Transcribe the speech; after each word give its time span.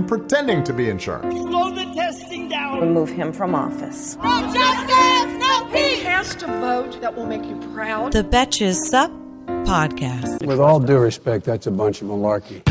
pretending 0.00 0.64
to 0.64 0.72
be 0.72 0.88
in 0.88 0.98
charge. 0.98 1.30
Slow 1.32 1.70
the 1.70 1.84
testing 1.94 2.48
down. 2.48 2.80
Remove 2.80 3.10
him 3.10 3.32
from 3.32 3.54
office. 3.54 4.16
No 4.16 4.40
justice, 4.52 5.32
no 5.38 5.68
peace. 5.72 6.02
Cast 6.02 6.42
a 6.42 6.46
vote 6.46 7.00
that 7.00 7.14
will 7.14 7.26
make 7.26 7.44
you 7.44 7.56
proud. 7.74 8.12
The 8.12 8.24
Betches 8.24 8.76
Sup 8.90 9.10
Podcast. 9.66 10.46
With 10.46 10.60
all 10.60 10.80
due 10.80 10.98
respect, 10.98 11.44
that's 11.44 11.66
a 11.66 11.70
bunch 11.70 12.00
of 12.02 12.08
malarkey. 12.08 12.62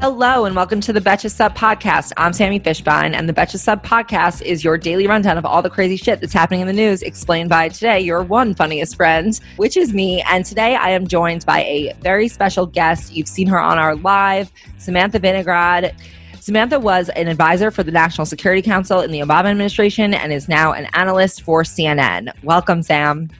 Hello 0.00 0.44
and 0.44 0.54
welcome 0.54 0.80
to 0.82 0.92
the 0.92 1.00
Betches 1.00 1.32
Sup 1.32 1.58
Podcast. 1.58 2.12
I'm 2.16 2.32
Sami 2.32 2.60
Fishbine, 2.60 3.14
and 3.14 3.28
the 3.28 3.32
Betches 3.32 3.58
Sup 3.58 3.84
Podcast 3.84 4.42
is 4.42 4.62
your 4.62 4.78
daily 4.78 5.08
rundown 5.08 5.36
of 5.36 5.44
all 5.44 5.60
the 5.60 5.68
crazy 5.68 5.96
shit 5.96 6.20
that's 6.20 6.32
happening 6.32 6.60
in 6.60 6.68
the 6.68 6.72
news, 6.72 7.02
explained 7.02 7.50
by 7.50 7.68
today 7.68 7.98
your 7.98 8.22
one 8.22 8.54
funniest 8.54 8.94
friend, 8.94 9.40
which 9.56 9.76
is 9.76 9.92
me. 9.92 10.22
And 10.30 10.44
today 10.44 10.76
I 10.76 10.90
am 10.90 11.08
joined 11.08 11.44
by 11.44 11.64
a 11.64 11.94
very 12.00 12.28
special 12.28 12.64
guest. 12.64 13.12
You've 13.12 13.26
seen 13.26 13.48
her 13.48 13.58
on 13.58 13.76
our 13.76 13.96
live, 13.96 14.52
Samantha 14.78 15.18
Vinograd. 15.18 15.92
Samantha 16.38 16.78
was 16.78 17.08
an 17.08 17.26
advisor 17.26 17.72
for 17.72 17.82
the 17.82 17.90
National 17.90 18.24
Security 18.24 18.62
Council 18.62 19.00
in 19.00 19.10
the 19.10 19.18
Obama 19.18 19.46
administration 19.46 20.14
and 20.14 20.32
is 20.32 20.48
now 20.48 20.72
an 20.72 20.86
analyst 20.92 21.42
for 21.42 21.64
CNN. 21.64 22.32
Welcome, 22.44 22.84
Sam. 22.84 23.30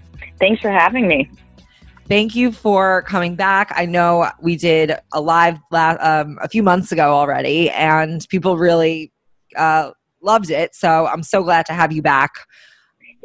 Thanks 0.40 0.60
for 0.60 0.72
having 0.72 1.06
me. 1.06 1.30
Thank 2.08 2.34
you 2.34 2.52
for 2.52 3.02
coming 3.02 3.34
back. 3.34 3.70
I 3.76 3.84
know 3.84 4.30
we 4.40 4.56
did 4.56 4.92
a 5.12 5.20
live 5.20 5.58
um, 5.72 6.38
a 6.40 6.48
few 6.48 6.62
months 6.62 6.90
ago 6.90 7.12
already, 7.12 7.68
and 7.68 8.26
people 8.30 8.56
really 8.56 9.12
uh, 9.56 9.90
loved 10.22 10.50
it. 10.50 10.74
So 10.74 11.06
I'm 11.06 11.22
so 11.22 11.42
glad 11.42 11.66
to 11.66 11.74
have 11.74 11.92
you 11.92 12.00
back. 12.00 12.30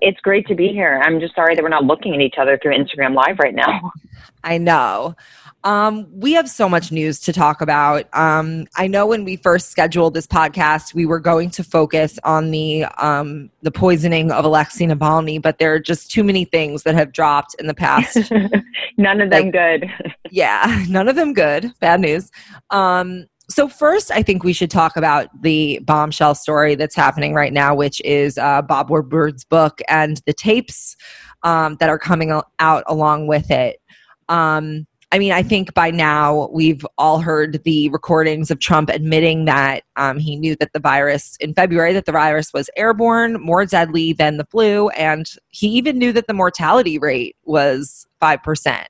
It's 0.04 0.20
great 0.22 0.46
to 0.48 0.56
be 0.56 0.68
here. 0.68 1.02
I'm 1.04 1.20
just 1.20 1.34
sorry 1.34 1.56
that 1.56 1.64
we're 1.64 1.70
not 1.70 1.86
looking 1.86 2.14
at 2.14 2.20
each 2.22 2.36
other 2.38 2.60
through 2.62 2.76
Instagram 2.76 3.16
Live 3.16 3.40
right 3.40 3.56
now. 3.56 3.92
I 4.44 4.58
know. 4.58 5.16
Um, 5.64 6.08
we 6.12 6.34
have 6.34 6.50
so 6.50 6.68
much 6.68 6.92
news 6.92 7.22
to 7.22 7.32
talk 7.32 7.62
about. 7.62 8.06
Um, 8.14 8.68
I 8.76 8.88
know 8.88 9.08
when 9.08 9.24
we 9.24 9.38
first 9.38 9.70
scheduled 9.72 10.14
this 10.14 10.28
podcast, 10.28 10.94
we 10.94 11.06
were 11.06 11.22
going 11.22 11.50
to 11.52 11.64
focus 11.64 12.20
on 12.26 12.52
the 12.52 12.84
um, 12.98 13.50
the 13.62 13.72
poisoning 13.72 14.30
of 14.30 14.44
Alexei 14.44 14.86
Navalny, 14.86 15.42
but 15.42 15.60
there 15.60 15.74
are 15.74 15.80
just 15.80 16.12
too 16.12 16.22
many 16.26 16.44
things 16.44 16.84
that 16.84 16.96
have 16.96 17.14
dropped 17.14 17.56
in 17.60 17.68
the 17.68 17.74
past. 17.74 18.18
none 18.98 19.22
of 19.22 19.30
them 19.30 19.46
Like- 19.46 19.54
good. 19.54 19.90
yeah, 20.32 20.84
none 20.90 21.08
of 21.08 21.16
them 21.16 21.32
good. 21.34 21.72
Bad 21.80 22.02
news. 22.02 22.30
Um, 22.70 23.28
so 23.50 23.68
first, 23.68 24.10
I 24.12 24.24
think 24.24 24.44
we 24.44 24.54
should 24.54 24.72
talk 24.72 24.96
about 24.96 25.28
the 25.42 25.80
bombshell 25.84 26.36
story 26.36 26.76
that's 26.76 26.96
happening 26.96 27.34
right 27.34 27.52
now, 27.54 27.76
which 27.76 28.02
is 28.06 28.38
uh, 28.38 28.62
Bob 28.62 28.90
Woodward's 28.90 29.44
book 29.44 29.82
and 29.90 30.22
the 30.26 30.34
tapes 30.34 30.96
um, 31.44 31.76
that 31.80 31.90
are 31.90 32.00
coming 32.00 32.40
out 32.60 32.84
along 32.88 33.28
with 33.28 33.52
it. 33.52 33.82
Um, 34.30 34.88
I 35.12 35.20
mean, 35.20 35.32
I 35.32 35.44
think 35.44 35.76
by 35.76 35.92
now 35.92 36.48
we've 36.52 36.84
all 36.98 37.20
heard 37.20 37.64
the 37.66 37.90
recordings 37.90 38.50
of 38.50 38.60
Trump 38.60 38.90
admitting 38.90 39.46
that 39.46 39.84
um, 39.96 40.18
he 40.18 40.36
knew 40.36 40.56
that 40.56 40.74
the 40.74 40.80
virus 40.80 41.38
in 41.40 41.54
February 41.54 41.94
that 41.94 42.06
the 42.06 42.12
virus 42.12 42.52
was 42.52 42.68
airborne, 42.78 43.40
more 43.40 43.64
deadly 43.66 44.14
than 44.14 44.38
the 44.38 44.46
flu, 44.46 44.90
and 44.90 45.28
he 45.50 45.68
even 45.68 46.00
knew 46.00 46.14
that 46.14 46.26
the 46.26 46.34
mortality 46.34 46.98
rate 46.98 47.36
was 47.44 48.08
five 48.20 48.42
percent. 48.42 48.88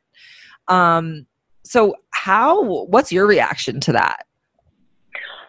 Um, 0.70 1.26
so, 1.64 1.96
how? 2.12 2.86
What's 2.86 3.12
your 3.12 3.28
reaction 3.28 3.82
to 3.82 3.92
that? 3.92 4.26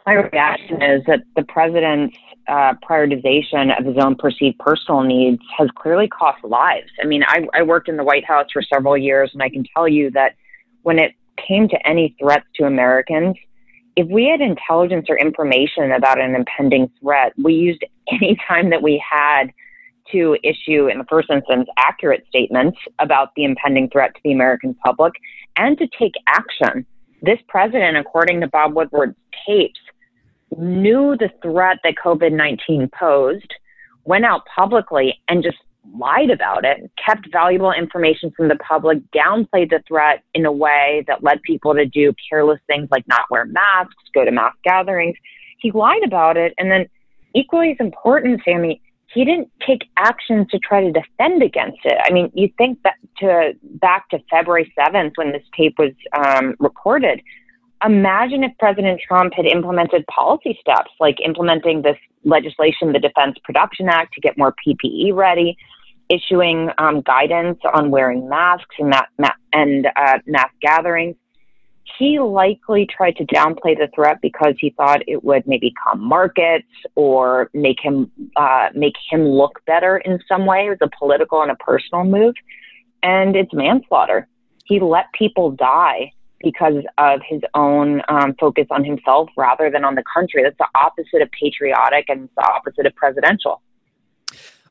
My 0.06 0.12
reaction 0.14 0.82
is 0.82 1.02
that 1.06 1.20
the 1.34 1.44
president's 1.44 2.16
uh, 2.46 2.74
prioritization 2.86 3.78
of 3.78 3.86
his 3.86 3.96
own 3.98 4.16
perceived 4.16 4.58
personal 4.58 5.02
needs 5.02 5.40
has 5.56 5.68
clearly 5.76 6.08
cost 6.08 6.44
lives. 6.44 6.90
I 7.02 7.06
mean, 7.06 7.22
I, 7.26 7.46
I 7.54 7.62
worked 7.62 7.88
in 7.88 7.96
the 7.96 8.04
White 8.04 8.24
House 8.24 8.46
for 8.52 8.60
several 8.62 8.98
years, 8.98 9.30
and 9.32 9.42
I 9.42 9.48
can 9.48 9.64
tell 9.74 9.88
you 9.88 10.10
that 10.10 10.34
when 10.82 10.98
it 10.98 11.12
came 11.48 11.68
to 11.68 11.88
any 11.88 12.14
threats 12.20 12.44
to 12.56 12.64
Americans, 12.64 13.36
if 13.96 14.06
we 14.08 14.26
had 14.26 14.42
intelligence 14.42 15.06
or 15.08 15.16
information 15.16 15.92
about 15.92 16.20
an 16.20 16.34
impending 16.34 16.90
threat, 17.00 17.32
we 17.42 17.54
used 17.54 17.82
any 18.12 18.36
time 18.46 18.68
that 18.70 18.82
we 18.82 19.02
had 19.10 19.50
to 20.12 20.36
issue, 20.42 20.88
in 20.88 20.98
the 20.98 21.06
first 21.08 21.30
instance, 21.30 21.66
accurate 21.78 22.26
statements 22.28 22.76
about 22.98 23.30
the 23.36 23.44
impending 23.44 23.88
threat 23.88 24.14
to 24.14 24.20
the 24.22 24.32
American 24.32 24.74
public 24.74 25.14
and 25.56 25.78
to 25.78 25.88
take 25.98 26.12
action. 26.26 26.84
This 27.22 27.38
president, 27.48 27.96
according 27.96 28.42
to 28.42 28.48
Bob 28.48 28.74
Woodward's 28.74 29.16
tapes, 29.46 29.80
knew 30.58 31.16
the 31.16 31.30
threat 31.42 31.78
that 31.84 31.94
COVID 32.02 32.32
19 32.32 32.90
posed, 32.98 33.52
went 34.04 34.24
out 34.24 34.42
publicly 34.54 35.20
and 35.28 35.42
just 35.42 35.58
lied 35.92 36.30
about 36.30 36.64
it, 36.64 36.90
kept 37.04 37.30
valuable 37.30 37.72
information 37.72 38.32
from 38.36 38.48
the 38.48 38.56
public, 38.56 38.98
downplayed 39.14 39.70
the 39.70 39.82
threat 39.86 40.22
in 40.34 40.46
a 40.46 40.52
way 40.52 41.04
that 41.06 41.22
led 41.22 41.42
people 41.42 41.74
to 41.74 41.84
do 41.86 42.12
careless 42.28 42.60
things 42.66 42.88
like 42.90 43.06
not 43.06 43.22
wear 43.30 43.44
masks, 43.44 43.94
go 44.14 44.24
to 44.24 44.30
mass 44.30 44.54
gatherings. 44.64 45.16
He 45.58 45.70
lied 45.72 46.02
about 46.04 46.36
it. 46.36 46.54
And 46.58 46.70
then, 46.70 46.86
equally 47.34 47.72
as 47.72 47.76
important, 47.80 48.40
Sami, 48.44 48.80
he 49.12 49.24
didn't 49.24 49.50
take 49.64 49.88
actions 49.96 50.48
to 50.50 50.58
try 50.58 50.82
to 50.82 50.90
defend 50.90 51.42
against 51.42 51.78
it. 51.84 51.96
I 52.04 52.12
mean, 52.12 52.30
you 52.34 52.50
think 52.58 52.80
that 52.82 52.94
to 53.18 53.52
back 53.62 54.08
to 54.10 54.18
February 54.30 54.72
7th 54.78 55.12
when 55.14 55.32
this 55.32 55.44
tape 55.56 55.78
was 55.78 55.92
um, 56.16 56.56
recorded. 56.58 57.20
Imagine 57.84 58.44
if 58.44 58.52
President 58.58 59.00
Trump 59.06 59.34
had 59.34 59.44
implemented 59.44 60.06
policy 60.06 60.56
steps 60.58 60.90
like 61.00 61.16
implementing 61.22 61.82
this 61.82 61.98
legislation, 62.24 62.92
the 62.92 62.98
Defense 62.98 63.36
Production 63.44 63.88
Act, 63.90 64.14
to 64.14 64.20
get 64.22 64.38
more 64.38 64.54
PPE 64.66 65.14
ready, 65.14 65.56
issuing 66.08 66.70
um, 66.78 67.02
guidance 67.02 67.58
on 67.74 67.90
wearing 67.90 68.26
masks 68.26 68.74
and, 68.78 68.88
ma- 68.88 69.02
ma- 69.18 69.28
and 69.52 69.86
uh, 69.96 70.18
mass 70.26 70.48
gatherings. 70.62 71.16
He 71.98 72.18
likely 72.18 72.86
tried 72.86 73.16
to 73.16 73.26
downplay 73.26 73.76
the 73.76 73.88
threat 73.94 74.18
because 74.22 74.54
he 74.58 74.70
thought 74.70 75.02
it 75.06 75.22
would 75.22 75.46
maybe 75.46 75.72
calm 75.72 76.02
markets 76.02 76.66
or 76.94 77.50
make 77.52 77.76
him 77.80 78.10
uh, 78.36 78.70
make 78.74 78.94
him 79.10 79.26
look 79.26 79.60
better 79.66 79.98
in 79.98 80.18
some 80.26 80.46
way. 80.46 80.66
It 80.66 80.70
was 80.70 80.78
a 80.80 80.90
political 80.98 81.42
and 81.42 81.50
a 81.50 81.56
personal 81.56 82.04
move, 82.04 82.34
and 83.02 83.36
it's 83.36 83.52
manslaughter. 83.52 84.26
He 84.64 84.80
let 84.80 85.12
people 85.12 85.50
die 85.50 86.12
because 86.44 86.84
of 86.98 87.20
his 87.26 87.40
own 87.54 88.02
um, 88.08 88.34
focus 88.38 88.66
on 88.70 88.84
himself 88.84 89.30
rather 89.36 89.70
than 89.70 89.84
on 89.84 89.94
the 89.94 90.04
country. 90.14 90.42
That's 90.42 90.58
the 90.58 90.68
opposite 90.74 91.22
of 91.22 91.30
patriotic 91.32 92.06
and 92.08 92.24
it's 92.24 92.34
the 92.36 92.46
opposite 92.46 92.86
of 92.86 92.94
presidential. 92.94 93.62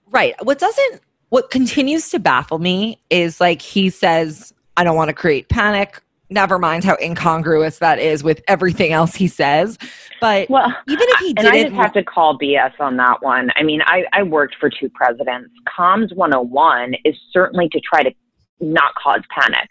Right. 0.09 0.35
What 0.43 0.59
doesn't 0.59 1.01
what 1.29 1.49
continues 1.49 2.11
to 2.11 2.19
baffle 2.19 2.59
me 2.59 2.99
is 3.09 3.41
like 3.41 3.61
he 3.61 3.89
says, 3.89 4.53
I 4.77 4.83
don't 4.83 4.95
want 4.95 5.09
to 5.09 5.15
create 5.15 5.49
panic. 5.49 5.99
Never 6.29 6.59
mind 6.59 6.83
how 6.83 6.95
incongruous 7.01 7.79
that 7.79 7.99
is 7.99 8.23
with 8.23 8.41
everything 8.47 8.91
else 8.91 9.15
he 9.15 9.27
says. 9.27 9.77
But 10.21 10.49
Well, 10.49 10.73
even 10.87 11.05
if 11.09 11.19
he 11.19 11.33
and 11.37 11.47
I 11.47 11.51
didn't 11.51 11.73
just 11.73 11.81
have 11.81 11.93
to 11.93 12.03
call 12.03 12.37
BS 12.37 12.79
on 12.79 12.97
that 12.97 13.23
one. 13.23 13.49
I 13.55 13.63
mean, 13.63 13.81
I, 13.85 14.05
I 14.13 14.23
worked 14.23 14.55
for 14.59 14.69
two 14.69 14.89
presidents. 14.89 15.49
Comms 15.77 16.15
101 16.15 16.95
is 17.03 17.15
certainly 17.31 17.67
to 17.69 17.79
try 17.79 18.03
to 18.03 18.11
not 18.59 18.93
cause 18.95 19.21
panic. 19.29 19.69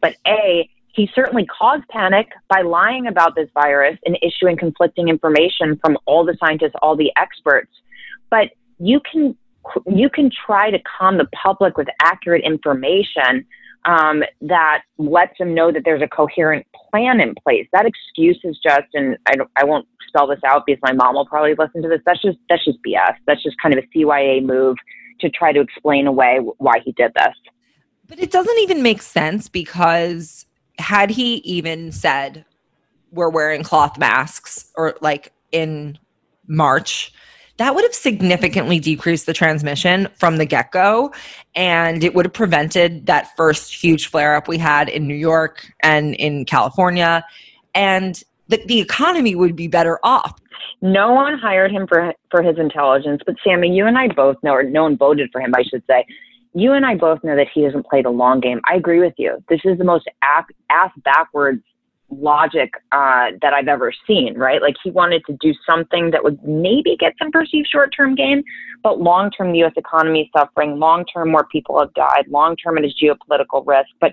But 0.00 0.16
A, 0.26 0.68
he 0.94 1.10
certainly 1.12 1.44
caused 1.46 1.86
panic 1.88 2.28
by 2.48 2.62
lying 2.62 3.08
about 3.08 3.34
this 3.34 3.48
virus 3.52 3.98
and 4.06 4.16
issuing 4.22 4.56
conflicting 4.56 5.08
information 5.08 5.78
from 5.84 5.98
all 6.06 6.24
the 6.24 6.36
scientists, 6.38 6.72
all 6.82 6.96
the 6.96 7.10
experts. 7.16 7.70
But 8.30 8.50
you 8.78 9.00
can 9.10 9.36
you 9.86 10.08
can 10.08 10.30
try 10.46 10.70
to 10.70 10.78
calm 10.98 11.18
the 11.18 11.26
public 11.42 11.76
with 11.76 11.88
accurate 12.00 12.44
information 12.44 13.46
um, 13.86 14.22
that 14.42 14.82
lets 14.98 15.36
them 15.38 15.54
know 15.54 15.72
that 15.72 15.82
there's 15.84 16.02
a 16.02 16.08
coherent 16.08 16.66
plan 16.90 17.20
in 17.20 17.34
place. 17.34 17.66
That 17.72 17.86
excuse 17.86 18.38
is 18.44 18.58
just, 18.62 18.86
and 18.92 19.16
I, 19.26 19.34
I 19.56 19.64
won't 19.64 19.86
spell 20.08 20.26
this 20.26 20.40
out 20.46 20.64
because 20.66 20.80
my 20.82 20.92
mom 20.92 21.14
will 21.14 21.26
probably 21.26 21.54
listen 21.58 21.82
to 21.82 21.88
this. 21.88 22.00
That's 22.06 22.22
just 22.22 22.38
that's 22.48 22.64
just 22.64 22.78
BS. 22.86 23.16
That's 23.26 23.42
just 23.42 23.56
kind 23.60 23.76
of 23.76 23.82
a 23.82 23.98
CYA 23.98 24.44
move 24.44 24.76
to 25.20 25.30
try 25.30 25.52
to 25.52 25.60
explain 25.60 26.06
away 26.06 26.38
why 26.58 26.74
he 26.84 26.92
did 26.92 27.12
this. 27.14 27.34
But 28.06 28.20
it 28.20 28.30
doesn't 28.30 28.58
even 28.58 28.82
make 28.82 29.02
sense 29.02 29.48
because 29.48 30.46
had 30.78 31.10
he 31.10 31.36
even 31.36 31.92
said 31.92 32.44
we're 33.12 33.30
wearing 33.30 33.62
cloth 33.62 33.98
masks 33.98 34.70
or 34.76 34.96
like 35.00 35.32
in 35.52 35.98
March, 36.48 37.12
that 37.56 37.74
would 37.74 37.84
have 37.84 37.94
significantly 37.94 38.80
decreased 38.80 39.26
the 39.26 39.32
transmission 39.32 40.08
from 40.16 40.38
the 40.38 40.44
get 40.44 40.72
go. 40.72 41.12
And 41.54 42.02
it 42.02 42.14
would 42.14 42.26
have 42.26 42.32
prevented 42.32 43.06
that 43.06 43.34
first 43.36 43.72
huge 43.72 44.08
flare 44.08 44.34
up 44.34 44.48
we 44.48 44.58
had 44.58 44.88
in 44.88 45.06
New 45.06 45.14
York 45.14 45.72
and 45.82 46.14
in 46.16 46.44
California. 46.44 47.24
And 47.74 48.22
the, 48.48 48.62
the 48.66 48.80
economy 48.80 49.34
would 49.34 49.54
be 49.54 49.68
better 49.68 50.00
off. 50.02 50.40
No 50.82 51.12
one 51.12 51.38
hired 51.38 51.70
him 51.70 51.86
for 51.86 52.12
for 52.30 52.42
his 52.42 52.58
intelligence, 52.58 53.22
but 53.24 53.36
Sammy, 53.44 53.74
you 53.74 53.86
and 53.86 53.96
I 53.96 54.08
both 54.08 54.36
know, 54.42 54.52
or 54.52 54.62
no 54.62 54.82
one 54.82 54.96
voted 54.96 55.30
for 55.32 55.40
him, 55.40 55.52
I 55.56 55.62
should 55.62 55.82
say. 55.86 56.04
You 56.54 56.72
and 56.72 56.86
I 56.86 56.94
both 56.94 57.22
know 57.24 57.36
that 57.36 57.48
he 57.52 57.62
doesn't 57.62 57.86
play 57.86 58.02
the 58.02 58.10
long 58.10 58.40
game. 58.40 58.60
I 58.70 58.76
agree 58.76 59.00
with 59.00 59.14
you. 59.18 59.42
This 59.48 59.60
is 59.64 59.76
the 59.76 59.84
most 59.84 60.08
ass 60.22 60.90
backwards 61.04 61.62
logic 62.10 62.74
uh, 62.92 63.30
that 63.42 63.52
I've 63.52 63.68
ever 63.68 63.92
seen, 64.06 64.34
right? 64.36 64.62
Like 64.62 64.76
he 64.82 64.90
wanted 64.90 65.22
to 65.26 65.36
do 65.40 65.52
something 65.68 66.10
that 66.12 66.22
would 66.22 66.42
maybe 66.44 66.96
get 66.98 67.14
some 67.18 67.30
perceived 67.30 67.68
short 67.70 67.92
term 67.96 68.14
gain, 68.14 68.44
but 68.82 69.00
long 69.00 69.30
term, 69.30 69.52
the 69.52 69.64
US 69.64 69.72
economy 69.76 70.22
is 70.22 70.28
suffering. 70.36 70.78
Long 70.78 71.04
term, 71.06 71.30
more 71.30 71.46
people 71.50 71.78
have 71.80 71.92
died. 71.94 72.26
Long 72.28 72.56
term, 72.56 72.78
it 72.78 72.84
is 72.84 72.94
geopolitical 73.02 73.66
risk. 73.66 73.88
But 74.00 74.12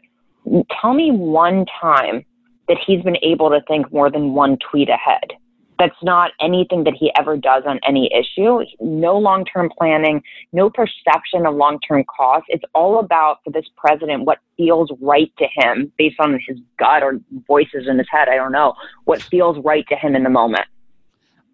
tell 0.82 0.94
me 0.94 1.12
one 1.12 1.66
time 1.80 2.26
that 2.68 2.78
he's 2.86 3.04
been 3.04 3.18
able 3.22 3.50
to 3.50 3.62
think 3.68 3.92
more 3.92 4.10
than 4.10 4.34
one 4.34 4.58
tweet 4.70 4.90
ahead. 4.90 5.34
That's 5.82 6.04
not 6.04 6.30
anything 6.40 6.84
that 6.84 6.94
he 6.94 7.12
ever 7.18 7.36
does 7.36 7.64
on 7.66 7.80
any 7.84 8.08
issue. 8.14 8.60
No 8.80 9.18
long 9.18 9.46
term 9.46 9.72
planning, 9.76 10.22
no 10.54 10.70
perception 10.70 11.48
of 11.48 11.56
long 11.56 11.80
term 11.80 12.04
costs. 12.04 12.46
It's 12.50 12.64
all 12.76 13.00
about, 13.00 13.40
for 13.44 13.50
this 13.50 13.66
president, 13.76 14.26
what 14.26 14.38
feels 14.58 14.92
right 15.02 15.34
to 15.40 15.48
him 15.56 15.92
based 15.98 16.20
on 16.20 16.40
his 16.48 16.60
gut 16.78 17.02
or 17.02 17.20
voices 17.48 17.88
in 17.90 17.98
his 17.98 18.06
head. 18.12 18.30
I 18.30 18.36
don't 18.36 18.52
know. 18.52 18.76
What 19.06 19.24
feels 19.24 19.58
right 19.66 19.84
to 19.90 19.96
him 19.96 20.16
in 20.16 20.22
the 20.22 20.30
moment. 20.30 20.66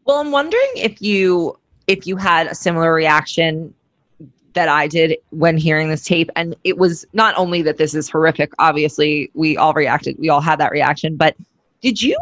Well, 0.03 0.17
I'm 0.17 0.31
wondering 0.31 0.71
if 0.75 1.01
you 1.01 1.57
if 1.87 2.05
you 2.05 2.17
had 2.17 2.47
a 2.47 2.55
similar 2.55 2.93
reaction 2.93 3.73
that 4.55 4.67
I 4.67 4.87
did 4.87 5.15
when 5.29 5.55
hearing 5.55 5.87
this 5.87 6.03
tape. 6.03 6.29
And 6.35 6.53
it 6.65 6.77
was 6.77 7.05
not 7.13 7.33
only 7.37 7.61
that 7.61 7.77
this 7.77 7.95
is 7.95 8.09
horrific, 8.09 8.51
obviously, 8.59 9.31
we 9.35 9.55
all 9.55 9.73
reacted, 9.73 10.17
we 10.19 10.27
all 10.27 10.41
had 10.41 10.59
that 10.59 10.73
reaction, 10.73 11.15
but 11.15 11.37
did 11.79 12.01
you 12.01 12.19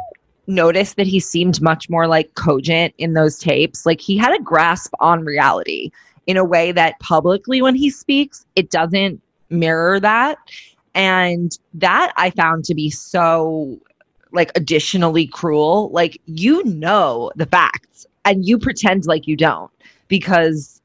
notice 0.48 0.94
that 0.94 1.08
he 1.08 1.20
seemed 1.20 1.62
much 1.62 1.90
more 1.90 2.08
like 2.08 2.34
cogent 2.36 2.94
in 2.98 3.14
those 3.14 3.40
tapes. 3.40 3.86
Like 3.86 4.02
he 4.02 4.18
had 4.18 4.34
a 4.34 4.42
grasp 4.42 4.94
on 5.00 5.24
reality 5.24 5.92
in 6.28 6.38
a 6.38 6.46
way 6.46 6.72
that 6.72 7.00
publicly, 7.00 7.62
when 7.62 7.76
he 7.76 7.90
speaks, 7.90 8.46
it 8.56 8.70
doesn't 8.70 9.22
mirror 9.50 10.00
that. 10.00 10.38
And 10.94 11.58
that 11.74 12.14
I 12.18 12.30
found 12.30 12.64
to 12.66 12.76
be 12.76 12.90
so 12.90 13.80
like 14.32 14.52
additionally 14.56 15.28
cruel. 15.28 15.90
Like 15.92 16.20
you 16.26 16.64
know 16.64 17.32
the 17.36 17.46
facts 17.46 18.06
and 18.24 18.46
you 18.46 18.58
pretend 18.58 19.06
like 19.06 19.28
you 19.28 19.36
don't 19.38 19.72
because 20.08 20.82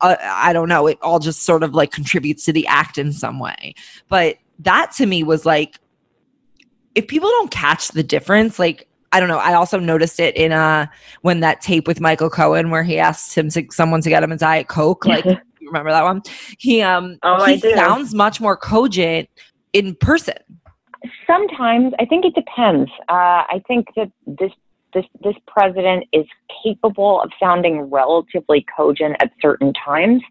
uh, 0.00 0.16
I 0.20 0.52
don't 0.52 0.68
know, 0.68 0.86
it 0.86 0.98
all 1.02 1.18
just 1.18 1.42
sort 1.42 1.62
of 1.62 1.74
like 1.74 1.90
contributes 1.90 2.44
to 2.46 2.52
the 2.52 2.66
act 2.66 2.98
in 2.98 3.12
some 3.12 3.38
way. 3.38 3.74
But 4.08 4.36
that 4.60 4.92
to 4.96 5.06
me 5.06 5.22
was 5.22 5.46
like 5.46 5.78
if 6.94 7.08
people 7.08 7.28
don't 7.28 7.50
catch 7.50 7.88
the 7.88 8.02
difference, 8.02 8.58
like 8.58 8.88
I 9.12 9.20
don't 9.20 9.28
know. 9.28 9.38
I 9.38 9.54
also 9.54 9.78
noticed 9.78 10.18
it 10.18 10.36
in 10.36 10.52
uh 10.52 10.86
when 11.22 11.40
that 11.40 11.60
tape 11.60 11.86
with 11.86 12.00
Michael 12.00 12.30
Cohen 12.30 12.70
where 12.70 12.82
he 12.82 12.98
asked 12.98 13.34
him 13.36 13.48
to 13.50 13.64
someone 13.70 14.00
to 14.02 14.08
get 14.08 14.22
him 14.22 14.32
a 14.32 14.36
diet 14.36 14.68
coke. 14.68 15.04
Like 15.14 15.24
you 15.24 15.70
remember 15.70 15.90
that 15.92 16.02
one? 16.02 16.22
He 16.58 16.82
um 16.82 17.18
oh, 17.22 17.44
he 17.44 17.58
sounds 17.58 18.12
much 18.12 18.40
more 18.40 18.56
cogent 18.56 19.28
in 19.72 19.94
person. 19.94 20.34
Sometimes 21.26 21.92
I 21.98 22.06
think 22.06 22.24
it 22.24 22.34
depends. 22.34 22.90
Uh, 23.08 23.44
I 23.48 23.62
think 23.68 23.86
that 23.96 24.10
this 24.26 24.50
this 24.94 25.04
this 25.22 25.34
president 25.46 26.04
is 26.12 26.24
capable 26.64 27.20
of 27.20 27.30
sounding 27.40 27.82
relatively 27.90 28.64
cogent 28.76 29.16
at 29.20 29.30
certain 29.40 29.72
times, 29.72 30.22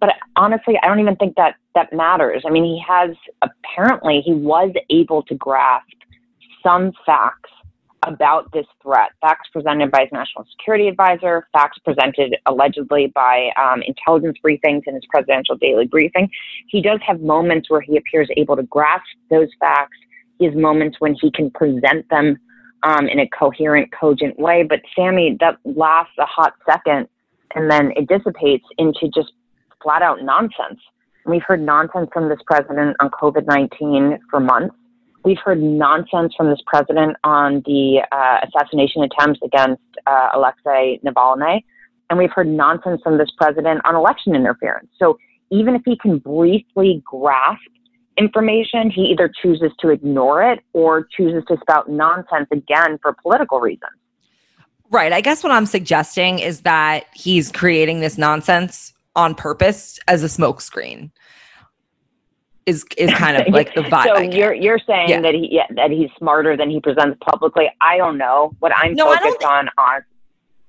but 0.00 0.10
honestly, 0.36 0.78
I 0.82 0.88
don't 0.88 1.00
even 1.00 1.16
think 1.16 1.36
that 1.36 1.56
that 1.74 1.92
matters. 1.92 2.42
I 2.46 2.50
mean, 2.50 2.64
he 2.64 2.82
has 2.86 3.16
apparently 3.42 4.22
he 4.24 4.32
was 4.32 4.72
able 4.90 5.22
to 5.24 5.34
grasp 5.34 5.97
some 6.62 6.92
facts 7.04 7.50
about 8.04 8.50
this 8.52 8.66
threat. 8.82 9.10
Facts 9.20 9.48
presented 9.52 9.90
by 9.90 10.02
his 10.02 10.12
national 10.12 10.46
security 10.52 10.88
advisor, 10.88 11.48
facts 11.52 11.78
presented 11.84 12.36
allegedly 12.46 13.08
by 13.14 13.50
um, 13.56 13.82
intelligence 13.82 14.38
briefings 14.44 14.82
in 14.86 14.94
his 14.94 15.04
presidential 15.10 15.56
daily 15.56 15.86
briefing. 15.86 16.28
He 16.68 16.80
does 16.80 17.00
have 17.06 17.20
moments 17.20 17.70
where 17.70 17.80
he 17.80 17.96
appears 17.96 18.28
able 18.36 18.56
to 18.56 18.62
grasp 18.62 19.04
those 19.30 19.48
facts. 19.60 19.96
He 20.38 20.44
has 20.44 20.54
moments 20.54 20.96
when 21.00 21.16
he 21.20 21.30
can 21.32 21.50
present 21.50 22.08
them 22.08 22.38
um, 22.84 23.08
in 23.08 23.18
a 23.18 23.28
coherent, 23.28 23.90
cogent 23.92 24.38
way. 24.38 24.62
But 24.62 24.80
Sami, 24.94 25.36
that 25.40 25.58
lasts 25.64 26.14
a 26.18 26.26
hot 26.26 26.54
second 26.70 27.08
and 27.54 27.70
then 27.70 27.92
it 27.96 28.08
dissipates 28.08 28.64
into 28.76 29.08
just 29.14 29.32
flat 29.82 30.02
out 30.02 30.22
nonsense. 30.22 30.80
We've 31.26 31.42
heard 31.46 31.60
nonsense 31.60 32.08
from 32.12 32.28
this 32.28 32.38
president 32.46 32.96
on 33.00 33.10
COVID 33.10 33.46
19 33.46 34.18
for 34.30 34.40
months. 34.40 34.74
We've 35.28 35.36
heard 35.44 35.62
nonsense 35.62 36.32
from 36.34 36.48
this 36.48 36.60
president 36.66 37.18
on 37.22 37.62
the 37.66 38.00
uh, 38.10 38.38
assassination 38.46 39.02
attempts 39.02 39.38
against 39.44 39.82
uh, 40.06 40.30
Alexei 40.32 40.98
Navalny. 41.04 41.64
And 42.08 42.18
we've 42.18 42.30
heard 42.34 42.48
nonsense 42.48 43.02
from 43.04 43.18
this 43.18 43.28
president 43.36 43.82
on 43.84 43.94
election 43.94 44.34
interference. 44.34 44.88
So 44.98 45.18
even 45.50 45.74
if 45.74 45.82
he 45.84 45.98
can 45.98 46.16
briefly 46.16 47.02
grasp 47.04 47.60
information, 48.16 48.90
he 48.90 49.02
either 49.02 49.30
chooses 49.42 49.70
to 49.80 49.90
ignore 49.90 50.42
it 50.42 50.60
or 50.72 51.06
chooses 51.14 51.44
to 51.48 51.58
spout 51.60 51.90
nonsense 51.90 52.48
again 52.50 52.98
for 53.02 53.14
political 53.22 53.60
reasons. 53.60 53.92
Right. 54.90 55.12
I 55.12 55.20
guess 55.20 55.42
what 55.42 55.52
I'm 55.52 55.66
suggesting 55.66 56.38
is 56.38 56.62
that 56.62 57.04
he's 57.12 57.52
creating 57.52 58.00
this 58.00 58.16
nonsense 58.16 58.94
on 59.14 59.34
purpose 59.34 59.98
as 60.08 60.24
a 60.24 60.28
smokescreen 60.28 61.10
is 62.68 62.84
is 62.96 63.12
kind 63.14 63.36
of 63.36 63.48
like 63.52 63.74
the 63.74 63.80
vibe. 63.80 64.04
so 64.04 64.20
you're 64.20 64.54
you're 64.54 64.78
saying 64.86 65.08
yeah. 65.08 65.20
that 65.20 65.34
he 65.34 65.48
yeah, 65.50 65.66
that 65.70 65.90
he's 65.90 66.10
smarter 66.18 66.56
than 66.56 66.70
he 66.70 66.80
presents 66.80 67.18
publicly. 67.20 67.70
I 67.80 67.96
don't 67.96 68.18
know 68.18 68.54
what 68.60 68.72
I'm 68.76 68.94
no, 68.94 69.12
focused 69.12 69.42
on 69.42 69.68
on. 69.78 70.02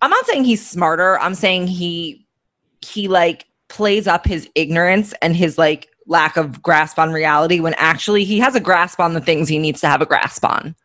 I'm 0.01 0.09
not 0.09 0.25
saying 0.25 0.45
he's 0.45 0.65
smarter. 0.65 1.19
I'm 1.19 1.35
saying 1.35 1.67
he 1.67 2.25
he 2.81 3.07
like 3.07 3.45
plays 3.67 4.07
up 4.07 4.25
his 4.25 4.49
ignorance 4.55 5.13
and 5.21 5.35
his 5.35 5.57
like 5.57 5.89
lack 6.07 6.37
of 6.37 6.63
grasp 6.63 6.97
on 6.97 7.11
reality 7.11 7.59
when 7.59 7.75
actually 7.75 8.23
he 8.23 8.39
has 8.39 8.55
a 8.55 8.59
grasp 8.59 8.99
on 8.99 9.13
the 9.13 9.21
things 9.21 9.47
he 9.47 9.59
needs 9.59 9.81
to 9.81 9.87
have 9.87 10.01
a 10.01 10.05
grasp 10.05 10.43
on. 10.45 10.75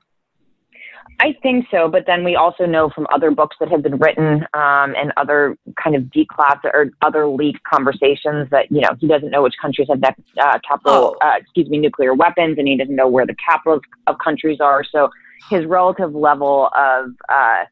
I 1.20 1.34
think 1.42 1.66
so, 1.70 1.88
but 1.88 2.04
then 2.06 2.24
we 2.24 2.36
also 2.36 2.66
know 2.66 2.90
from 2.90 3.06
other 3.12 3.30
books 3.30 3.56
that 3.60 3.68
have 3.70 3.82
been 3.82 3.98
written 3.98 4.42
um, 4.54 4.94
and 4.96 5.12
other 5.16 5.56
kind 5.82 5.96
of 5.96 6.02
declass 6.04 6.58
or 6.64 6.90
other 7.02 7.28
leaked 7.28 7.62
conversations 7.64 8.48
that 8.50 8.70
you 8.70 8.80
know 8.80 8.90
he 8.98 9.06
doesn't 9.06 9.30
know 9.30 9.42
which 9.42 9.54
countries 9.60 9.88
have 9.90 10.00
that 10.00 10.16
uh, 10.42 10.58
capital, 10.66 11.16
oh. 11.20 11.26
uh, 11.26 11.34
excuse 11.38 11.68
me, 11.68 11.78
nuclear 11.78 12.14
weapons, 12.14 12.58
and 12.58 12.66
he 12.66 12.76
doesn't 12.76 12.96
know 12.96 13.08
where 13.08 13.26
the 13.26 13.36
capitals 13.36 13.82
of 14.06 14.16
countries 14.22 14.60
are. 14.60 14.84
So 14.84 15.08
his 15.50 15.64
relative 15.66 16.14
level 16.14 16.70
of 16.76 17.10
uh, 17.28 17.64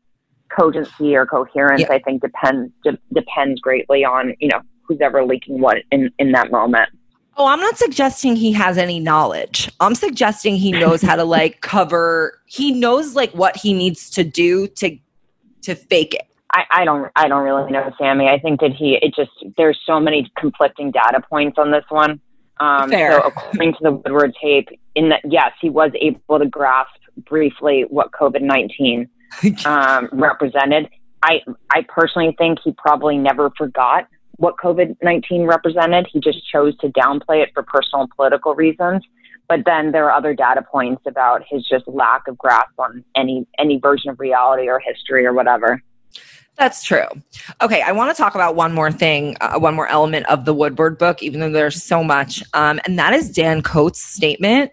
cogency 0.57 1.16
or 1.16 1.26
coherence, 1.26 1.83
yeah. 1.83 1.97
I 1.97 1.99
think, 1.99 2.23
depends 2.23 2.73
de- 2.85 2.99
depends 3.12 3.61
greatly 3.61 4.05
on 4.05 4.35
you 4.40 4.49
know 4.49 4.61
who's 4.87 5.00
ever 5.00 5.25
leaking 5.25 5.61
what 5.61 5.78
in 5.90 6.11
in 6.19 6.33
that 6.33 6.50
moment. 6.50 6.90
Oh, 7.37 7.47
I'm 7.47 7.61
not 7.61 7.79
suggesting 7.79 8.37
he 8.37 8.53
has 8.53 8.77
any 8.77 9.01
knowledge. 9.01 9.71
I'm 9.81 9.95
suggesting 9.95 10.57
he 10.57 10.73
knows 10.73 11.01
how 11.01 11.17
to 11.17 11.25
like 11.25 11.61
cover. 11.62 12.41
He 12.47 12.73
knows 12.73 13.15
like 13.15 13.33
what 13.33 13.57
he 13.57 13.73
needs 13.73 14.11
to 14.11 14.25
do 14.25 14.69
to 14.69 14.99
to 15.62 15.75
fake 15.75 16.15
it. 16.15 16.27
I, 16.53 16.65
I 16.71 16.85
don't 16.85 17.11
I 17.17 17.29
don't 17.29 17.43
really 17.43 17.71
know 17.71 17.91
Sami. 17.99 18.29
I 18.29 18.39
think 18.39 18.61
that 18.61 18.73
he 18.73 18.99
it 19.01 19.15
just 19.15 19.31
there's 19.57 19.79
so 19.87 19.99
many 19.99 20.31
conflicting 20.37 20.91
data 20.91 21.23
points 21.29 21.59
on 21.59 21.71
this 21.71 21.85
one. 21.89 22.21
Um, 22.61 22.91
Fair. 22.91 23.12
So 23.12 23.29
according 23.29 23.73
to 23.73 23.79
the 23.83 23.93
Woodward 23.93 24.35
tape, 24.41 24.69
in 24.95 25.09
that 25.09 25.23
yes, 25.25 25.53
he 25.61 25.71
was 25.71 25.91
able 26.01 26.39
to 26.39 26.47
grasp 26.47 26.91
briefly 27.25 27.87
what 27.89 28.12
COVID 28.12 28.43
nineteen 28.43 29.09
um, 29.65 30.11
represented. 30.12 30.91
I 31.23 31.41
I 31.71 31.87
personally 31.89 32.35
think 32.37 32.59
he 32.62 32.73
probably 32.73 33.17
never 33.17 33.51
forgot 33.57 34.07
what 34.42 34.56
COVID 34.56 34.96
19 35.02 35.44
represented. 35.44 36.08
He 36.12 36.18
just 36.18 36.44
chose 36.50 36.76
to 36.78 36.88
downplay 36.88 37.44
it 37.44 37.50
for 37.54 37.62
personal 37.62 38.02
and 38.02 38.11
political 38.11 38.56
reasons. 38.56 39.04
But 39.49 39.61
then 39.64 39.92
there 39.92 40.06
are 40.06 40.12
other 40.12 40.34
data 40.34 40.62
points 40.62 41.02
about 41.06 41.44
his 41.49 41.66
just 41.68 41.87
lack 41.87 42.26
of 42.26 42.37
grasp 42.38 42.72
on 42.76 43.04
any 43.14 43.46
any 43.58 43.78
version 43.78 44.11
of 44.11 44.18
reality 44.18 44.68
or 44.68 44.80
history 44.80 45.25
or 45.25 45.32
whatever. 45.32 45.80
That's 46.56 46.82
true. 46.82 47.06
Okay, 47.62 47.82
I 47.82 47.92
want 47.92 48.14
to 48.14 48.20
talk 48.20 48.34
about 48.34 48.56
one 48.56 48.75
more 48.75 48.90
thing, 48.90 49.37
uh, 49.40 49.58
one 49.58 49.75
more 49.75 49.87
element 49.87 50.26
of 50.26 50.44
the 50.44 50.52
Woodward 50.52 50.99
book, 50.99 51.22
even 51.22 51.40
though 51.40 51.50
there's 51.50 51.82
so 51.82 52.04
much, 52.04 52.42
um, 52.52 52.78
and 52.84 52.99
that 52.99 53.14
is 53.14 53.30
Dan 53.30 53.62
Coats' 53.62 54.02
statement 54.02 54.70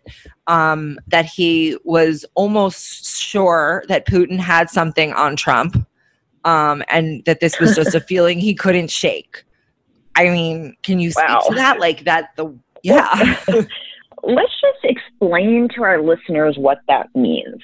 um, 0.47 0.99
that 1.07 1.25
he 1.25 1.77
was 1.85 2.25
almost 2.35 3.17
sure 3.17 3.85
that 3.87 4.05
Putin 4.07 4.39
had 4.39 4.69
something 4.69 5.13
on 5.13 5.37
Trump, 5.37 5.77
um, 6.43 6.83
and 6.89 7.23
that 7.25 7.39
this 7.39 7.59
was 7.59 7.75
just 7.75 7.95
a 7.95 8.01
feeling 8.09 8.39
he 8.39 8.53
couldn't 8.53 8.89
shake. 8.89 9.43
I 10.15 10.29
mean, 10.29 10.75
can 10.83 10.99
you 10.99 11.11
speak 11.11 11.27
wow. 11.27 11.41
to 11.47 11.55
that? 11.55 11.79
Like 11.79 12.05
that, 12.05 12.35
the 12.35 12.53
yeah. 12.83 13.39
Let's 14.23 14.51
just 14.61 14.83
explain 14.83 15.69
to 15.75 15.83
our 15.83 16.01
listeners 16.01 16.57
what 16.57 16.79
that 16.87 17.07
means. 17.15 17.61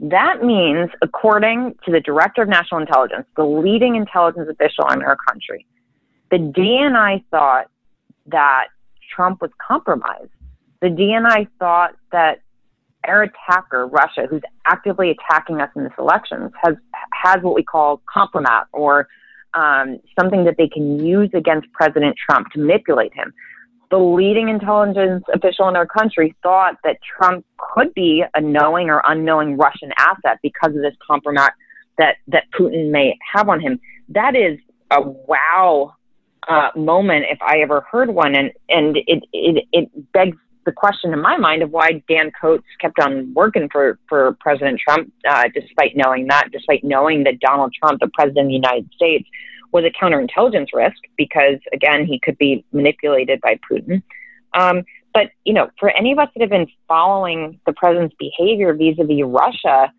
That 0.00 0.42
means, 0.42 0.90
according 1.02 1.74
to 1.84 1.92
the 1.92 2.00
Director 2.00 2.42
of 2.42 2.48
National 2.48 2.80
Intelligence, 2.80 3.26
the 3.36 3.44
leading 3.44 3.96
intelligence 3.96 4.48
official 4.48 4.86
in 4.92 5.02
our 5.02 5.16
country, 5.28 5.66
the 6.30 6.36
DNI 6.38 7.24
thought 7.30 7.66
that 8.26 8.68
Trump 9.14 9.42
was 9.42 9.50
compromised. 9.66 10.30
The 10.80 10.88
DNI 10.88 11.48
thought 11.58 11.96
that 12.12 12.40
our 13.06 13.22
attacker, 13.24 13.86
Russia, 13.86 14.26
who's 14.30 14.42
actively 14.66 15.10
attacking 15.10 15.60
us 15.60 15.70
in 15.74 15.82
this 15.82 15.92
election, 15.98 16.50
has 16.62 16.74
has 17.12 17.42
what 17.42 17.54
we 17.54 17.64
call 17.64 18.00
compromat 18.14 18.64
or 18.72 19.08
um, 19.54 19.98
something 20.18 20.44
that 20.44 20.56
they 20.58 20.68
can 20.68 21.04
use 21.04 21.30
against 21.34 21.70
President 21.72 22.16
Trump 22.16 22.50
to 22.52 22.60
manipulate 22.60 23.14
him. 23.14 23.32
The 23.90 23.98
leading 23.98 24.48
intelligence 24.48 25.24
official 25.32 25.68
in 25.68 25.76
our 25.76 25.86
country 25.86 26.36
thought 26.42 26.74
that 26.84 26.98
Trump 27.16 27.46
could 27.56 27.94
be 27.94 28.22
a 28.34 28.40
knowing 28.40 28.90
or 28.90 29.02
unknowing 29.06 29.56
Russian 29.56 29.90
asset 29.98 30.38
because 30.42 30.76
of 30.76 30.82
this 30.82 30.94
compromise 31.06 31.52
that 31.96 32.16
that 32.28 32.44
Putin 32.58 32.90
may 32.90 33.16
have 33.34 33.48
on 33.48 33.60
him. 33.60 33.80
That 34.10 34.36
is 34.36 34.58
a 34.90 35.00
wow 35.00 35.94
uh, 36.46 36.68
moment 36.76 37.26
if 37.30 37.38
I 37.40 37.60
ever 37.60 37.86
heard 37.90 38.10
one, 38.10 38.34
and 38.34 38.52
and 38.68 38.96
it 38.96 39.24
it, 39.32 39.64
it 39.72 40.12
begs 40.12 40.36
the 40.68 40.72
question 40.72 41.14
in 41.14 41.22
my 41.22 41.38
mind 41.38 41.62
of 41.62 41.70
why 41.70 42.02
Dan 42.10 42.30
Coats 42.38 42.66
kept 42.78 42.98
on 42.98 43.32
working 43.32 43.70
for 43.72 43.98
for 44.06 44.36
President 44.38 44.78
Trump, 44.78 45.10
uh, 45.26 45.44
despite 45.54 45.96
knowing 45.96 46.26
that, 46.26 46.48
despite 46.52 46.84
knowing 46.84 47.24
that 47.24 47.40
Donald 47.40 47.72
Trump, 47.72 48.00
the 48.00 48.10
president 48.12 48.44
of 48.44 48.48
the 48.48 48.54
United 48.54 48.90
States, 48.94 49.26
was 49.72 49.84
a 49.84 49.90
counterintelligence 49.90 50.68
risk 50.74 50.98
because 51.16 51.58
again 51.72 52.04
he 52.04 52.20
could 52.22 52.36
be 52.36 52.62
manipulated 52.72 53.40
by 53.40 53.58
Putin. 53.70 54.02
Um, 54.52 54.84
but 55.14 55.30
you 55.46 55.54
know, 55.54 55.70
for 55.80 55.88
any 55.88 56.12
of 56.12 56.18
us 56.18 56.28
that 56.34 56.42
have 56.42 56.50
been 56.50 56.68
following 56.86 57.58
the 57.64 57.72
president's 57.72 58.14
behavior 58.18 58.74
vis-a-vis 58.74 59.24
Russia, 59.24 59.90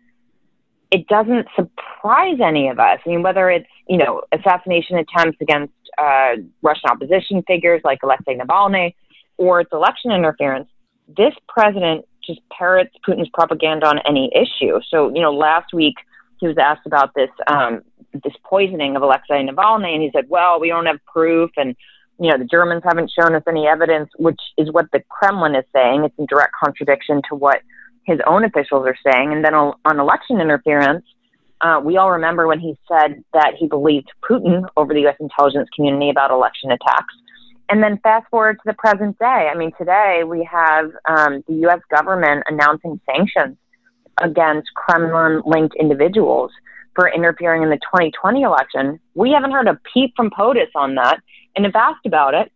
it 0.92 1.08
doesn't 1.08 1.48
surprise 1.56 2.38
any 2.40 2.68
of 2.68 2.78
us. 2.78 3.00
I 3.04 3.08
mean, 3.08 3.22
whether 3.22 3.50
it's 3.50 3.72
you 3.88 3.98
know 3.98 4.22
assassination 4.30 4.98
attempts 4.98 5.38
against 5.40 5.74
uh, 5.98 6.36
Russian 6.62 6.90
opposition 6.90 7.42
figures 7.42 7.80
like 7.82 7.98
Alexei 8.04 8.38
Navalny, 8.38 8.94
or 9.40 9.62
it's 9.62 9.72
election 9.72 10.12
interference, 10.12 10.68
this 11.16 11.32
president 11.48 12.04
just 12.24 12.40
parrots 12.50 12.94
Putin's 13.08 13.30
propaganda 13.32 13.86
on 13.86 13.98
any 14.06 14.30
issue. 14.36 14.78
So 14.90 15.08
you 15.08 15.22
know, 15.22 15.32
last 15.32 15.72
week 15.72 15.94
he 16.38 16.46
was 16.46 16.58
asked 16.58 16.86
about 16.86 17.14
this 17.14 17.30
um, 17.46 17.80
this 18.12 18.34
poisoning 18.44 18.96
of 18.96 19.02
Alexei 19.02 19.42
Navalny, 19.42 19.94
and 19.94 20.02
he 20.02 20.10
said, 20.12 20.26
"Well, 20.28 20.60
we 20.60 20.68
don't 20.68 20.86
have 20.86 20.98
proof, 21.06 21.50
and 21.56 21.74
you 22.18 22.30
know 22.30 22.36
the 22.36 22.44
Germans 22.44 22.82
haven't 22.84 23.10
shown 23.18 23.34
us 23.34 23.42
any 23.48 23.66
evidence," 23.66 24.10
which 24.18 24.40
is 24.58 24.70
what 24.70 24.86
the 24.92 25.02
Kremlin 25.08 25.54
is 25.54 25.64
saying. 25.74 26.04
It's 26.04 26.14
in 26.18 26.26
direct 26.26 26.52
contradiction 26.62 27.22
to 27.30 27.34
what 27.34 27.62
his 28.04 28.18
own 28.26 28.44
officials 28.44 28.86
are 28.86 28.96
saying. 29.10 29.32
And 29.32 29.42
then 29.42 29.54
on, 29.54 29.74
election 29.86 30.40
interference, 30.40 31.04
uh, 31.60 31.80
we 31.82 31.96
all 31.96 32.10
remember 32.10 32.46
when 32.46 32.58
he 32.58 32.76
said 32.88 33.22
that 33.32 33.52
he 33.58 33.68
believed 33.68 34.10
Putin 34.28 34.66
over 34.76 34.92
the 34.92 35.00
U.S. 35.02 35.16
intelligence 35.20 35.68
community 35.74 36.10
about 36.10 36.30
election 36.30 36.70
attacks. 36.72 37.14
And 37.70 37.82
then 37.82 37.98
fast 38.02 38.26
forward 38.30 38.56
to 38.56 38.62
the 38.66 38.74
present 38.74 39.16
day. 39.18 39.48
I 39.50 39.56
mean, 39.56 39.70
today 39.78 40.22
we 40.26 40.46
have 40.50 40.90
um, 41.08 41.44
the 41.46 41.54
U.S. 41.62 41.78
government 41.88 42.42
announcing 42.48 43.00
sanctions 43.06 43.56
against 44.20 44.68
Kremlin 44.74 45.42
linked 45.46 45.76
individuals 45.78 46.50
for 46.96 47.08
interfering 47.08 47.62
in 47.62 47.70
the 47.70 47.76
2020 47.76 48.42
election. 48.42 48.98
We 49.14 49.30
haven't 49.30 49.52
heard 49.52 49.68
a 49.68 49.78
peep 49.94 50.14
from 50.16 50.30
POTUS 50.30 50.70
on 50.74 50.96
that. 50.96 51.20
And 51.54 51.64
if 51.64 51.76
asked 51.76 52.06
about 52.06 52.34
it, 52.34 52.50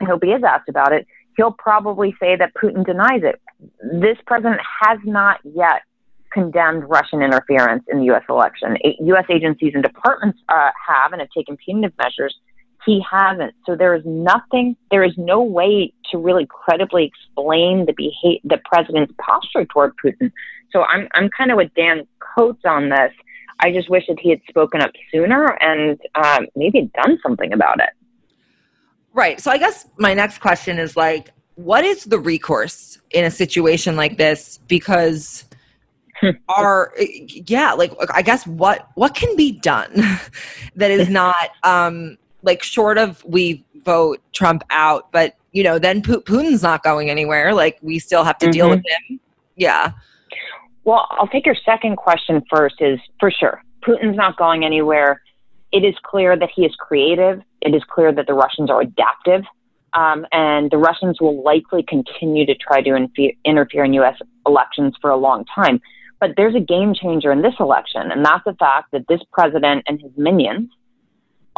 I 0.00 0.04
hope 0.04 0.24
he 0.24 0.30
is 0.30 0.42
asked 0.42 0.68
about 0.68 0.92
it, 0.92 1.06
he'll 1.36 1.52
probably 1.52 2.14
say 2.20 2.36
that 2.36 2.52
Putin 2.54 2.84
denies 2.84 3.22
it. 3.22 3.40
This 3.80 4.18
president 4.26 4.60
has 4.82 4.98
not 5.04 5.38
yet 5.44 5.82
condemned 6.32 6.84
Russian 6.88 7.22
interference 7.22 7.84
in 7.88 7.98
the 7.98 8.04
U.S. 8.06 8.24
election. 8.28 8.76
U.S. 9.00 9.24
agencies 9.30 9.72
and 9.74 9.82
departments 9.82 10.38
uh, 10.48 10.70
have 10.86 11.12
and 11.12 11.20
have 11.20 11.30
taken 11.30 11.56
punitive 11.56 11.96
measures. 11.96 12.36
He 12.88 13.04
hasn't. 13.10 13.54
So 13.66 13.76
there 13.76 13.94
is 13.94 14.02
nothing, 14.06 14.74
there 14.90 15.04
is 15.04 15.12
no 15.18 15.42
way 15.42 15.92
to 16.10 16.16
really 16.16 16.46
credibly 16.46 17.04
explain 17.04 17.84
the 17.84 17.92
behavior, 17.92 18.40
the 18.44 18.58
president's 18.64 19.12
posture 19.20 19.66
toward 19.66 19.92
Putin. 20.02 20.32
So 20.72 20.84
I'm, 20.84 21.06
I'm 21.12 21.28
kind 21.36 21.50
of 21.50 21.58
with 21.58 21.70
Dan 21.74 22.06
Coats 22.18 22.62
on 22.64 22.88
this. 22.88 23.12
I 23.60 23.72
just 23.72 23.90
wish 23.90 24.04
that 24.08 24.18
he 24.18 24.30
had 24.30 24.40
spoken 24.48 24.80
up 24.80 24.92
sooner 25.12 25.58
and 25.60 26.00
uh, 26.14 26.40
maybe 26.56 26.90
done 26.94 27.18
something 27.22 27.52
about 27.52 27.78
it. 27.78 27.90
Right. 29.12 29.38
So 29.38 29.50
I 29.50 29.58
guess 29.58 29.86
my 29.98 30.14
next 30.14 30.38
question 30.38 30.78
is 30.78 30.96
like, 30.96 31.30
what 31.56 31.84
is 31.84 32.04
the 32.04 32.18
recourse 32.18 32.98
in 33.10 33.26
a 33.26 33.30
situation 33.30 33.96
like 33.96 34.16
this? 34.16 34.60
Because 34.66 35.44
are 36.48 36.94
yeah, 36.98 37.74
like 37.74 37.92
I 38.14 38.22
guess 38.22 38.46
what 38.46 38.88
what 38.94 39.14
can 39.14 39.36
be 39.36 39.52
done 39.52 39.92
that 40.76 40.90
is 40.90 41.08
not 41.10 41.50
um 41.64 42.16
like 42.42 42.62
short 42.62 42.98
of 42.98 43.24
we 43.24 43.64
vote 43.84 44.20
Trump 44.32 44.62
out, 44.70 45.10
but 45.12 45.36
you 45.52 45.62
know, 45.62 45.78
then 45.78 46.02
Putin's 46.02 46.62
not 46.62 46.82
going 46.82 47.10
anywhere. 47.10 47.54
Like 47.54 47.78
we 47.82 47.98
still 47.98 48.24
have 48.24 48.38
to 48.38 48.46
mm-hmm. 48.46 48.52
deal 48.52 48.70
with 48.70 48.82
him. 48.86 49.20
Yeah. 49.56 49.92
Well, 50.84 51.06
I'll 51.10 51.28
take 51.28 51.46
your 51.46 51.56
second 51.64 51.96
question 51.96 52.42
first. 52.50 52.76
Is 52.80 52.98
for 53.18 53.30
sure 53.30 53.62
Putin's 53.82 54.16
not 54.16 54.36
going 54.36 54.64
anywhere 54.64 55.20
it 55.72 55.84
is 55.84 55.94
clear 56.02 56.36
that 56.36 56.50
he 56.54 56.64
is 56.64 56.74
creative. 56.78 57.42
It 57.60 57.74
is 57.74 57.82
clear 57.88 58.12
that 58.12 58.26
the 58.26 58.34
Russians 58.34 58.70
are 58.70 58.80
adaptive. 58.80 59.42
Um, 59.94 60.26
and 60.32 60.70
the 60.70 60.76
Russians 60.76 61.20
will 61.20 61.42
likely 61.42 61.82
continue 61.82 62.46
to 62.46 62.54
try 62.54 62.82
to 62.82 62.94
inf- 62.94 63.36
interfere 63.44 63.84
in 63.84 63.94
U.S. 63.94 64.16
elections 64.46 64.94
for 65.00 65.10
a 65.10 65.16
long 65.16 65.44
time. 65.54 65.80
But 66.20 66.30
there's 66.36 66.54
a 66.54 66.60
game 66.60 66.94
changer 66.94 67.32
in 67.32 67.42
this 67.42 67.54
election, 67.60 68.10
and 68.10 68.24
that's 68.24 68.44
the 68.44 68.54
fact 68.54 68.90
that 68.92 69.06
this 69.08 69.20
president 69.32 69.84
and 69.86 70.00
his 70.00 70.10
minions 70.16 70.70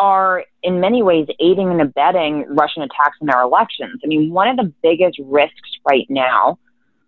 are, 0.00 0.44
in 0.62 0.80
many 0.80 1.02
ways, 1.02 1.26
aiding 1.40 1.70
and 1.70 1.80
abetting 1.82 2.46
Russian 2.48 2.82
attacks 2.82 3.18
in 3.20 3.28
our 3.28 3.42
elections. 3.42 4.00
I 4.02 4.06
mean, 4.06 4.32
one 4.32 4.48
of 4.48 4.56
the 4.56 4.72
biggest 4.82 5.18
risks 5.22 5.70
right 5.86 6.06
now 6.08 6.58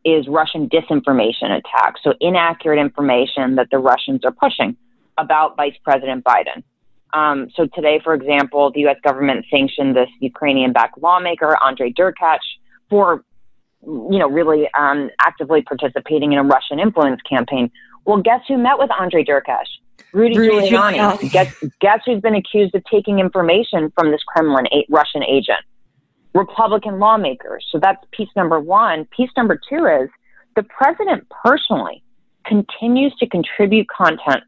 is 0.04 0.28
Russian 0.28 0.68
disinformation 0.68 1.50
attacks, 1.58 2.00
so 2.04 2.12
inaccurate 2.20 2.78
information 2.78 3.54
that 3.54 3.68
the 3.70 3.78
Russians 3.78 4.20
are 4.24 4.32
pushing 4.32 4.76
about 5.16 5.56
Vice 5.56 5.76
President 5.82 6.22
Biden. 6.22 6.62
Um, 7.14 7.48
so 7.56 7.66
today, 7.74 8.00
for 8.02 8.14
example, 8.14 8.70
the 8.72 8.80
U.S. 8.80 8.96
government 9.02 9.46
sanctioned 9.50 9.96
this 9.96 10.08
Ukrainian-backed 10.20 10.98
lawmaker, 11.00 11.56
Andrei 11.64 11.92
Derkach, 11.92 12.44
for, 12.90 13.24
you 13.82 14.18
know, 14.18 14.28
really 14.28 14.68
um, 14.78 15.10
actively 15.20 15.62
participating 15.62 16.32
in 16.32 16.38
a 16.38 16.44
Russian 16.44 16.78
influence 16.78 17.20
campaign. 17.22 17.70
Well, 18.04 18.20
guess 18.20 18.40
who 18.48 18.58
met 18.58 18.78
with 18.78 18.90
Andrei 19.00 19.24
Derkach? 19.24 19.68
Rudy, 20.12 20.38
Rudy 20.38 20.70
Giuliani. 20.70 21.18
Giuliani. 21.18 21.32
guess, 21.32 21.64
guess 21.80 22.00
who's 22.06 22.20
been 22.20 22.34
accused 22.34 22.74
of 22.74 22.82
taking 22.90 23.18
information 23.18 23.92
from 23.94 24.10
this 24.10 24.22
Kremlin 24.26 24.66
a- 24.72 24.86
Russian 24.88 25.22
agent? 25.24 25.60
Republican 26.34 26.98
lawmakers. 26.98 27.66
So 27.70 27.78
that's 27.78 28.02
piece 28.12 28.28
number 28.36 28.58
one. 28.58 29.06
Piece 29.16 29.30
number 29.36 29.60
two 29.68 29.86
is 29.86 30.08
the 30.56 30.62
president 30.62 31.26
personally 31.44 32.02
continues 32.46 33.14
to 33.16 33.26
contribute 33.28 33.86
content 33.88 34.42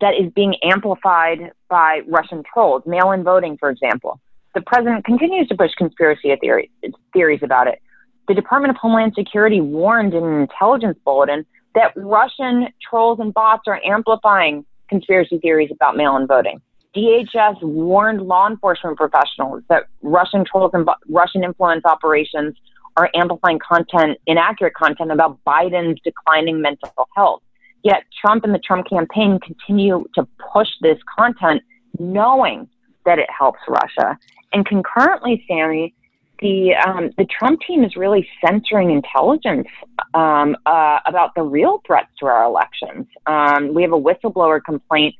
that 0.00 0.14
is 0.14 0.32
being 0.34 0.54
amplified 0.62 1.52
by 1.68 2.00
Russian 2.08 2.42
trolls, 2.52 2.82
mail 2.86 3.12
in 3.12 3.22
voting, 3.22 3.56
for 3.58 3.70
example. 3.70 4.18
The 4.54 4.62
president 4.62 5.04
continues 5.04 5.46
to 5.48 5.54
push 5.54 5.72
conspiracy 5.76 6.34
theories, 6.40 6.70
theories 7.12 7.40
about 7.42 7.68
it. 7.68 7.80
The 8.26 8.34
Department 8.34 8.70
of 8.70 8.76
Homeland 8.76 9.12
Security 9.14 9.60
warned 9.60 10.14
in 10.14 10.24
an 10.24 10.40
intelligence 10.40 10.98
bulletin 11.04 11.44
that 11.74 11.92
Russian 11.96 12.68
trolls 12.88 13.20
and 13.20 13.32
bots 13.32 13.62
are 13.66 13.80
amplifying 13.84 14.64
conspiracy 14.90 15.38
theories 15.38 15.70
about 15.72 15.96
mail 15.96 16.16
in 16.16 16.26
voting. 16.26 16.60
DHS 16.94 17.62
warned 17.62 18.20
law 18.20 18.48
enforcement 18.48 18.98
professionals 18.98 19.62
that 19.68 19.84
Russian 20.02 20.44
trolls 20.44 20.72
and 20.74 20.86
Russian 21.08 21.44
influence 21.44 21.84
operations 21.84 22.56
are 22.96 23.08
amplifying 23.14 23.60
content, 23.60 24.18
inaccurate 24.26 24.74
content 24.74 25.12
about 25.12 25.38
Biden's 25.46 26.00
declining 26.02 26.60
mental 26.60 27.08
health. 27.16 27.42
Yet 27.82 28.02
Trump 28.20 28.44
and 28.44 28.52
the 28.52 28.58
Trump 28.58 28.88
campaign 28.88 29.38
continue 29.38 30.04
to 30.16 30.26
push 30.52 30.68
this 30.82 30.98
content 31.16 31.62
knowing 31.98 32.68
that 33.06 33.18
it 33.18 33.28
helps 33.36 33.60
Russia. 33.68 34.18
And 34.52 34.66
concurrently, 34.66 35.44
Sami, 35.48 35.94
the 36.40 36.74
um, 36.74 37.10
the 37.16 37.26
Trump 37.26 37.60
team 37.66 37.84
is 37.84 37.96
really 37.96 38.26
censoring 38.44 38.90
intelligence 38.90 39.68
um, 40.14 40.56
uh, 40.66 40.98
about 41.06 41.34
the 41.34 41.42
real 41.42 41.82
threats 41.86 42.08
to 42.20 42.26
our 42.26 42.44
elections. 42.44 43.06
Um, 43.26 43.74
we 43.74 43.82
have 43.82 43.92
a 43.92 44.00
whistleblower 44.00 44.60
complaint 44.64 45.14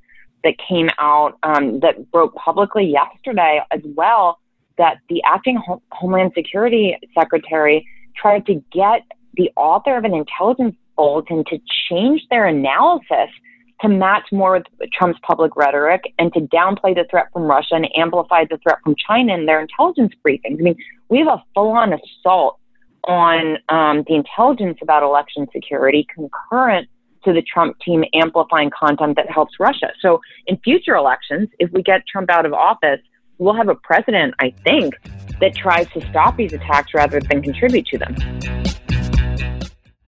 that 0.45 0.55
came 0.67 0.89
out 0.99 1.39
um, 1.43 1.81
that 1.81 2.11
broke 2.11 2.35
publicly 2.35 2.85
yesterday 2.85 3.61
as 3.71 3.81
well 3.85 4.39
that 4.79 4.99
the 5.09 5.23
acting 5.25 5.57
Hom- 5.67 5.83
Homeland 5.93 6.33
Security 6.35 6.97
Secretary 7.19 7.87
tried 8.17 8.47
to 8.47 8.55
get 8.73 9.03
the 9.35 9.50
author 9.57 9.97
of 9.97 10.05
an 10.05 10.15
intelligence 10.15 10.75
bulletin 10.97 11.45
to 11.45 11.59
change 11.89 12.23
their 12.31 12.47
analysis 12.47 13.31
to 13.83 13.89
match 13.89 14.25
more 14.31 14.53
with 14.53 14.91
Trump's 14.93 15.19
public 15.23 15.57
rhetoric 15.57 16.03
and 16.19 16.33
to 16.35 16.41
downplay 16.41 16.95
the 16.95 17.07
threat 17.11 17.27
from 17.33 17.45
Russia 17.45 17.75
and 17.75 17.89
amplify 17.97 18.45
the 18.45 18.59
threat 18.59 18.79
from 18.85 18.95
China 18.97 19.35
in 19.35 19.47
their 19.47 19.61
intelligence 19.61 20.13
briefings. 20.27 20.59
I 20.59 20.63
mean, 20.63 20.77
we 21.09 21.19
have 21.19 21.29
a 21.29 21.43
full 21.55 21.71
on 21.71 21.93
assault 21.93 22.59
on 23.05 23.57
um, 23.71 24.05
the 24.07 24.15
intelligence 24.15 24.79
about 24.83 25.03
election 25.03 25.47
security 25.53 26.07
concurrent 26.15 26.89
to 27.25 27.33
the 27.33 27.43
Trump 27.43 27.79
team 27.81 28.05
amplifying 28.15 28.71
content 28.71 29.17
that 29.17 29.31
helps 29.31 29.55
Russia. 29.59 29.93
So 30.01 30.21
in 30.47 30.59
future 30.59 30.95
elections, 30.95 31.49
if 31.59 31.71
we 31.73 31.83
get 31.83 32.07
Trump 32.07 32.31
out 32.31 32.47
of 32.47 32.53
office, 32.53 33.01
we'll 33.39 33.55
have 33.55 33.69
a 33.69 33.75
president, 33.75 34.35
I 34.39 34.53
think, 34.65 34.95
that 35.41 35.55
tries 35.55 35.89
to 35.91 36.07
stop 36.11 36.37
these 36.37 36.53
attacks 36.53 36.93
rather 36.95 37.21
than 37.21 37.43
contribute 37.43 37.87
to 37.87 37.99
them. 37.99 38.15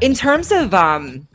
In 0.00 0.14
terms 0.14 0.52
of 0.52 0.74
um, 0.74 1.26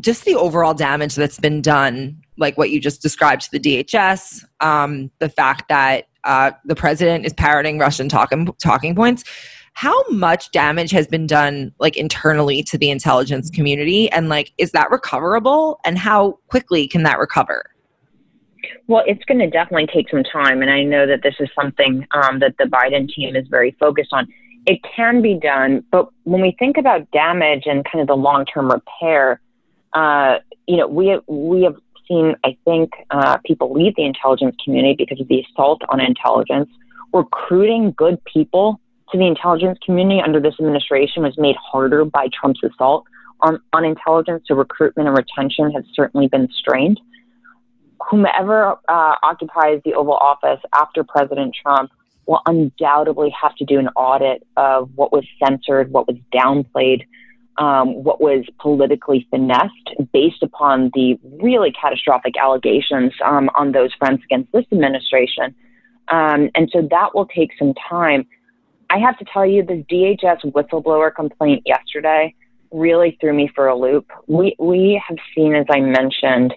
just 0.00 0.24
the 0.24 0.34
overall 0.34 0.74
damage 0.74 1.14
that's 1.14 1.38
been 1.38 1.60
done, 1.60 2.20
like 2.38 2.56
what 2.56 2.70
you 2.70 2.80
just 2.80 3.02
described 3.02 3.42
to 3.42 3.50
the 3.50 3.60
DHS, 3.60 4.44
um, 4.60 5.10
the 5.18 5.28
fact 5.28 5.68
that 5.68 6.08
uh, 6.24 6.52
the 6.64 6.74
president 6.74 7.26
is 7.26 7.32
parroting 7.32 7.78
Russian 7.78 8.08
talking 8.08 8.46
talking 8.58 8.94
points. 8.94 9.24
How 9.74 10.02
much 10.10 10.50
damage 10.50 10.90
has 10.90 11.06
been 11.06 11.26
done, 11.26 11.72
like 11.78 11.96
internally, 11.96 12.62
to 12.64 12.76
the 12.76 12.90
intelligence 12.90 13.50
community, 13.50 14.10
and 14.10 14.28
like, 14.28 14.52
is 14.58 14.72
that 14.72 14.90
recoverable? 14.90 15.78
And 15.84 15.96
how 15.96 16.38
quickly 16.48 16.88
can 16.88 17.04
that 17.04 17.18
recover? 17.18 17.64
Well, 18.88 19.04
it's 19.06 19.24
going 19.24 19.38
to 19.38 19.48
definitely 19.48 19.86
take 19.86 20.10
some 20.10 20.24
time, 20.24 20.60
and 20.60 20.70
I 20.70 20.82
know 20.82 21.06
that 21.06 21.22
this 21.22 21.36
is 21.38 21.48
something 21.54 22.06
um, 22.10 22.40
that 22.40 22.56
the 22.58 22.64
Biden 22.64 23.08
team 23.08 23.36
is 23.36 23.46
very 23.48 23.76
focused 23.78 24.12
on 24.12 24.26
it 24.66 24.80
can 24.96 25.22
be 25.22 25.34
done, 25.34 25.84
but 25.90 26.08
when 26.24 26.40
we 26.40 26.54
think 26.58 26.76
about 26.76 27.10
damage 27.10 27.64
and 27.66 27.84
kind 27.84 28.00
of 28.02 28.08
the 28.08 28.16
long 28.16 28.44
term 28.44 28.70
repair, 28.70 29.40
uh, 29.94 30.38
you 30.66 30.76
know, 30.76 30.86
we 30.86 31.18
we 31.26 31.62
have 31.62 31.76
seen, 32.06 32.34
I 32.44 32.56
think, 32.64 32.90
uh, 33.10 33.38
people 33.44 33.72
leave 33.72 33.94
the 33.96 34.04
intelligence 34.04 34.56
community 34.62 34.96
because 34.98 35.20
of 35.20 35.28
the 35.28 35.40
assault 35.40 35.82
on 35.88 36.00
intelligence. 36.00 36.68
Recruiting 37.12 37.92
good 37.96 38.22
people 38.24 38.80
to 39.10 39.18
the 39.18 39.26
intelligence 39.26 39.78
community 39.84 40.20
under 40.20 40.40
this 40.40 40.54
administration 40.60 41.22
was 41.22 41.36
made 41.38 41.56
harder 41.56 42.04
by 42.04 42.28
Trump's 42.28 42.60
assault 42.62 43.04
on, 43.40 43.60
on 43.72 43.84
intelligence. 43.84 44.44
So 44.46 44.54
recruitment 44.54 45.08
and 45.08 45.16
retention 45.16 45.72
has 45.72 45.84
certainly 45.94 46.28
been 46.28 46.48
strained. 46.52 47.00
Whomever 48.08 48.72
uh, 48.88 49.16
occupies 49.22 49.80
the 49.84 49.94
Oval 49.94 50.14
Office 50.14 50.60
after 50.74 51.04
President 51.04 51.54
Trump 51.60 51.90
will 52.30 52.42
undoubtedly 52.46 53.34
have 53.42 53.56
to 53.56 53.64
do 53.64 53.80
an 53.80 53.88
audit 53.96 54.46
of 54.56 54.88
what 54.94 55.10
was 55.10 55.26
censored, 55.44 55.90
what 55.90 56.06
was 56.06 56.16
downplayed, 56.32 57.04
um, 57.58 58.04
what 58.04 58.20
was 58.20 58.44
politically 58.60 59.26
finessed 59.30 59.90
based 60.12 60.40
upon 60.40 60.92
the 60.94 61.18
really 61.42 61.72
catastrophic 61.72 62.36
allegations 62.38 63.12
um, 63.24 63.50
on 63.56 63.72
those 63.72 63.92
fronts 63.98 64.22
against 64.22 64.52
this 64.52 64.64
administration. 64.70 65.52
Um, 66.06 66.50
and 66.54 66.70
so 66.72 66.86
that 66.88 67.16
will 67.16 67.26
take 67.26 67.50
some 67.58 67.74
time. 67.88 68.24
I 68.90 68.98
have 68.98 69.18
to 69.18 69.24
tell 69.24 69.44
you, 69.44 69.64
the 69.64 69.84
DHS 69.90 70.52
whistleblower 70.52 71.12
complaint 71.12 71.64
yesterday 71.66 72.32
really 72.70 73.18
threw 73.20 73.34
me 73.34 73.50
for 73.56 73.66
a 73.66 73.76
loop. 73.76 74.08
We, 74.28 74.54
we 74.60 75.02
have 75.08 75.18
seen, 75.34 75.56
as 75.56 75.66
I 75.68 75.80
mentioned, 75.80 76.54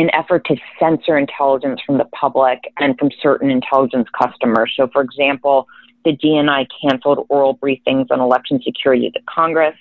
in 0.00 0.08
effort 0.14 0.46
to 0.46 0.56
censor 0.78 1.18
intelligence 1.18 1.78
from 1.84 1.98
the 1.98 2.06
public 2.06 2.72
and 2.78 2.98
from 2.98 3.10
certain 3.22 3.50
intelligence 3.50 4.08
customers. 4.18 4.72
So, 4.74 4.88
for 4.88 5.02
example, 5.02 5.66
the 6.06 6.16
DNI 6.16 6.66
canceled 6.80 7.26
oral 7.28 7.58
briefings 7.58 8.06
on 8.10 8.18
election 8.18 8.62
security 8.64 9.10
to 9.10 9.20
Congress. 9.28 9.76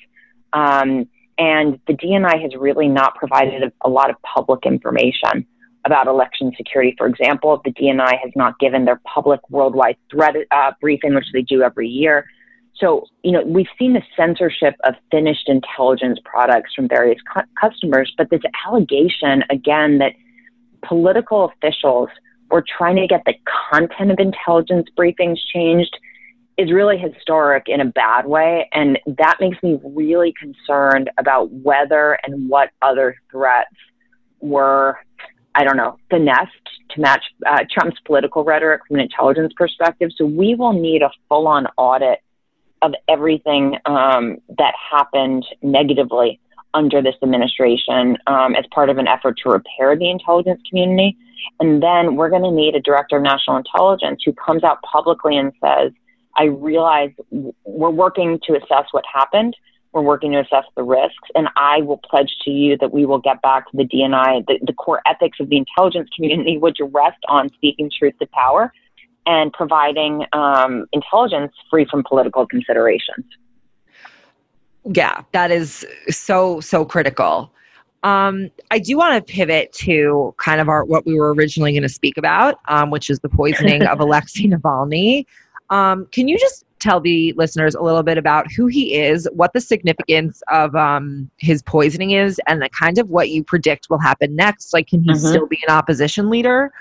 Um, 0.52 1.08
and 1.38 1.80
the 1.88 1.94
DNI 1.94 2.42
has 2.42 2.52
really 2.60 2.90
not 2.90 3.16
provided 3.16 3.64
a, 3.64 3.72
a, 3.86 3.90
lot 3.90 4.10
of 4.10 4.18
public 4.24 4.66
information 4.66 5.48
about 5.86 6.08
election 6.08 6.52
security. 6.58 6.94
For 6.98 7.08
example, 7.08 7.62
the 7.64 7.72
DNI 7.72 8.20
has 8.22 8.34
not 8.36 8.60
given 8.60 8.84
their 8.84 9.00
public 9.06 9.40
worldwide 9.50 9.96
threat 10.12 10.36
uh, 10.52 10.72
briefing, 10.82 11.16
which 11.16 11.32
they 11.32 11.44
do 11.44 11.62
every 11.62 11.88
year. 11.88 12.26
So, 12.80 13.06
you 13.24 13.32
know, 13.32 13.44
we've 13.44 13.68
seen 13.78 13.94
the 13.94 14.02
censorship 14.16 14.76
of 14.86 14.96
finished 15.12 15.50
intelligence 15.50 16.20
products 16.24 16.74
from 16.74 16.88
various 16.88 17.20
cu- 17.34 17.42
customers, 17.60 18.14
but 18.18 18.30
this 18.30 18.42
allegation, 18.66 19.44
again, 19.50 19.98
that 19.98 20.14
political 20.88 21.52
officials 21.52 22.10
were 22.50 22.64
trying 22.78 22.96
to 22.96 23.08
get 23.08 23.22
the 23.26 23.34
content 23.72 24.12
of 24.12 24.20
intelligence 24.20 24.88
briefings 24.98 25.38
changed 25.54 25.96
is 26.58 26.72
really 26.72 26.98
historic 26.98 27.64
in 27.68 27.80
a 27.80 27.86
bad 27.86 28.26
way. 28.26 28.70
And 28.74 28.98
that 29.18 29.38
makes 29.40 29.62
me 29.64 29.80
really 29.84 30.34
concerned 30.40 31.10
about 31.18 31.52
whether 31.52 32.18
and 32.24 32.50
what 32.50 32.70
other 32.82 33.16
threats 33.32 33.76
were, 34.42 34.98
I 35.56 35.64
don't 35.64 35.78
know, 35.78 35.98
finessed 36.10 36.52
to 36.92 37.02
match 37.02 37.24
uh, 37.46 37.60
Trump's 37.72 38.00
political 38.06 38.44
rhetoric 38.44 38.82
from 38.88 38.98
an 38.98 39.04
intelligence 39.04 39.54
perspective. 39.56 40.12
So 40.16 40.26
we 40.26 40.56
will 40.56 40.74
need 40.74 41.02
a 41.02 41.12
full 41.28 41.48
on 41.48 41.68
audit 41.78 42.20
of 42.82 42.94
everything 43.08 43.78
um, 43.86 44.38
that 44.58 44.74
happened 44.92 45.46
negatively 45.62 46.40
under 46.74 47.02
this 47.02 47.16
administration 47.24 48.18
um, 48.28 48.56
as 48.56 48.66
part 48.72 48.90
of 48.90 48.98
an 48.98 49.08
effort 49.08 49.38
to 49.44 49.50
repair 49.50 49.96
the 49.98 50.10
intelligence 50.10 50.62
community. 50.70 51.18
And 51.60 51.82
then 51.82 52.16
we're 52.16 52.30
going 52.30 52.44
to 52.44 52.52
need 52.52 52.76
a 52.76 52.80
director 52.80 53.18
of 53.18 53.24
national 53.24 53.58
intelligence 53.58 54.22
who 54.26 54.34
comes 54.34 54.64
out 54.64 54.82
publicly 54.82 55.38
and 55.38 55.52
says, 55.64 55.92
I 56.38 56.46
realize 56.46 57.12
we're 57.32 57.90
working 57.90 58.40
to 58.46 58.56
assess 58.56 58.86
what 58.92 59.04
happened. 59.12 59.56
We're 59.92 60.04
working 60.04 60.34
to 60.34 60.42
assess 60.42 60.66
the 60.76 60.84
risks. 60.84 61.28
And 61.34 61.50
I 61.56 61.82
will 61.82 61.98
pledge 61.98 62.32
to 62.46 62.52
you 62.52 62.78
that 62.78 62.94
we 62.94 63.06
will 63.06 63.18
get 63.18 63.42
back 63.42 63.70
to 63.72 63.78
the 63.78 63.84
DNI, 63.84 64.46
the, 64.46 64.60
the 64.66 64.74
core 64.74 65.02
ethics 65.06 65.40
of 65.40 65.50
the 65.50 65.58
intelligence 65.58 66.10
community, 66.16 66.58
which 66.58 66.78
rest 66.94 67.18
on 67.28 67.50
speaking 67.54 67.90
truth 67.98 68.14
to 68.20 68.28
power 68.28 68.72
and 69.30 69.54
providing 69.54 70.26
um, 70.34 70.88
intelligence 70.92 71.54
free 71.70 71.86
from 71.86 72.04
political 72.04 72.48
considerations. 72.48 73.24
Yeah, 74.84 75.22
that 75.34 75.52
is 75.52 75.86
so, 76.10 76.60
so 76.62 76.84
critical. 76.84 77.52
Um, 78.02 78.50
I 78.72 78.80
do 78.80 78.98
want 78.98 79.16
to 79.16 79.34
pivot 79.34 79.72
to 79.74 80.34
kind 80.38 80.60
of 80.60 80.68
our 80.68 80.84
what 80.84 81.06
we 81.06 81.14
were 81.20 81.34
originally 81.36 81.74
going 81.74 81.84
to 81.84 81.90
speak 81.90 82.18
about, 82.18 82.60
um, 82.70 82.90
which 82.90 83.10
is 83.10 83.20
the 83.20 83.30
poisoning 83.30 83.84
of 83.84 84.00
Alexei 84.08 84.46
Navalny. 84.46 85.26
Um, 85.70 86.08
can 86.12 86.28
you 86.28 86.40
just 86.40 86.66
tell 86.80 87.00
the 87.00 87.34
listeners 87.34 87.76
a 87.76 87.82
little 87.82 88.02
bit 88.02 88.18
about 88.18 88.52
who 88.52 88.66
he 88.66 88.96
is, 88.96 89.28
what 89.34 89.54
the 89.54 89.62
significance 89.62 90.42
of 90.50 90.76
um, 90.76 91.30
his 91.38 91.62
poisoning 91.62 92.12
is, 92.12 92.40
and 92.48 92.64
the 92.64 92.70
kind 92.70 92.98
of 92.98 93.10
what 93.12 93.30
you 93.30 93.44
predict 93.44 93.92
will 93.92 94.00
happen 94.00 94.36
next? 94.36 94.74
Like, 94.74 94.88
can 94.88 95.04
he 95.04 95.12
mm-hmm. 95.12 95.28
still 95.28 95.46
be 95.46 95.60
an 95.68 95.76
opposition 95.76 96.32
leader? 96.32 96.72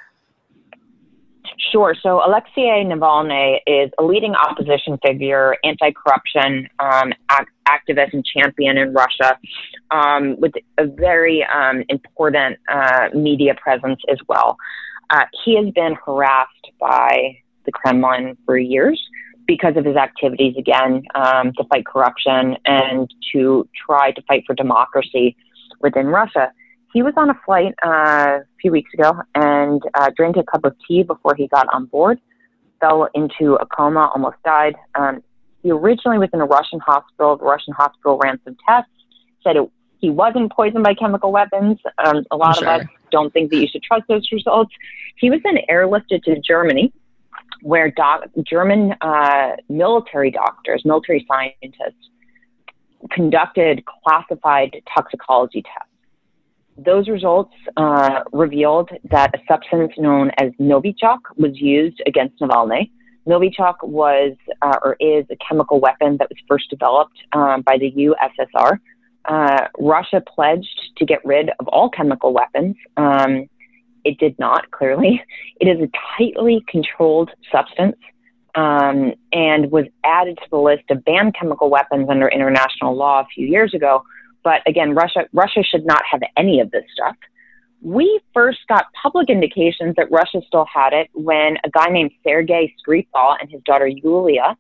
Sure. 1.73 1.95
So 2.01 2.25
Alexei 2.25 2.85
Navalny 2.85 3.59
is 3.67 3.91
a 3.99 4.05
leading 4.05 4.35
opposition 4.35 4.97
figure, 5.05 5.57
anti-corruption 5.65 6.69
um, 6.79 7.13
act- 7.29 7.51
activist 7.67 8.13
and 8.13 8.25
champion 8.25 8.79
in 8.79 8.95
Russia, 8.95 9.37
um, 9.91 10.39
with 10.39 10.53
a 10.79 10.87
very 10.87 11.45
um, 11.45 11.83
important 11.89 12.59
uh, 12.73 13.09
media 13.13 13.55
presence 13.61 14.01
as 14.09 14.19
well. 14.29 14.57
Uh, 15.11 15.25
he 15.45 15.57
has 15.57 15.73
been 15.75 15.97
harassed 16.07 16.71
by 16.79 17.39
the 17.67 17.73
Kremlin 17.73 18.37
for 18.47 18.57
years 18.57 19.03
because 19.47 19.77
of 19.77 19.85
his 19.85 19.97
activities 19.97 20.55
again 20.57 21.03
um, 21.15 21.53
to 21.55 21.65
fight 21.65 21.85
corruption 21.87 22.57
and 22.67 23.13
to 23.33 23.69
try 23.87 24.13
to 24.13 24.23
fight 24.23 24.45
for 24.47 24.55
democracy 24.55 25.37
within 25.81 26.07
Russia 26.07 26.53
he 26.93 27.03
was 27.03 27.15
on 27.17 27.31
a 27.31 27.39
flight 27.45 27.75
uh, 27.85 28.41
a 28.41 28.45
few 28.61 28.73
weeks 28.73 28.93
ago 28.95 29.13
and 29.35 29.83
uh, 29.95 30.11
drank 30.17 30.37
a 30.37 30.43
cup 30.43 30.65
of 30.65 30.75
tea 30.87 31.03
before 31.03 31.35
he 31.35 31.47
got 31.49 31.67
on 31.73 31.87
board, 31.87 32.19
fell 32.81 33.09
into 33.15 33.55
a 33.55 33.67
coma, 33.67 34.11
almost 34.15 34.37
died. 34.45 34.75
Um, 34.95 35.23
he 35.63 35.71
originally 35.71 36.19
was 36.19 36.31
in 36.33 36.41
a 36.41 36.47
Russian 36.47 36.81
hospital. 36.81 37.37
The 37.37 37.45
Russian 37.45 37.75
hospital 37.75 38.19
ran 38.23 38.41
some 38.45 38.57
tests, 38.67 38.91
said 39.45 39.57
it, 39.57 39.71
he 39.99 40.11
wasn't 40.11 40.53
poisoned 40.53 40.85
by 40.85 40.95
chemical 40.95 41.33
weapons. 41.33 41.79
Um, 42.05 42.25
a 42.31 42.37
lot 42.37 42.57
sure. 42.57 42.69
of 42.69 42.81
us 42.81 42.87
don't 43.11 43.33
think 43.33 43.51
that 43.51 43.57
you 43.57 43.67
should 43.67 43.83
trust 43.83 44.05
those 44.09 44.27
results. 44.33 44.73
He 45.17 45.29
was 45.29 45.41
then 45.43 45.59
airlifted 45.69 46.23
to 46.23 46.41
Germany, 46.41 46.93
where 47.63 47.91
doc- 47.91 48.31
German 48.45 48.95
uh, 49.01 49.57
military 49.69 50.31
doctors, 50.31 50.83
military 50.85 51.27
scientists, 51.29 52.09
conducted 53.11 53.85
classified 54.05 54.81
toxicology 54.95 55.63
tests 55.63 55.88
those 56.79 57.09
results 57.09 57.53
uh, 57.77 58.21
revealed 58.33 58.91
that 59.11 59.35
a 59.35 59.39
substance 59.49 59.93
known 59.99 60.31
as 60.39 60.53
Novichok 60.61 61.19
was 61.37 61.61
used 61.61 62.01
against 62.07 62.39
Navalny. 62.41 62.91
Novichok 63.27 63.77
was 63.83 64.37
uh, 64.63 64.77
or 64.83 64.97
is 65.01 65.27
a 65.31 65.37
chemical 65.47 65.81
weapon 65.81 66.17
that 66.19 66.29
was 66.29 66.39
first 66.49 66.71
developed 66.71 67.19
um, 67.33 67.63
by 67.63 67.77
the 67.79 67.93
USSR. 67.93 68.79
Uh, 69.25 69.67
Russia 69.79 70.23
pledged 70.35 70.93
to 70.97 71.05
get 71.05 71.23
rid 71.25 71.51
of 71.61 71.69
all 71.69 71.91
chemical 71.91 72.33
weapons. 72.33 72.77
Um, 72.97 73.49
it 74.05 74.19
did 74.19 74.39
not, 74.39 74.71
clearly. 74.71 75.23
It 75.61 75.67
is 75.67 75.81
a 75.83 75.91
tightly 76.17 76.65
controlled 76.69 77.31
substance 77.51 77.97
um, 78.55 79.13
and 79.33 79.73
was 79.73 79.87
added 80.05 80.39
to 80.39 80.51
the 80.51 80.57
list 80.57 80.85
of 80.91 81.05
banned 81.05 81.35
chemical 81.35 81.69
weapons 81.69 82.09
under 82.09 82.29
international 82.29 82.95
law 82.95 83.23
a 83.23 83.27
few 83.35 83.45
years 83.45 83.75
ago 83.75 84.05
but 84.49 84.63
again, 84.67 84.95
Russia, 84.95 85.27
Russia 85.35 85.63
should 85.63 85.85
not 85.85 86.01
have 86.11 86.23
any 86.39 86.59
of 86.61 86.71
this 86.71 86.85
stuff. 86.95 87.15
We 87.83 88.19
first 88.33 88.61
got 88.67 88.87
public 89.03 89.29
indications 89.29 89.95
that 89.97 90.11
Russia 90.11 90.41
still 90.47 90.65
had 90.65 90.95
it 90.95 91.11
when 91.13 91.59
a 91.65 91.71
guy 91.71 91.89
named 91.91 92.13
Sergei 92.25 92.75
Skripal 92.81 93.37
and 93.39 93.51
his 93.51 93.61
daughter 93.65 93.87
Yulia 93.87 94.57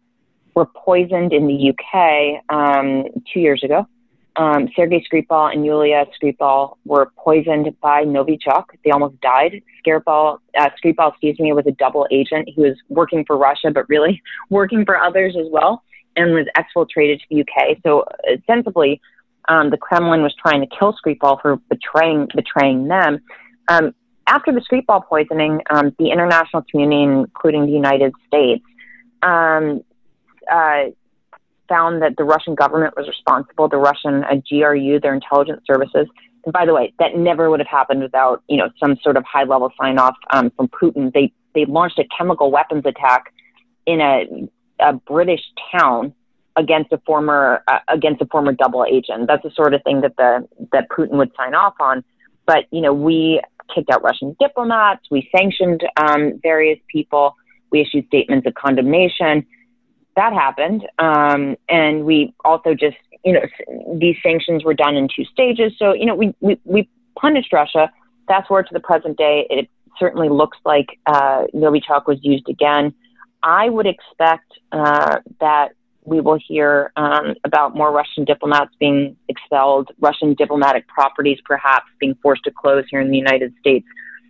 were 0.54 0.66
poisoned 0.66 1.32
in 1.32 1.46
the 1.46 1.72
UK 1.72 2.44
um, 2.50 3.04
two 3.32 3.40
years 3.40 3.64
ago. 3.64 3.88
Um, 4.36 4.68
Sergei 4.76 5.02
Skripal 5.10 5.54
and 5.54 5.64
Yulia 5.64 6.04
Skripal 6.20 6.76
were 6.84 7.10
poisoned 7.16 7.74
by 7.80 8.04
Novichok. 8.04 8.64
They 8.84 8.90
almost 8.90 9.18
died. 9.22 9.62
Skripal, 9.82 10.36
uh, 10.60 10.68
Skripal, 10.84 11.12
excuse 11.12 11.40
me, 11.40 11.50
was 11.54 11.66
a 11.66 11.72
double 11.72 12.06
agent. 12.10 12.50
He 12.54 12.60
was 12.60 12.76
working 12.90 13.24
for 13.24 13.38
Russia, 13.38 13.70
but 13.70 13.88
really 13.88 14.22
working 14.50 14.84
for 14.84 14.98
others 14.98 15.34
as 15.34 15.46
well, 15.50 15.82
and 16.14 16.34
was 16.34 16.46
exfiltrated 16.58 17.20
to 17.20 17.26
the 17.30 17.40
UK. 17.40 17.78
So, 17.82 18.00
uh, 18.02 18.36
sensibly, 18.46 19.00
um, 19.48 19.70
the 19.70 19.76
Kremlin 19.76 20.22
was 20.22 20.34
trying 20.40 20.60
to 20.60 20.66
kill 20.66 20.94
Skripal 20.94 21.40
for 21.40 21.56
betraying 21.68 22.28
betraying 22.34 22.88
them. 22.88 23.20
Um, 23.68 23.94
after 24.26 24.52
the 24.52 24.60
Skripal 24.60 25.06
poisoning, 25.06 25.60
um, 25.70 25.94
the 25.98 26.10
international 26.10 26.62
community, 26.70 27.02
including 27.02 27.66
the 27.66 27.72
United 27.72 28.12
States, 28.26 28.62
um, 29.22 29.82
uh, 30.50 30.84
found 31.68 32.02
that 32.02 32.16
the 32.16 32.24
Russian 32.24 32.54
government 32.54 32.94
was 32.96 33.08
responsible. 33.08 33.68
The 33.68 33.78
Russian 33.78 34.24
uh, 34.24 34.36
GRU, 34.48 35.00
their 35.00 35.14
intelligence 35.14 35.62
services. 35.66 36.06
And 36.44 36.52
by 36.52 36.66
the 36.66 36.74
way, 36.74 36.92
that 36.98 37.16
never 37.16 37.50
would 37.50 37.60
have 37.60 37.68
happened 37.68 38.02
without 38.02 38.42
you 38.48 38.58
know 38.58 38.70
some 38.78 38.96
sort 39.02 39.16
of 39.16 39.24
high 39.24 39.44
level 39.44 39.72
sign 39.80 39.98
off 39.98 40.16
um, 40.30 40.50
from 40.56 40.68
Putin. 40.68 41.12
They 41.12 41.32
they 41.54 41.64
launched 41.64 41.98
a 41.98 42.04
chemical 42.16 42.50
weapons 42.50 42.84
attack 42.84 43.32
in 43.86 44.00
a, 44.00 44.48
a 44.80 44.92
British 44.92 45.40
town 45.72 46.12
against 46.58 46.92
a 46.92 46.98
former 47.06 47.62
uh, 47.68 47.78
against 47.88 48.20
a 48.20 48.26
former 48.26 48.52
double 48.52 48.84
agent. 48.84 49.28
That's 49.28 49.44
the 49.44 49.52
sort 49.52 49.72
of 49.72 49.82
thing 49.84 50.02
that 50.02 50.16
the 50.16 50.46
that 50.72 50.88
Putin 50.90 51.12
would 51.12 51.30
sign 51.36 51.54
off 51.54 51.74
on. 51.80 52.04
But 52.46 52.64
you 52.70 52.82
know, 52.82 52.92
we 52.92 53.40
kicked 53.74 53.90
out 53.90 54.02
Russian 54.02 54.36
diplomats. 54.40 55.02
We 55.10 55.28
sanctioned 55.34 55.82
um, 55.96 56.40
various 56.42 56.78
people. 56.88 57.36
We 57.70 57.80
issued 57.80 58.06
statements 58.08 58.46
of 58.46 58.54
condemnation. 58.54 59.46
That 60.16 60.32
happened, 60.32 60.86
um, 60.98 61.56
and 61.68 62.04
we 62.04 62.34
also 62.44 62.74
just 62.74 62.96
you 63.24 63.32
know 63.32 63.42
these 63.98 64.16
sanctions 64.22 64.64
were 64.64 64.74
done 64.74 64.96
in 64.96 65.08
two 65.14 65.24
stages. 65.24 65.72
So 65.78 65.94
you 65.94 66.06
know 66.06 66.16
we 66.16 66.34
we, 66.40 66.60
we 66.64 66.88
punished 67.18 67.52
Russia. 67.52 67.90
Fast 68.26 68.48
forward 68.48 68.66
to 68.66 68.74
the 68.74 68.80
present 68.80 69.16
day, 69.16 69.46
it 69.48 69.70
certainly 69.98 70.28
looks 70.28 70.58
like 70.64 70.98
uh, 71.06 71.44
Novichok 71.54 72.06
was 72.06 72.18
used 72.20 72.48
again. 72.48 72.92
I 73.42 73.70
would 73.70 73.86
expect 73.86 74.52
uh, 74.72 75.20
that 75.40 75.72
we 76.08 76.20
will 76.20 76.38
hear 76.46 76.92
um, 76.96 77.34
about 77.44 77.74
more 77.74 77.92
Russian 77.92 78.24
diplomats 78.24 78.74
being 78.80 79.16
expelled, 79.28 79.90
Russian 80.00 80.34
diplomatic 80.34 80.88
properties 80.88 81.38
perhaps 81.44 81.86
being 82.00 82.14
forced 82.22 82.44
to 82.44 82.50
close 82.50 82.84
here 82.90 83.00
in 83.00 83.10
the 83.10 83.16
United 83.16 83.52
States, 83.60 83.86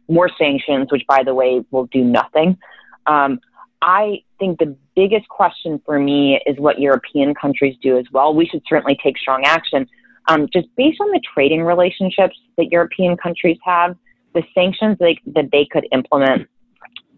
more 0.09 0.29
sanctions, 0.39 0.89
which, 0.91 1.03
by 1.09 1.23
the 1.23 1.35
way, 1.35 1.65
will 1.71 1.87
do 1.87 2.03
nothing. 2.03 2.59
Um, 3.07 3.41
I 3.81 4.23
think 4.39 4.59
the 4.59 4.77
biggest 4.97 5.29
question 5.29 5.81
for 5.87 5.99
me 5.99 6.41
is 6.47 6.59
what 6.59 6.81
European 6.81 7.35
countries 7.35 7.77
do 7.81 7.97
as 7.97 8.07
well. 8.13 8.35
We 8.35 8.47
should 8.47 8.63
certainly 8.69 8.99
take 9.03 9.17
strong 9.17 9.45
action. 9.45 9.87
Um, 10.27 10.49
just 10.53 10.69
based 10.77 11.01
on 11.01 11.11
the 11.11 11.21
trading 11.33 11.63
relationships 11.63 12.37
that 12.57 12.71
European 12.71 13.17
countries 13.17 13.57
have, 13.65 13.97
the 14.35 14.43
sanctions 14.55 14.99
they, 14.99 15.19
that 15.35 15.51
they 15.53 15.67
could 15.71 15.87
implement 15.93 16.49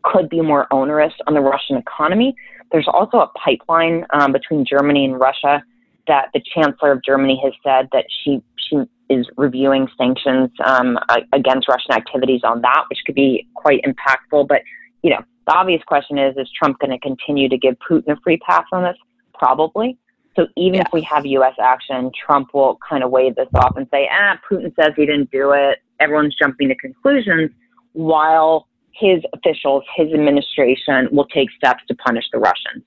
could 0.03 0.29
be 0.29 0.41
more 0.41 0.67
onerous 0.73 1.13
on 1.27 1.35
the 1.35 1.41
Russian 1.41 1.77
economy. 1.77 2.35
There's 2.73 2.89
also 2.89 3.19
a 3.19 3.29
pipeline 3.39 4.07
um, 4.13 4.33
between 4.33 4.65
Germany 4.65 5.05
and 5.05 5.19
Russia 5.19 5.63
that 6.07 6.29
the 6.35 6.43
Chancellor 6.55 6.93
of 6.93 7.05
Germany 7.05 7.41
has 7.43 7.53
said 7.65 7.89
that 7.93 8.07
she 8.23 8.43
she 8.57 8.79
is 9.09 9.29
reviewing 9.37 9.89
sanctions 9.99 10.51
um, 10.65 10.99
against 11.33 11.69
Russian 11.69 11.93
activities 11.93 12.43
on 12.45 12.61
that, 12.63 12.85
which 12.89 13.01
could 13.05 13.15
be 13.15 13.47
quite 13.55 13.83
impactful. 13.83 14.47
But 14.49 14.63
you 15.03 15.11
know, 15.11 15.21
the 15.47 15.55
obvious 15.55 15.83
question 15.87 16.19
is: 16.19 16.37
Is 16.37 16.51
Trump 16.57 16.79
going 16.79 16.91
to 16.91 16.99
continue 16.99 17.49
to 17.49 17.59
give 17.59 17.77
Putin 17.89 18.13
a 18.13 18.21
free 18.23 18.39
pass 18.39 18.65
on 18.73 18.85
this? 18.85 18.97
Probably. 19.35 19.99
So 20.37 20.47
even 20.57 20.77
yeah. 20.77 20.83
if 20.87 20.93
we 20.93 21.03
have 21.03 21.27
U.S. 21.27 21.55
action, 21.61 22.11
Trump 22.25 22.55
will 22.55 22.79
kind 22.89 23.03
of 23.03 23.11
wave 23.11 23.35
this 23.35 23.49
off 23.55 23.77
and 23.77 23.87
say, 23.91 24.09
"Ah, 24.13 24.39
Putin 24.49 24.75
says 24.77 24.93
he 24.97 25.07
didn't 25.07 25.31
do 25.31 25.53
it." 25.53 25.79
Everyone's 25.99 26.37
jumping 26.41 26.69
to 26.69 26.75
conclusions, 26.77 27.51
while 27.93 28.69
his 28.93 29.23
officials, 29.33 29.85
his 29.97 30.13
administration 30.13 31.09
will 31.11 31.27
take 31.27 31.51
steps 31.53 31.83
to 31.89 31.95
punish 31.95 32.25
the 32.33 32.39
Russians. 32.39 32.85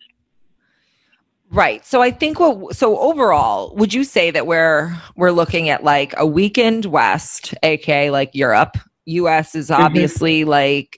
Right. 1.49 1.85
So 1.85 2.01
I 2.01 2.09
think 2.09 2.39
what 2.39 2.75
so 2.75 2.97
overall, 2.97 3.75
would 3.75 3.93
you 3.93 4.03
say 4.03 4.31
that 4.31 4.47
we're 4.47 4.95
we're 5.15 5.31
looking 5.31 5.69
at 5.69 5.83
like 5.83 6.13
a 6.17 6.25
weakened 6.25 6.85
West, 6.85 7.53
aka 7.61 8.09
like 8.09 8.31
Europe. 8.33 8.77
US 9.05 9.53
is 9.53 9.69
mm-hmm. 9.69 9.83
obviously 9.83 10.41
mm-hmm. 10.41 10.49
like 10.49 10.97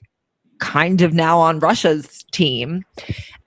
kind 0.58 1.02
of 1.02 1.12
now 1.12 1.38
on 1.38 1.58
Russia's 1.58 2.24
team. 2.32 2.84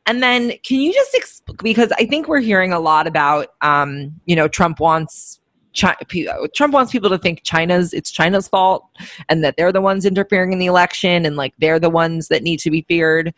And 0.06 0.22
then 0.22 0.54
can 0.64 0.80
you 0.80 0.94
just 0.94 1.44
because 1.64 1.92
I 1.94 2.06
think 2.06 2.28
we're 2.28 2.42
hearing 2.42 2.74
a 2.74 2.80
lot 2.80 3.08
about, 3.08 3.48
um, 3.62 4.14
you 4.26 4.36
know, 4.36 4.48
Trump 4.48 4.80
wants 4.80 5.39
China, 5.74 5.96
Trump 6.56 6.74
wants 6.74 6.92
people 6.92 7.10
to 7.10 7.18
think 7.18 7.42
China's 7.44 7.94
it's 7.94 8.12
China's 8.12 8.48
fault 8.48 8.86
and 9.28 9.44
that 9.44 9.56
they're 9.58 9.72
the 9.72 9.82
ones 9.82 10.06
interfering 10.06 10.54
in 10.54 10.60
the 10.60 10.66
election 10.66 11.26
and 11.26 11.36
like 11.36 11.54
they're 11.60 11.80
the 11.80 11.90
ones 11.90 12.28
that 12.30 12.44
need 12.44 12.60
to 12.60 12.72
be 12.72 12.82
feared. 12.88 13.34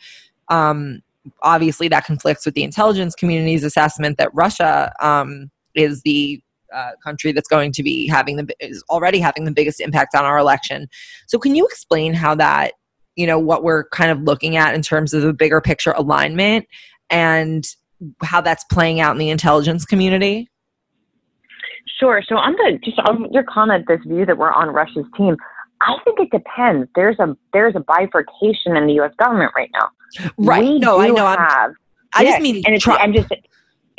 Um, 0.50 1.02
obviously, 1.44 1.88
that 1.90 2.06
conflicts 2.06 2.46
with 2.46 2.56
the 2.56 2.64
intelligence 2.64 3.16
community's 3.16 3.64
assessment 3.64 4.18
that 4.18 4.30
Russia 4.34 4.94
um, 5.02 5.52
is 5.76 6.02
the 6.02 6.42
uh, 6.74 6.92
country 7.04 7.32
that's 7.32 7.48
going 7.48 7.72
to 7.74 7.84
be 7.84 8.08
having 8.08 8.38
the 8.38 8.48
is 8.60 8.84
already 8.90 9.20
having 9.20 9.46
the 9.46 9.52
biggest 9.52 9.80
impact 9.80 10.16
on 10.16 10.26
our 10.26 10.38
election. 10.38 10.88
So, 11.28 11.38
can 11.38 11.56
you 11.56 11.66
explain 11.66 12.14
how 12.14 12.36
that 12.36 12.74
you 13.16 13.28
know 13.28 13.40
what 13.40 13.64
we're 13.64 13.86
kind 13.90 14.12
of 14.12 14.22
looking 14.22 14.56
at 14.56 14.74
in 14.74 14.82
terms 14.82 15.14
of 15.14 15.22
the 15.22 15.34
bigger 15.34 15.62
picture 15.62 15.92
alignment 15.92 16.66
and 17.10 17.68
how 18.24 18.42
that's 18.42 18.64
playing 18.72 19.00
out 19.00 19.12
in 19.12 19.18
the 19.18 19.30
intelligence 19.30 19.86
community? 19.86 20.50
Sure. 22.00 22.22
So 22.28 22.36
on 22.36 22.54
the 22.54 22.80
just 22.84 23.00
on 23.00 23.32
your 23.32 23.44
comment, 23.44 23.86
this 23.88 24.00
view 24.06 24.26
that 24.26 24.38
we're 24.38 24.52
on 24.52 24.70
Russia's 24.70 25.06
team, 25.18 25.38
I 25.82 25.98
think 26.04 26.20
it 26.20 26.30
depends. 26.32 26.90
There's 26.96 27.20
a 27.20 27.36
there's 27.54 27.76
a 27.76 27.80
bifurcation 27.80 28.76
in 28.76 28.88
the 28.88 28.94
U.S. 28.94 29.12
government 29.18 29.52
right 29.56 29.70
now. 29.74 29.90
Right. 30.38 30.64
We 30.64 30.80
no, 30.80 31.00
I 31.00 31.10
know. 31.10 31.26
Have, 31.26 31.74
i 32.14 32.24
just 32.24 32.42
mean 32.42 32.64
and 32.66 32.80
Trump. 32.80 33.02
I'm 33.02 33.14
just 33.14 33.32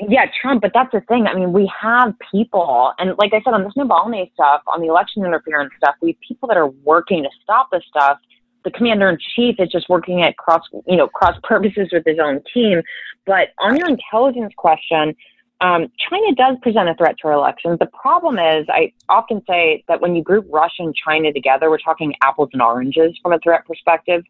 yeah, 0.08 0.26
Trump. 0.40 0.62
But 0.62 0.72
that's 0.74 0.92
the 0.92 1.00
thing. 1.02 1.26
I 1.26 1.34
mean, 1.34 1.52
we 1.52 1.70
have 1.80 2.14
people, 2.30 2.92
and 2.98 3.16
like 3.18 3.32
I 3.32 3.42
said 3.42 3.54
on 3.54 3.64
this 3.64 3.72
Navalny 3.76 4.32
stuff, 4.32 4.62
on 4.72 4.80
the 4.80 4.88
election 4.88 5.24
interference 5.24 5.72
stuff, 5.76 5.94
we 6.00 6.10
have 6.10 6.20
people 6.26 6.48
that 6.48 6.56
are 6.56 6.68
working 6.68 7.22
to 7.22 7.28
stop 7.42 7.68
this 7.70 7.82
stuff. 7.88 8.18
The 8.64 8.70
commander 8.70 9.08
in 9.08 9.18
chief 9.34 9.56
is 9.58 9.68
just 9.68 9.88
working 9.88 10.22
at 10.22 10.36
cross, 10.36 10.62
you 10.86 10.96
know, 10.96 11.08
cross 11.08 11.36
purposes 11.42 11.88
with 11.92 12.04
his 12.06 12.18
own 12.22 12.40
team. 12.54 12.82
But 13.26 13.48
on 13.58 13.76
your 13.76 13.88
intelligence 13.88 14.52
question, 14.56 15.16
um, 15.62 15.86
China 16.10 16.34
does 16.34 16.56
present 16.60 16.88
a 16.88 16.94
threat 16.94 17.14
to 17.22 17.28
our 17.28 17.34
elections. 17.34 17.78
The 17.78 17.86
problem 17.86 18.36
is, 18.38 18.66
I 18.68 18.92
often 19.08 19.42
say 19.48 19.84
that 19.86 20.00
when 20.00 20.16
you 20.16 20.22
group 20.22 20.44
Russia 20.50 20.80
and 20.82 20.94
China 20.94 21.32
together, 21.32 21.70
we're 21.70 21.78
talking 21.78 22.14
apples 22.20 22.50
and 22.52 22.60
oranges 22.60 23.16
from 23.22 23.32
a 23.32 23.38
threat 23.38 23.64
perspective. 23.64 24.24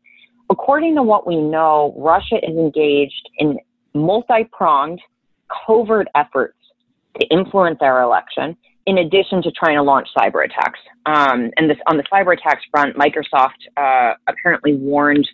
According 0.50 0.94
to 0.96 1.02
what 1.02 1.26
we 1.26 1.36
know, 1.36 1.94
Russia 1.96 2.36
is 2.36 2.54
engaged 2.54 3.30
in 3.38 3.58
multi 3.94 4.44
pronged, 4.52 5.00
covert 5.66 6.06
efforts 6.14 6.58
to 7.18 7.26
influence 7.28 7.78
our 7.80 8.02
election, 8.02 8.54
in 8.86 8.98
addition 8.98 9.42
to 9.42 9.50
trying 9.52 9.76
to 9.76 9.82
launch 9.82 10.08
cyber 10.16 10.44
attacks. 10.44 10.80
Um, 11.06 11.50
and 11.56 11.70
this, 11.70 11.78
on 11.86 11.96
the 11.96 12.04
cyber 12.12 12.36
attacks 12.36 12.62
front, 12.70 12.94
Microsoft 12.96 13.50
uh, 13.78 14.14
apparently 14.28 14.74
warned 14.74 15.26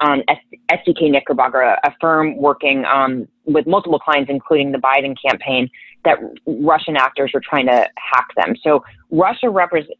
um, 0.00 0.22
SKDK 0.70 1.10
Knickerbocker, 1.10 1.60
a, 1.60 1.94
firm 2.00 2.36
working 2.36 2.84
um, 2.84 3.26
with 3.44 3.66
multiple 3.66 3.98
clients, 3.98 4.30
including 4.30 4.72
the 4.72 4.78
Biden 4.78 5.14
campaign, 5.20 5.68
that 6.04 6.18
Russian 6.46 6.96
actors 6.96 7.30
were 7.34 7.42
trying 7.42 7.66
to 7.66 7.88
hack 7.96 8.28
them. 8.36 8.54
So 8.62 8.84
Russia 9.10 9.52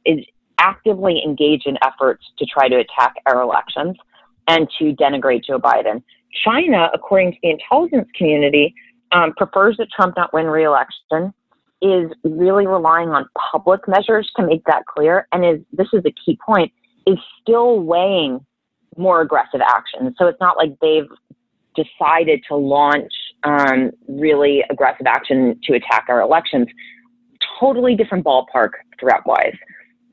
is 0.04 0.24
actively 0.58 1.22
engaged 1.24 1.66
in 1.66 1.76
efforts 1.82 2.24
to 2.38 2.46
try 2.46 2.68
to 2.68 2.76
attack 2.76 3.14
our 3.26 3.42
elections 3.42 3.96
and 4.46 4.68
to 4.78 4.94
denigrate 4.94 5.44
Joe 5.44 5.58
Biden. 5.58 6.02
China, 6.44 6.88
according 6.94 7.32
to 7.32 7.38
the 7.42 7.50
intelligence 7.50 8.08
community, 8.16 8.74
um, 9.12 9.32
prefers 9.36 9.76
that 9.78 9.88
Trump 9.94 10.14
not 10.16 10.32
win 10.32 10.46
re-election, 10.46 11.32
is 11.80 12.10
really 12.24 12.66
relying 12.66 13.10
on 13.10 13.26
public 13.52 13.86
measures 13.86 14.30
to 14.36 14.44
make 14.44 14.64
that 14.64 14.84
clear, 14.86 15.28
and 15.32 15.44
is 15.44 15.64
this 15.72 15.86
is 15.92 16.02
a 16.04 16.12
key 16.24 16.36
point 16.44 16.72
is 17.06 17.18
still 17.40 17.80
weighing 17.80 18.44
more 18.98 19.20
aggressive 19.20 19.60
actions. 19.60 20.14
So 20.18 20.26
it's 20.26 20.40
not 20.40 20.56
like 20.56 20.78
they've 20.80 21.08
decided 21.74 22.40
to 22.48 22.56
launch 22.56 23.12
um, 23.44 23.90
really 24.08 24.64
aggressive 24.70 25.06
action 25.06 25.58
to 25.64 25.74
attack 25.74 26.06
our 26.08 26.20
elections. 26.20 26.66
Totally 27.60 27.94
different 27.94 28.24
ballpark 28.24 28.70
threat 28.98 29.24
wise. 29.26 29.56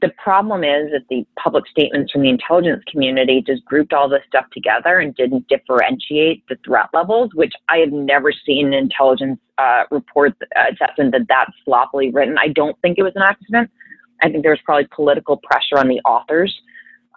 The 0.02 0.12
problem 0.24 0.63
is 0.63 0.91
that 0.91 1.04
the 1.10 1.26
public 1.41 1.65
statements 1.67 2.12
from 2.12 2.21
the 2.21 2.30
intelligence 2.30 2.84
community 2.91 3.41
just 3.45 3.65
grouped 3.65 3.93
all 3.93 4.08
this 4.08 4.21
stuff 4.28 4.45
together 4.54 5.00
and 5.00 5.15
didn't 5.15 5.48
differentiate 5.48 6.43
the 6.48 6.58
threat 6.63 6.88
levels, 6.93 7.32
which 7.34 7.54
I 7.69 7.78
have 7.78 7.91
never 7.91 8.32
seen 8.32 8.67
an 8.67 8.74
intelligence 8.74 9.39
uh, 9.58 9.84
report 9.89 10.34
uh, 10.56 10.71
assessment 10.71 11.13
that 11.13 11.26
that's 11.28 11.52
sloppily 11.63 12.12
written. 12.12 12.38
I 12.38 12.50
don't 12.50 12.80
think 12.82 13.00
it 13.00 13.04
was 13.04 13.13
an 13.15 13.24
accident. 13.24 13.71
I 14.21 14.30
think 14.30 14.43
there 14.43 14.52
was 14.52 14.60
probably 14.63 14.88
political 14.93 15.38
pressure 15.38 15.78
on 15.78 15.88
the 15.88 16.00
authors 16.02 16.54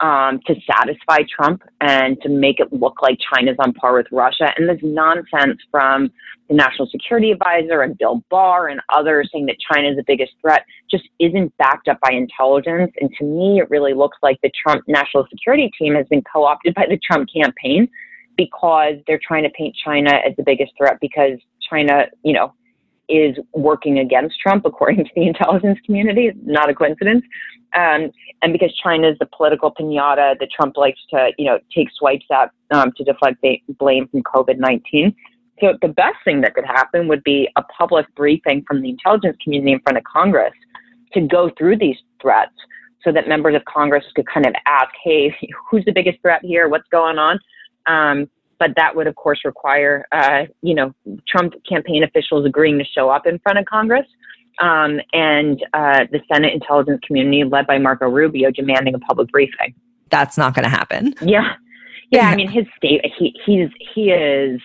um, 0.00 0.40
to 0.46 0.54
satisfy 0.70 1.18
Trump 1.28 1.62
and 1.80 2.20
to 2.22 2.28
make 2.28 2.60
it 2.60 2.72
look 2.72 3.02
like 3.02 3.18
China's 3.34 3.56
on 3.58 3.72
par 3.72 3.94
with 3.94 4.06
Russia. 4.12 4.52
And 4.56 4.68
this 4.68 4.78
nonsense 4.82 5.58
from 5.70 6.10
the 6.48 6.54
National 6.54 6.88
Security 6.88 7.30
Advisor 7.30 7.82
and 7.82 7.96
Bill 7.98 8.22
Barr 8.30 8.68
and 8.68 8.80
others 8.94 9.28
saying 9.32 9.46
that 9.46 9.56
China 9.72 9.90
is 9.90 9.96
the 9.96 10.04
biggest 10.06 10.32
threat 10.40 10.64
just 10.90 11.04
isn't 11.18 11.56
backed 11.58 11.88
up 11.88 11.98
by 12.00 12.12
intelligence. 12.12 12.92
And 13.00 13.10
to 13.18 13.24
me, 13.24 13.60
it 13.60 13.68
really 13.70 13.94
looks 13.94 14.18
like 14.22 14.38
the 14.42 14.50
Trump 14.62 14.84
national 14.86 15.26
security 15.30 15.70
team 15.78 15.94
has 15.94 16.06
been 16.08 16.22
co 16.22 16.44
opted 16.44 16.74
by 16.74 16.86
the 16.88 16.98
Trump 16.98 17.28
campaign 17.32 17.88
because 18.36 18.94
they're 19.06 19.20
trying 19.26 19.42
to 19.42 19.50
paint 19.50 19.76
China 19.84 20.10
as 20.26 20.34
the 20.36 20.44
biggest 20.44 20.72
threat 20.78 20.98
because 21.00 21.38
China, 21.68 22.06
you 22.22 22.32
know, 22.32 22.52
is 23.08 23.36
working 23.52 23.98
against 23.98 24.38
Trump, 24.40 24.64
according 24.66 25.04
to 25.04 25.10
the 25.14 25.26
intelligence 25.26 25.78
community. 25.84 26.30
Not 26.42 26.70
a 26.70 26.74
coincidence. 26.74 27.24
Um, 27.74 28.10
and 28.42 28.52
because 28.52 28.72
China 28.82 29.10
is 29.10 29.18
the 29.18 29.26
political 29.26 29.72
pinata 29.72 30.38
that 30.38 30.48
Trump 30.50 30.76
likes 30.76 31.00
to, 31.10 31.30
you 31.36 31.44
know, 31.44 31.58
take 31.74 31.88
swipes 31.96 32.24
at 32.32 32.50
um, 32.70 32.92
to 32.96 33.04
deflect 33.04 33.44
blame 33.78 34.08
from 34.08 34.22
COVID 34.22 34.58
19. 34.58 35.14
So 35.60 35.76
the 35.82 35.88
best 35.88 36.16
thing 36.24 36.40
that 36.42 36.54
could 36.54 36.64
happen 36.64 37.08
would 37.08 37.24
be 37.24 37.48
a 37.56 37.62
public 37.62 38.06
briefing 38.14 38.64
from 38.66 38.80
the 38.80 38.90
intelligence 38.90 39.36
community 39.42 39.72
in 39.72 39.80
front 39.80 39.98
of 39.98 40.04
Congress 40.04 40.52
to 41.14 41.20
go 41.20 41.50
through 41.58 41.78
these 41.78 41.96
threats 42.22 42.52
so 43.02 43.12
that 43.12 43.28
members 43.28 43.54
of 43.54 43.64
Congress 43.64 44.04
could 44.14 44.26
kind 44.26 44.46
of 44.46 44.54
ask, 44.66 44.90
hey, 45.02 45.34
who's 45.70 45.84
the 45.84 45.92
biggest 45.92 46.20
threat 46.22 46.40
here? 46.42 46.68
What's 46.68 46.88
going 46.90 47.18
on? 47.18 47.38
Um, 47.86 48.30
but 48.58 48.70
that 48.76 48.94
would, 48.94 49.06
of 49.06 49.14
course, 49.14 49.40
require, 49.44 50.06
uh, 50.12 50.42
you 50.62 50.74
know, 50.74 50.92
Trump 51.26 51.54
campaign 51.68 52.02
officials 52.02 52.44
agreeing 52.44 52.78
to 52.78 52.84
show 52.84 53.08
up 53.08 53.26
in 53.26 53.38
front 53.38 53.58
of 53.58 53.64
Congress. 53.66 54.06
Um, 54.60 55.00
and 55.12 55.64
uh, 55.72 56.06
the 56.10 56.20
Senate 56.32 56.52
intelligence 56.52 57.00
community, 57.06 57.44
led 57.44 57.66
by 57.66 57.78
Marco 57.78 58.08
Rubio, 58.08 58.50
demanding 58.50 58.94
a 58.94 58.98
public 58.98 59.30
briefing. 59.30 59.72
That's 60.10 60.36
not 60.36 60.54
going 60.54 60.64
to 60.64 60.70
happen. 60.70 61.14
Yeah, 61.22 61.54
yeah. 62.10 62.28
I 62.28 62.34
mean, 62.34 62.50
his 62.50 62.66
state, 62.76 63.04
he 63.16 63.38
he's 63.46 63.68
he 63.94 64.10
is 64.10 64.60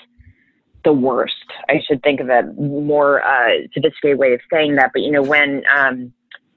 the 0.84 0.94
worst. 0.94 1.34
I 1.70 1.80
should 1.88 2.02
think 2.02 2.22
of 2.22 2.30
a 2.30 2.44
more 2.58 3.24
uh, 3.24 3.68
sophisticated 3.74 4.18
way 4.18 4.34
of 4.34 4.40
saying 4.52 4.78
that. 4.78 4.92
But 4.94 5.04
you 5.04 5.12
know, 5.12 5.22
when 5.22 5.62
um, 5.78 6.12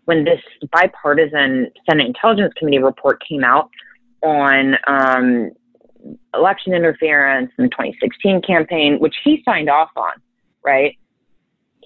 when 0.07 0.25
this 0.25 0.41
bipartisan 0.73 1.71
Senate 1.89 2.07
Intelligence 2.07 2.55
Committee 2.57 2.79
report 2.79 3.23
came 3.29 3.45
out 3.45 3.71
on 4.23 4.77
um, 4.87 5.51
election 6.35 6.75
interference 6.75 7.51
in 7.59 7.65
the 7.65 7.71
2016 7.71 8.43
campaign, 8.43 8.99
which 8.99 9.15
he 9.25 9.43
signed 9.45 9.71
off 9.71 9.91
on, 9.97 10.13
right? 10.65 10.97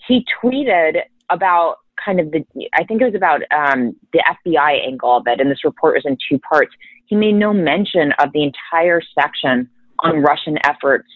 He 0.06 0.24
tweeted 0.42 1.00
about 1.30 1.76
kind 2.04 2.20
of 2.20 2.30
the, 2.30 2.44
I 2.74 2.84
think 2.84 3.02
it 3.02 3.04
was 3.04 3.14
about 3.14 3.42
um, 3.50 3.94
the 4.12 4.22
FBI 4.46 4.86
angle 4.86 5.18
of 5.18 5.24
it, 5.26 5.40
and 5.40 5.50
this 5.50 5.64
report 5.64 5.94
was 5.94 6.04
in 6.04 6.16
two 6.28 6.38
parts. 6.38 6.72
He 7.06 7.16
made 7.16 7.34
no 7.34 7.52
mention 7.52 8.12
of 8.18 8.32
the 8.32 8.42
entire 8.42 9.00
section 9.18 9.68
on 10.00 10.22
Russian 10.22 10.58
efforts 10.64 11.08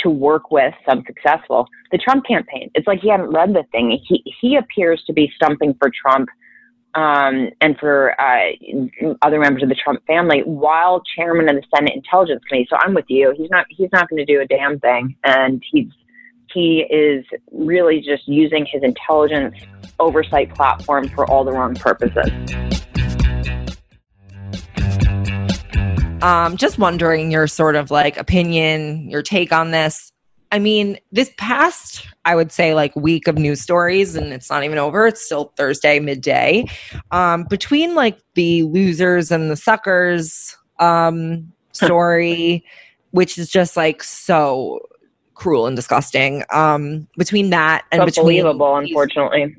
to 0.00 0.10
work 0.10 0.50
with 0.50 0.74
some 0.88 1.04
successful 1.06 1.68
the 1.90 1.98
Trump 1.98 2.26
campaign. 2.26 2.70
It's 2.74 2.86
like 2.86 3.00
he 3.00 3.10
hadn't 3.10 3.30
read 3.30 3.50
the 3.50 3.64
thing. 3.70 3.98
He 4.06 4.22
he 4.40 4.56
appears 4.56 5.02
to 5.06 5.12
be 5.12 5.30
stumping 5.36 5.74
for 5.78 5.90
Trump 5.90 6.28
um, 6.94 7.48
and 7.60 7.78
for 7.78 8.14
uh, 8.20 8.52
other 9.22 9.40
members 9.40 9.62
of 9.62 9.68
the 9.68 9.74
Trump 9.74 10.04
family 10.06 10.40
while 10.44 11.02
chairman 11.16 11.48
of 11.48 11.56
the 11.56 11.62
Senate 11.74 11.94
Intelligence 11.94 12.42
Committee. 12.48 12.66
So 12.68 12.76
I'm 12.80 12.94
with 12.94 13.06
you. 13.08 13.34
He's 13.36 13.50
not 13.50 13.66
he's 13.70 13.90
not 13.92 14.08
going 14.08 14.24
to 14.24 14.30
do 14.30 14.40
a 14.40 14.46
damn 14.46 14.78
thing, 14.80 15.16
and 15.24 15.62
he's 15.70 15.88
he 16.52 16.84
is 16.90 17.24
really 17.50 18.00
just 18.00 18.28
using 18.28 18.66
his 18.70 18.82
intelligence 18.82 19.56
oversight 19.98 20.54
platform 20.54 21.08
for 21.08 21.28
all 21.30 21.44
the 21.44 21.52
wrong 21.52 21.74
purposes. 21.74 22.30
Um, 26.22 26.56
just 26.56 26.78
wondering 26.78 27.32
your 27.32 27.48
sort 27.48 27.74
of 27.74 27.90
like 27.90 28.16
opinion, 28.16 29.10
your 29.10 29.22
take 29.22 29.52
on 29.52 29.72
this. 29.72 30.11
I 30.52 30.58
mean, 30.58 30.98
this 31.10 31.32
past, 31.38 32.06
I 32.26 32.36
would 32.36 32.52
say, 32.52 32.74
like 32.74 32.94
week 32.94 33.26
of 33.26 33.38
news 33.38 33.62
stories, 33.62 34.14
and 34.14 34.34
it's 34.34 34.50
not 34.50 34.64
even 34.64 34.76
over. 34.76 35.06
It's 35.06 35.24
still 35.24 35.52
Thursday 35.56 35.98
midday. 35.98 36.66
Um, 37.10 37.44
between 37.44 37.94
like 37.94 38.18
the 38.34 38.62
losers 38.64 39.32
and 39.32 39.50
the 39.50 39.56
suckers 39.56 40.54
um, 40.78 41.50
story, 41.72 42.66
which 43.12 43.38
is 43.38 43.48
just 43.48 43.78
like 43.78 44.02
so 44.02 44.80
cruel 45.32 45.66
and 45.66 45.74
disgusting. 45.74 46.44
Um, 46.50 47.08
between 47.16 47.48
that 47.48 47.86
and 47.90 48.02
unbelievable, 48.02 48.76
unfortunately. 48.76 49.56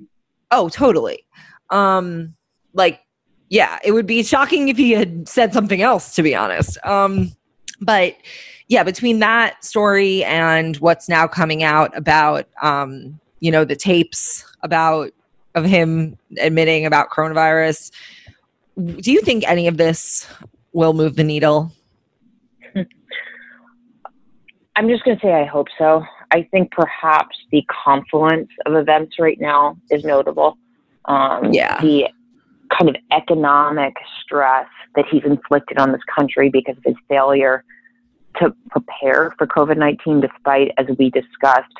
Oh, 0.51 0.69
totally. 0.69 1.25
Um, 1.71 2.35
like, 2.73 3.01
yeah, 3.49 3.79
it 3.83 3.93
would 3.93 4.05
be 4.05 4.21
shocking 4.21 4.67
if 4.67 4.77
he 4.77 4.91
had 4.91 5.27
said 5.27 5.53
something 5.53 5.81
else, 5.81 6.13
to 6.15 6.21
be 6.21 6.35
honest. 6.35 6.77
Um, 6.85 7.31
but 7.81 8.15
yeah, 8.67 8.83
between 8.83 9.19
that 9.19 9.63
story 9.63 10.23
and 10.23 10.77
what's 10.77 11.09
now 11.09 11.27
coming 11.27 11.63
out 11.63 11.95
about, 11.97 12.47
um, 12.61 13.19
you 13.39 13.51
know, 13.51 13.65
the 13.65 13.75
tapes 13.75 14.45
about 14.61 15.11
of 15.55 15.65
him 15.65 16.17
admitting 16.39 16.85
about 16.85 17.09
coronavirus, 17.09 17.91
do 18.97 19.11
you 19.11 19.21
think 19.21 19.47
any 19.47 19.67
of 19.67 19.77
this 19.77 20.27
will 20.71 20.93
move 20.93 21.15
the 21.15 21.23
needle? 21.23 21.71
I'm 24.75 24.89
just 24.89 25.03
going 25.03 25.17
to 25.17 25.21
say 25.25 25.33
I 25.33 25.45
hope 25.45 25.67
so. 25.77 26.03
I 26.31 26.47
think 26.49 26.71
perhaps 26.71 27.37
the 27.51 27.63
confluence 27.85 28.49
of 28.65 28.73
events 28.73 29.19
right 29.19 29.39
now 29.39 29.77
is 29.91 30.03
notable. 30.03 30.57
Um, 31.05 31.53
yeah. 31.53 31.79
The 31.79 32.07
kind 32.75 32.89
of 32.89 32.95
economic 33.11 33.93
stress 34.23 34.65
that 34.95 35.05
he's 35.11 35.23
inflicted 35.25 35.77
on 35.77 35.91
this 35.91 36.01
country 36.15 36.49
because 36.49 36.75
of 36.77 36.83
his 36.83 36.95
failure 37.07 37.63
to 38.41 38.55
prepare 38.69 39.33
for 39.37 39.47
COVID 39.47 39.77
19, 39.77 40.21
despite, 40.21 40.71
as 40.77 40.87
we 40.97 41.09
discussed, 41.09 41.75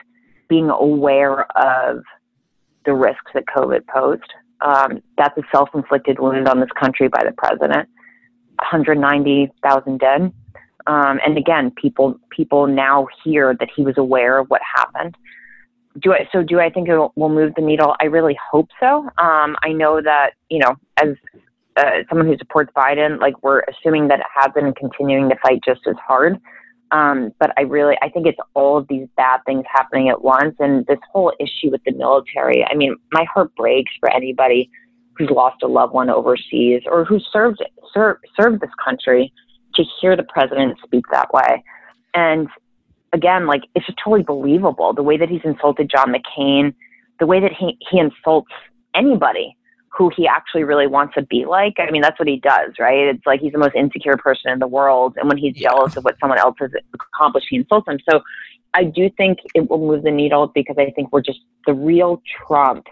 being 0.48 0.70
aware 0.70 1.46
of 1.58 2.04
the 2.86 2.94
risks 2.94 3.32
that 3.34 3.46
COVID 3.46 3.88
posed. 3.88 4.22
Um, 4.62 5.02
that's 5.18 5.38
a 5.38 5.42
self 5.52 5.70
inflicted 5.74 6.20
wound 6.20 6.48
on 6.48 6.60
this 6.60 6.70
country 6.80 7.08
by 7.08 7.24
the 7.24 7.34
president. 7.34 7.90
190,000 8.60 10.00
dead. 10.00 10.32
Um, 10.86 11.20
and 11.26 11.38
again, 11.38 11.72
people 11.72 12.20
people 12.30 12.68
now 12.68 13.08
hear 13.24 13.56
that 13.60 13.70
he 13.74 13.84
was 13.84 13.98
aware 13.98 14.38
of 14.38 14.48
what 14.50 14.62
happened. 14.76 15.16
Do 16.02 16.14
I 16.14 16.28
so? 16.32 16.44
Do 16.44 16.60
I 16.60 16.70
think 16.70 16.90
it 16.90 16.98
will, 17.16 17.30
move 17.30 17.54
the 17.56 17.62
needle? 17.62 17.96
I 18.02 18.06
really 18.06 18.38
hope 18.52 18.70
so. 18.80 19.04
Um, 19.18 19.56
I 19.64 19.72
know 19.72 20.02
that 20.02 20.32
you 20.50 20.60
know, 20.60 20.76
as 21.02 21.16
uh, 21.78 22.04
someone 22.10 22.28
who 22.28 22.38
supports 22.38 22.72
Biden, 22.76 23.20
like 23.20 23.42
we're 23.44 23.62
assuming 23.62 24.08
that 24.10 24.20
it 24.20 24.26
has 24.36 24.52
been 24.54 24.74
continuing 24.74 25.30
to 25.30 25.36
fight 25.42 25.62
just 25.66 25.82
as 25.88 25.96
hard. 26.06 26.40
Um, 26.92 27.32
but 27.40 27.52
I 27.58 27.62
really, 27.62 27.98
I 28.04 28.10
think 28.10 28.28
it's 28.28 28.38
all 28.54 28.78
of 28.78 28.88
these 28.88 29.08
bad 29.18 29.40
things 29.46 29.64
happening 29.74 30.10
at 30.10 30.24
once, 30.24 30.56
and 30.60 30.86
this 30.86 31.00
whole 31.12 31.34
issue 31.40 31.72
with 31.72 31.84
the 31.86 31.92
military. 31.94 32.64
I 32.64 32.76
mean, 32.76 32.96
my 33.12 33.26
heart 33.34 33.56
breaks 33.56 33.92
for 34.00 34.14
anybody 34.14 34.70
who's 35.18 35.30
lost 35.30 35.64
a 35.64 35.68
loved 35.68 35.94
one 35.94 36.10
overseas 36.10 36.84
or 36.86 37.06
who 37.06 37.20
served 37.32 37.64
served 37.94 38.24
served 38.40 38.62
this 38.62 38.70
country 38.84 39.34
to 39.76 39.84
hear 40.00 40.16
the 40.16 40.24
president 40.24 40.78
speak 40.84 41.06
that 41.12 41.34
way. 41.34 41.64
And 42.14 42.48
again, 43.12 43.48
like 43.48 43.62
it's 43.74 43.86
just 43.88 43.98
totally 44.04 44.24
believable 44.24 44.94
the 44.94 45.04
way 45.04 45.18
that 45.18 45.30
he's 45.30 45.42
insulted 45.44 45.90
John 45.90 46.14
McCain, 46.14 46.76
the 47.20 47.26
way 47.26 47.40
that 47.40 47.54
he, 47.58 47.78
he 47.90 48.00
insults 48.00 48.52
anybody 48.96 49.56
who 49.96 50.12
he 50.16 50.28
actually 50.28 50.64
really 50.64 50.88
wants 50.88 51.14
to 51.14 51.22
be 51.22 51.46
like. 51.46 51.76
I 51.78 51.92
mean, 51.92 52.02
that's 52.02 52.18
what 52.18 52.28
he 52.28 52.38
does, 52.38 52.72
right? 52.80 53.08
It's 53.08 53.26
like 53.26 53.42
he's 53.42 53.52
the 53.52 53.60
most 53.60 53.76
insecure 53.76 54.18
person 54.18 54.52
in 54.52 54.60
the 54.60 54.68
world. 54.68 55.16
And 55.18 55.30
when 55.30 55.38
he's 55.38 55.56
yeah. 55.56 55.70
jealous 55.70 55.96
of 55.96 56.04
what 56.04 56.18
someone 56.20 56.40
else 56.40 56.56
has 56.60 56.72
accomplished, 56.94 57.48
he 57.50 57.58
insults 57.58 57.86
them. 57.86 58.00
So 58.10 58.22
I 58.74 58.86
do 58.86 59.10
think 59.18 59.40
it 59.54 59.70
will 59.70 59.78
move 59.78 60.04
the 60.04 60.12
needle 60.12 60.48
because 60.48 60.78
I 60.80 60.90
think 60.92 61.12
we're 61.12 61.22
just 61.22 61.40
the 61.68 61.74
real 61.74 62.22
Trump, 62.48 62.88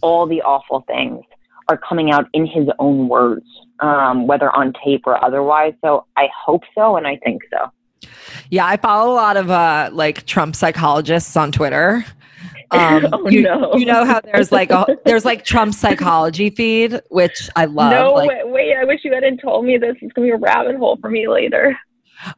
all 0.00 0.26
the 0.26 0.40
awful 0.40 0.84
things 0.86 1.22
are 1.68 1.76
coming 1.76 2.10
out 2.10 2.26
in 2.32 2.46
his 2.46 2.66
own 2.78 3.08
words, 3.08 3.44
um, 3.80 4.26
whether 4.26 4.50
on 4.56 4.72
tape 4.82 5.02
or 5.06 5.22
otherwise. 5.22 5.74
So 5.84 6.06
I 6.16 6.28
hope 6.34 6.62
so, 6.74 6.96
and 6.96 7.06
I 7.06 7.16
think 7.16 7.42
so. 7.50 8.10
Yeah, 8.50 8.66
I 8.66 8.78
follow 8.78 9.12
a 9.12 9.14
lot 9.14 9.36
of 9.36 9.50
uh, 9.50 9.90
like 9.92 10.24
Trump 10.24 10.56
psychologists 10.56 11.36
on 11.36 11.52
Twitter. 11.52 12.06
Um, 12.70 13.08
oh, 13.12 13.28
you, 13.28 13.42
no. 13.42 13.74
you 13.74 13.86
know 13.86 14.04
how 14.04 14.20
there's 14.20 14.52
like 14.52 14.70
a 14.70 14.86
there's 15.04 15.24
like 15.24 15.44
Trump 15.44 15.74
psychology 15.74 16.50
feed, 16.50 17.00
which 17.10 17.48
I 17.56 17.64
love. 17.64 17.92
No, 17.92 18.12
like, 18.12 18.28
wait, 18.28 18.48
wait, 18.48 18.76
I 18.76 18.84
wish 18.84 19.00
you 19.04 19.12
hadn't 19.12 19.38
told 19.38 19.64
me 19.64 19.78
this. 19.78 19.96
It's 20.00 20.12
gonna 20.12 20.26
be 20.26 20.32
a 20.32 20.36
rabbit 20.36 20.76
hole 20.76 20.98
for 21.00 21.10
me 21.10 21.28
later. 21.28 21.76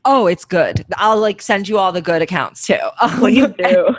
Oh, 0.05 0.27
it's 0.27 0.45
good. 0.45 0.85
I'll 0.97 1.19
like 1.19 1.40
send 1.40 1.69
you 1.69 1.79
all 1.79 1.90
the 1.90 2.03
good 2.03 2.21
accounts 2.21 2.66
too. 2.66 2.77
Please 3.16 3.47
do. 3.59 3.97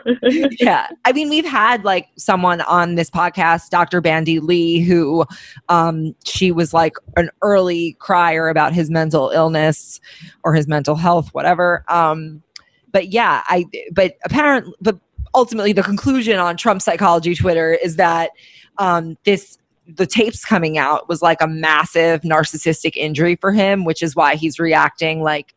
yeah. 0.60 0.88
I 1.06 1.12
mean, 1.12 1.30
we've 1.30 1.46
had 1.46 1.84
like 1.84 2.08
someone 2.18 2.62
on 2.62 2.96
this 2.96 3.10
podcast, 3.10 3.70
Dr. 3.70 4.00
Bandy 4.00 4.40
Lee, 4.40 4.82
who 4.82 5.26
um, 5.70 6.16
she 6.24 6.52
was 6.52 6.74
like 6.74 6.94
an 7.18 7.32
early 7.42 7.94
crier 7.94 8.50
about 8.50 8.74
his 8.74 8.92
mental 8.92 9.30
illness 9.30 10.00
or 10.44 10.54
his 10.54 10.68
mental 10.68 10.96
health, 10.96 11.30
whatever. 11.34 11.84
Um, 11.88 12.44
but 12.92 13.08
yeah, 13.08 13.42
I, 13.48 13.66
but 13.92 14.18
apparently, 14.24 14.74
but 14.82 15.00
ultimately, 15.34 15.74
the 15.74 15.84
conclusion 15.84 16.40
on 16.40 16.58
Trump 16.58 16.82
psychology 16.82 17.36
Twitter 17.36 17.74
is 17.74 17.96
that 17.98 18.32
um, 18.78 19.18
this 19.26 19.58
the 19.88 20.06
tapes 20.06 20.46
coming 20.46 20.78
out 20.78 21.10
was 21.10 21.22
like 21.22 21.42
a 21.42 21.48
massive 21.48 22.22
narcissistic 22.22 22.96
injury 22.96 23.36
for 23.36 23.52
him, 23.52 23.84
which 23.84 24.02
is 24.02 24.16
why 24.16 24.36
he's 24.36 24.60
reacting 24.60 25.22
like 25.22 25.54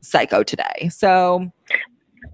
Psycho 0.00 0.42
today. 0.42 0.88
So, 0.90 1.50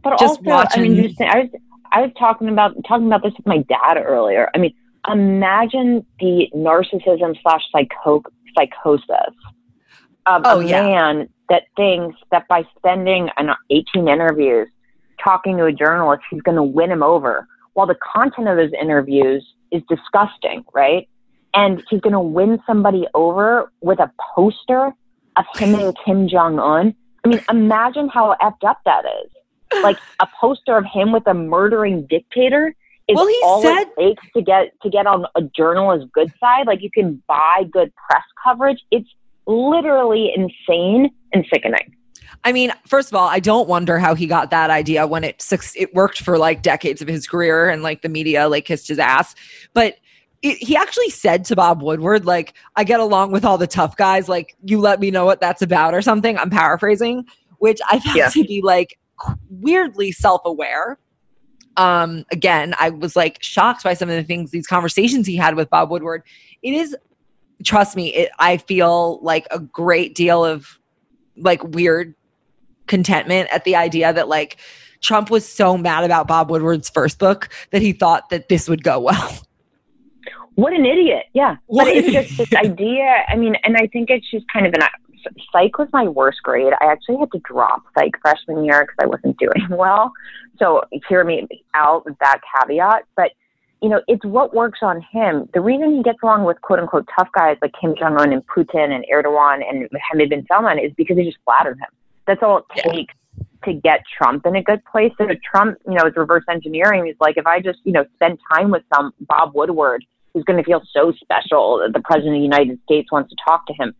but 0.03 0.19
just 0.19 0.39
also, 0.39 0.43
watching. 0.43 0.83
I 0.83 0.89
mean, 0.89 1.09
just, 1.09 1.21
I 1.21 1.39
was 1.41 1.49
I 1.93 2.01
was 2.03 2.11
talking 2.19 2.49
about 2.49 2.75
talking 2.87 3.07
about 3.07 3.23
this 3.23 3.33
with 3.37 3.47
my 3.47 3.59
dad 3.59 3.97
earlier. 3.97 4.51
I 4.55 4.59
mean, 4.59 4.75
imagine 5.11 6.05
the 6.21 6.49
narcissism 6.55 7.37
slash 7.43 7.63
psycho 7.73 8.23
psychosis 8.57 9.35
of 10.27 10.43
oh, 10.45 10.61
a 10.61 10.65
yeah. 10.65 10.83
man 10.83 11.29
that 11.49 11.65
thinks 11.77 12.17
that 12.31 12.47
by 12.49 12.65
spending 12.77 13.29
an 13.37 13.51
18 13.71 14.09
interviews 14.09 14.69
talking 15.23 15.57
to 15.59 15.65
a 15.65 15.73
journalist, 15.73 16.23
he's 16.31 16.43
going 16.43 16.57
to 16.57 16.63
win 16.63 16.91
him 16.91 17.03
over. 17.03 17.47
While 17.75 17.87
the 17.87 17.97
content 18.15 18.49
of 18.49 18.57
those 18.57 18.73
interviews 18.81 19.47
is 19.71 19.83
disgusting, 19.89 20.65
right? 20.75 21.09
And 21.55 21.83
he's 21.89 22.01
going 22.01 22.13
to 22.13 22.21
win 22.21 22.59
somebody 22.67 23.07
over 23.15 23.73
with 23.81 23.99
a 23.99 24.11
poster 24.35 24.93
of 25.37 25.45
him 25.57 25.75
and 25.75 25.97
Kim 26.05 26.29
Jong 26.29 26.59
Un 26.59 26.95
I 27.25 27.29
mean, 27.29 27.41
imagine 27.51 28.09
how 28.09 28.37
effed 28.43 28.69
up 28.69 28.81
that 28.85 29.05
is. 29.25 29.83
Like 29.83 29.99
a 30.21 30.27
poster 30.41 30.77
of 30.77 30.85
him 30.85 31.13
with 31.13 31.27
a 31.27 31.35
murdering 31.35 32.07
dictator 32.09 32.75
is 33.09 33.17
well, 33.17 33.27
he 33.27 33.41
all 33.43 33.63
said- 33.63 33.87
it 33.97 34.17
takes 34.17 34.33
to 34.35 34.43
get 34.43 34.73
to 34.83 34.91
get 34.91 35.07
on 35.07 35.27
a 35.35 35.43
journalist's 35.43 36.11
good 36.13 36.33
side. 36.41 36.67
Like 36.67 36.83
you 36.83 36.91
can 36.91 37.23
buy 37.27 37.65
good 37.71 37.93
press 38.09 38.23
coverage. 38.43 38.81
It's 38.91 39.09
literally 39.47 40.33
insane 40.35 41.11
and 41.33 41.47
sickening. 41.53 41.95
I 42.45 42.53
mean, 42.53 42.73
first 42.87 43.09
of 43.09 43.15
all, 43.15 43.29
I 43.29 43.39
don't 43.39 43.69
wonder 43.69 43.99
how 43.99 44.15
he 44.15 44.27
got 44.27 44.51
that 44.51 44.71
idea 44.71 45.07
when 45.07 45.23
it 45.25 45.45
it 45.77 45.95
worked 45.95 46.21
for 46.23 46.39
like 46.39 46.63
decades 46.63 47.01
of 47.01 47.09
his 47.09 47.27
career 47.27 47.69
and 47.71 47.83
like 47.83 48.03
the 48.03 48.09
media 48.09 48.49
like 48.49 48.65
kissed 48.65 48.89
his 48.89 48.99
ass. 48.99 49.35
But 49.75 49.97
it, 50.43 50.59
he 50.59 50.77
actually 50.77 51.11
said 51.11 51.45
to 51.47 51.57
Bob 51.57 51.83
Woodward, 51.83 52.27
like, 52.27 52.55
I 52.75 52.83
get 52.83 52.99
along 52.99 53.31
with 53.31 53.45
all 53.45 53.59
the 53.59 53.69
tough 53.69 53.97
guys. 53.97 54.29
Like, 54.29 54.57
you 54.65 54.81
let 54.81 54.99
me 54.99 55.11
know 55.13 55.25
what 55.25 55.41
that's 55.41 55.63
about 55.63 55.95
or 55.95 56.03
something. 56.03 56.37
I'm 56.37 56.51
paraphrasing, 56.51 57.25
which 57.59 57.81
I 57.89 58.01
found 58.01 58.17
Yeah. 58.17 58.29
to 58.31 58.45
be 58.45 58.61
like 58.61 58.99
weirdly 59.49 60.11
self 60.11 60.43
aware. 60.45 60.99
Um, 61.77 62.25
again, 62.33 62.75
I 62.79 62.91
was 62.91 63.15
like 63.15 63.39
shocked 63.41 63.85
by 63.85 63.95
some 63.95 64.11
of 64.11 64.17
the 64.17 64.25
things, 64.25 64.51
these 64.51 64.67
conversations 64.67 65.29
he 65.29 65.37
had 65.37 65.55
with 65.55 65.71
Bob 65.71 65.91
Woodward. 65.91 66.23
It 66.63 66.75
is, 66.75 66.97
trust 67.65 67.95
me, 67.97 68.13
it, 68.13 68.31
I 68.41 68.57
feel 68.57 69.21
like 69.23 69.47
a 69.53 69.61
great 69.61 70.17
deal 70.17 70.45
of 70.45 70.79
like 71.37 71.63
weird 71.63 72.15
contentment 72.93 73.49
at 73.51 73.65
the 73.65 73.75
idea 73.75 74.13
that 74.13 74.29
like 74.29 74.59
Trump 75.01 75.31
was 75.31 75.49
so 75.49 75.79
mad 75.79 76.05
about 76.05 76.29
Bob 76.29 76.51
Woodward's 76.51 76.91
first 76.91 77.19
book 77.19 77.49
that 77.71 77.81
he 77.81 77.93
thought 77.93 78.29
that 78.29 78.51
this 78.51 78.69
would 78.69 78.85
go 78.85 79.01
well. 79.01 79.33
What 80.57 80.75
an 80.75 80.85
idiot. 80.85 81.25
Yeah. 81.33 81.57
What 81.69 81.87
But 81.87 81.97
it's 81.97 82.13
just 82.13 82.37
this 82.37 82.53
idea. 82.67 83.25
I 83.29 83.37
mean, 83.37 83.57
and 83.65 83.79
I 83.79 83.87
think 83.87 84.11
it's 84.11 84.31
just 84.31 84.45
kind 84.53 84.67
of 84.67 84.75
an 84.75 84.83
uh, 84.83 84.89
psych 85.51 85.79
was 85.79 85.89
my 85.95 86.07
worst 86.07 86.43
grade. 86.43 86.75
I 86.83 86.93
actually 86.93 87.17
had 87.17 87.33
to 87.33 87.41
drop 87.43 87.83
psych 87.99 88.13
freshman 88.21 88.63
year 88.63 88.83
because 88.83 88.97
I 89.01 89.07
wasn't 89.07 89.39
doing 89.39 89.71
well. 89.71 90.13
So 90.59 90.83
hear 91.09 91.25
me 91.25 91.49
out 91.75 92.05
with 92.05 92.19
that 92.21 92.41
caveat. 92.53 93.05
But, 93.17 93.31
you 93.81 93.89
know, 93.89 94.03
it's 94.07 94.27
what 94.27 94.55
works 94.55 94.81
on 94.83 95.01
him. 95.11 95.49
The 95.55 95.63
reason 95.63 95.97
he 95.97 96.03
gets 96.03 96.19
along 96.23 96.45
with 96.45 96.61
quote 96.61 96.81
unquote 96.81 97.09
tough 97.19 97.31
guys 97.35 97.57
like 97.63 97.73
Kim 97.81 97.95
Jong 97.99 98.21
un 98.21 98.35
and 98.35 98.47
Putin 98.47 98.93
and 98.93 99.07
Erdogan 99.11 99.63
and 99.67 99.89
Mohammed 99.91 100.29
bin 100.29 100.45
Salman 100.47 100.79
is 100.79 100.93
because 100.99 101.17
they 101.17 101.25
just 101.25 101.39
flatter 101.47 101.71
him. 101.71 101.89
That's 102.27 102.43
all 102.43 102.59
it 102.59 102.65
Yeah. 102.77 102.93
takes 102.93 103.15
to 103.65 103.73
get 103.73 104.03
Trump 104.19 104.45
in 104.47 104.57
a 104.57 104.63
good 104.63 104.85
place. 104.85 105.13
So 105.19 105.29
Trump, 105.45 105.79
you 105.87 105.95
know, 105.95 106.07
is 106.07 106.17
reverse 106.17 106.45
engineering. 106.51 107.07
He's 107.07 107.15
like, 107.21 107.37
if 107.37 107.47
I 107.47 107.61
just, 107.61 107.79
you 107.85 107.93
know, 107.93 108.05
spend 108.15 108.39
time 108.53 108.71
with 108.71 108.83
some 108.95 109.13
Bob 109.21 109.53
Woodward, 109.55 110.05
who's 110.35 110.45
going 110.45 110.57
to 110.57 110.65
feel 110.65 110.83
so 110.93 111.13
special 111.13 111.79
that 111.79 111.93
the 111.93 112.01
president 112.01 112.35
of 112.37 112.41
the 112.41 112.45
United 112.45 112.81
States 112.85 113.13
wants 113.13 113.31
to 113.31 113.37
talk 113.45 113.67
to 113.67 113.73
him, 113.75 113.95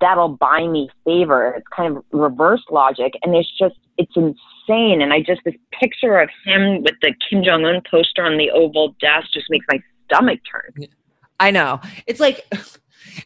that'll 0.00 0.36
buy 0.36 0.66
me 0.66 0.90
favor. 1.04 1.54
It's 1.56 1.66
kind 1.74 1.96
of 1.96 2.04
reverse 2.12 2.62
logic. 2.70 3.14
And 3.22 3.34
it's 3.34 3.50
just, 3.58 3.76
it's 3.96 4.12
insane. 4.16 5.00
And 5.00 5.12
I 5.12 5.20
just, 5.20 5.40
this 5.44 5.54
picture 5.80 6.18
of 6.18 6.28
him 6.44 6.82
with 6.82 6.94
the 7.00 7.14
Kim 7.28 7.42
Jong 7.42 7.64
un 7.64 7.80
poster 7.90 8.24
on 8.24 8.36
the 8.36 8.50
Oval 8.50 8.94
desk 9.00 9.28
just 9.32 9.46
makes 9.48 9.64
my 9.70 9.80
stomach 10.04 10.40
turn. 10.50 10.88
I 11.40 11.50
know. 11.50 11.80
It's 12.06 12.20
like 12.20 12.46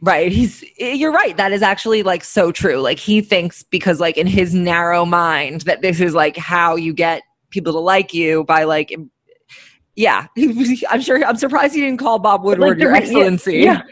right, 0.02 0.30
he's 0.32 0.64
you're 0.78 1.12
right. 1.12 1.36
That 1.36 1.52
is 1.52 1.62
actually 1.62 2.02
like 2.02 2.24
so 2.24 2.52
true. 2.52 2.76
Like 2.80 2.98
he 2.98 3.20
thinks 3.20 3.62
because 3.62 4.00
like 4.00 4.16
in 4.16 4.26
his 4.26 4.54
narrow 4.54 5.04
mind 5.04 5.62
that 5.62 5.82
this 5.82 6.00
is 6.00 6.14
like 6.14 6.36
how 6.36 6.76
you 6.76 6.92
get 6.92 7.22
people 7.50 7.72
to 7.72 7.78
like 7.78 8.14
you 8.14 8.44
by 8.44 8.64
like 8.64 8.94
yeah. 9.96 10.26
I'm 10.90 11.00
sure 11.00 11.24
I'm 11.24 11.36
surprised 11.36 11.74
he 11.74 11.80
didn't 11.80 11.98
call 11.98 12.18
Bob 12.18 12.44
Woodward 12.44 12.78
the 12.78 12.82
your 12.84 12.94
excellency. 12.94 13.58
Yeah. 13.58 13.82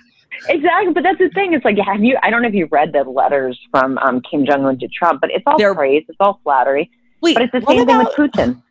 exactly, 0.49 0.93
but 0.93 1.03
that's 1.03 1.19
the 1.19 1.29
thing. 1.31 1.53
It's 1.53 1.65
like, 1.65 1.77
have 1.79 2.03
you? 2.03 2.17
I 2.23 2.31
don't 2.31 2.43
know 2.43 2.49
if 2.49 2.55
you 2.55 2.67
read 2.71 2.93
the 2.93 3.03
letters 3.03 3.59
from 3.71 3.99
um, 3.99 4.21
Kim 4.23 4.47
Jong 4.47 4.65
Un 4.65 4.79
to 4.79 4.89
Trump, 4.89 5.21
but 5.21 5.31
it's 5.31 5.43
all 5.47 5.59
They're- 5.59 5.75
praise, 5.75 6.05
it's 6.09 6.17
all 6.21 6.41
flattery. 6.45 6.91
Wait, 7.21 7.35
But 7.35 7.43
it's 7.43 7.53
the 7.53 7.65
same 7.67 7.81
about- 7.81 8.15
thing 8.15 8.23
with 8.25 8.33
Putin. 8.33 8.63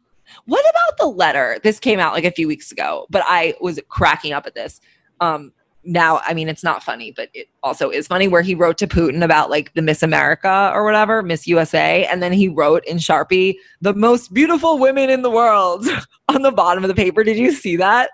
What 0.45 0.65
about 0.69 0.97
the 0.97 1.07
letter? 1.07 1.57
This 1.63 1.79
came 1.79 1.99
out 1.99 2.13
like 2.13 2.23
a 2.25 2.31
few 2.31 2.47
weeks 2.47 2.71
ago, 2.71 3.05
but 3.09 3.23
I 3.25 3.55
was 3.61 3.79
cracking 3.89 4.33
up 4.33 4.45
at 4.45 4.55
this. 4.55 4.81
Um, 5.21 5.51
now, 5.83 6.21
I 6.25 6.33
mean, 6.33 6.49
it's 6.49 6.63
not 6.63 6.83
funny, 6.83 7.11
but 7.15 7.29
it 7.33 7.47
also 7.63 7.89
is 7.89 8.07
funny 8.07 8.27
where 8.27 8.41
he 8.41 8.55
wrote 8.55 8.77
to 8.79 8.87
Putin 8.87 9.23
about 9.23 9.49
like 9.49 9.73
the 9.73 9.81
Miss 9.81 10.03
America 10.03 10.71
or 10.73 10.83
whatever, 10.83 11.23
Miss 11.23 11.47
USA. 11.47 12.05
And 12.05 12.21
then 12.21 12.33
he 12.33 12.47
wrote 12.47 12.83
in 12.85 12.97
Sharpie, 12.97 13.55
the 13.81 13.93
most 13.93 14.33
beautiful 14.33 14.77
women 14.77 15.09
in 15.09 15.21
the 15.21 15.29
world 15.29 15.85
on 16.29 16.41
the 16.41 16.51
bottom 16.51 16.83
of 16.83 16.87
the 16.89 16.95
paper. 16.95 17.23
Did 17.23 17.37
you 17.37 17.51
see 17.51 17.77
that? 17.77 18.09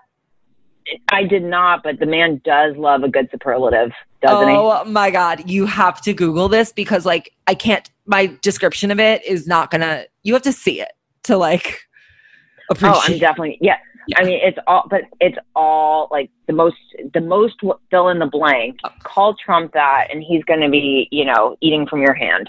I 1.08 1.24
did 1.24 1.42
not, 1.42 1.82
but 1.82 1.98
the 1.98 2.06
man 2.06 2.42
does 2.44 2.76
love 2.76 3.02
a 3.02 3.08
good 3.08 3.28
superlative, 3.30 3.90
doesn't 4.20 4.48
he? 4.50 4.54
oh 4.54 4.84
my 4.84 5.10
God. 5.10 5.48
You 5.48 5.64
have 5.66 6.00
to 6.02 6.12
Google 6.12 6.48
this 6.48 6.72
because 6.72 7.06
like 7.06 7.32
I 7.46 7.54
can't, 7.54 7.90
my 8.06 8.26
description 8.42 8.90
of 8.90 9.00
it 9.00 9.24
is 9.24 9.46
not 9.46 9.70
gonna, 9.70 10.04
you 10.22 10.34
have 10.34 10.42
to 10.42 10.52
see 10.52 10.80
it 10.80 10.92
to 11.24 11.38
like 11.38 11.80
Oh, 12.70 12.76
I'm 13.04 13.18
definitely 13.18 13.58
yeah. 13.60 13.76
I 14.16 14.24
mean, 14.24 14.40
it's 14.42 14.58
all, 14.66 14.84
but 14.90 15.02
it's 15.20 15.38
all 15.54 16.08
like 16.10 16.30
the 16.46 16.52
most, 16.52 16.76
the 17.12 17.20
most 17.20 17.54
fill 17.90 18.08
in 18.08 18.18
the 18.18 18.26
blank. 18.26 18.78
Oh. 18.84 18.90
Call 19.02 19.34
Trump 19.36 19.72
that, 19.72 20.08
and 20.10 20.22
he's 20.22 20.44
going 20.44 20.60
to 20.60 20.68
be, 20.68 21.08
you 21.10 21.24
know, 21.24 21.56
eating 21.60 21.86
from 21.86 22.00
your 22.02 22.14
hand. 22.14 22.48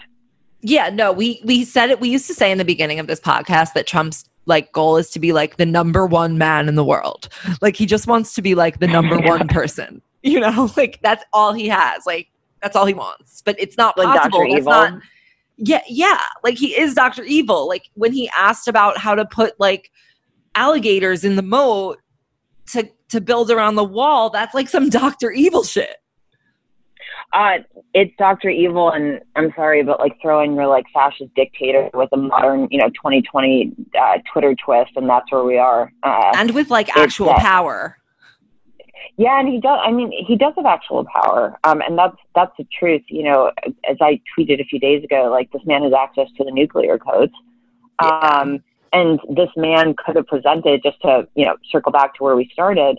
Yeah, 0.61 0.89
no, 0.89 1.11
we 1.11 1.41
we 1.45 1.63
said 1.63 1.91
it. 1.91 1.99
We 1.99 2.09
used 2.09 2.25
to 2.27 2.33
say 2.33 2.51
in 2.51 2.57
the 2.57 2.65
beginning 2.65 2.99
of 2.99 3.05
this 3.07 3.19
podcast 3.19 3.73
that 3.73 3.85
Trump's 3.85 4.27
like 4.47 4.71
goal 4.71 4.97
is 4.97 5.09
to 5.11 5.19
be 5.19 5.31
like 5.31 5.57
the 5.57 5.65
number 5.65 6.05
one 6.07 6.37
man 6.37 6.67
in 6.67 6.75
the 6.75 6.83
world. 6.83 7.29
Like 7.61 7.75
he 7.75 7.85
just 7.85 8.07
wants 8.07 8.33
to 8.33 8.41
be 8.41 8.55
like 8.55 8.79
the 8.79 8.87
number 8.87 9.17
one 9.19 9.47
person. 9.47 10.01
You 10.23 10.39
know, 10.39 10.69
like 10.77 10.99
that's 11.03 11.23
all 11.33 11.53
he 11.53 11.67
has. 11.67 12.05
Like 12.07 12.29
that's 12.61 12.75
all 12.75 12.85
he 12.87 12.95
wants. 12.95 13.43
But 13.43 13.55
it's 13.59 13.77
not 13.77 13.95
Like 13.97 14.07
possible. 14.07 14.39
Dr. 14.39 14.49
That's 14.49 14.59
Evil. 14.61 14.71
not. 14.71 15.01
Yeah, 15.57 15.81
yeah. 15.87 16.19
Like 16.43 16.57
he 16.57 16.77
is 16.77 16.95
Doctor 16.95 17.23
Evil. 17.23 17.67
Like 17.67 17.83
when 17.93 18.11
he 18.11 18.29
asked 18.35 18.67
about 18.67 18.97
how 18.97 19.13
to 19.13 19.23
put 19.25 19.59
like 19.59 19.91
alligators 20.55 21.23
in 21.23 21.35
the 21.35 21.41
moat 21.41 21.99
to 22.67 22.89
to 23.09 23.21
build 23.21 23.51
around 23.51 23.75
the 23.75 23.83
wall, 23.83 24.29
that's 24.29 24.53
like 24.53 24.69
some 24.69 24.89
Doctor 24.89 25.31
Evil 25.31 25.63
shit. 25.63 25.97
Uh, 27.33 27.57
it's 27.93 28.13
Doctor 28.17 28.49
Evil, 28.49 28.91
and 28.91 29.19
I'm 29.35 29.51
sorry, 29.55 29.83
but 29.83 29.99
like 29.99 30.13
throwing 30.21 30.55
your 30.55 30.67
like 30.67 30.85
fascist 30.93 31.33
dictator 31.35 31.89
with 31.93 32.09
a 32.13 32.17
modern, 32.17 32.67
you 32.71 32.79
know, 32.79 32.87
2020 32.89 33.73
uh, 33.99 34.17
Twitter 34.31 34.55
twist, 34.55 34.91
and 34.95 35.09
that's 35.09 35.31
where 35.31 35.43
we 35.43 35.57
are. 35.57 35.91
Uh, 36.03 36.31
And 36.35 36.51
with 36.51 36.69
like 36.69 36.95
actual 36.95 37.33
power. 37.33 37.97
Yeah, 39.17 39.39
and 39.39 39.47
he 39.47 39.59
does. 39.59 39.79
I 39.81 39.91
mean, 39.91 40.11
he 40.11 40.35
does 40.35 40.53
have 40.57 40.65
actual 40.65 41.05
power, 41.13 41.57
um, 41.63 41.81
and 41.81 41.97
that's 41.97 42.17
that's 42.35 42.51
the 42.57 42.65
truth. 42.77 43.03
You 43.07 43.23
know, 43.23 43.51
as 43.89 43.97
I 44.01 44.21
tweeted 44.37 44.59
a 44.61 44.65
few 44.65 44.79
days 44.79 45.03
ago, 45.03 45.29
like 45.31 45.51
this 45.51 45.61
man 45.65 45.83
has 45.83 45.93
access 45.93 46.27
to 46.37 46.43
the 46.43 46.51
nuclear 46.51 46.97
codes, 46.97 47.33
um, 47.99 48.61
and 48.95 49.19
this 49.35 49.49
man 49.57 49.93
could 49.93 50.15
have 50.15 50.25
presented 50.25 50.81
just 50.81 50.99
to 51.01 51.27
you 51.35 51.45
know 51.45 51.57
circle 51.69 51.91
back 51.91 52.15
to 52.15 52.23
where 52.23 52.35
we 52.35 52.49
started. 52.51 52.97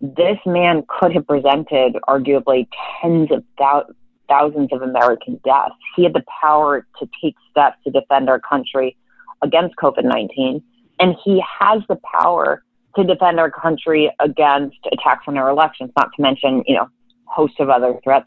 This 0.00 0.38
man 0.46 0.84
could 0.88 1.12
have 1.12 1.26
presented 1.26 1.96
arguably 2.08 2.66
tens 3.00 3.30
of 3.30 3.44
thou- 3.58 3.86
thousands 4.28 4.70
of 4.72 4.82
American 4.82 5.40
deaths. 5.44 5.74
He 5.94 6.02
had 6.02 6.14
the 6.14 6.24
power 6.40 6.86
to 6.98 7.08
take 7.22 7.36
steps 7.50 7.76
to 7.84 7.90
defend 7.90 8.28
our 8.28 8.40
country 8.40 8.96
against 9.42 9.76
COVID 9.76 10.04
nineteen, 10.04 10.62
and 10.98 11.14
he 11.22 11.42
has 11.60 11.82
the 11.88 11.98
power 12.18 12.64
to 12.96 13.04
defend 13.04 13.38
our 13.38 13.50
country 13.50 14.10
against 14.20 14.78
attacks 14.92 15.24
on 15.26 15.36
our 15.36 15.50
elections, 15.50 15.90
not 15.98 16.10
to 16.16 16.22
mention, 16.22 16.62
you 16.66 16.76
know, 16.76 16.88
host 17.26 17.54
of 17.58 17.68
other 17.68 17.98
threats. 18.02 18.26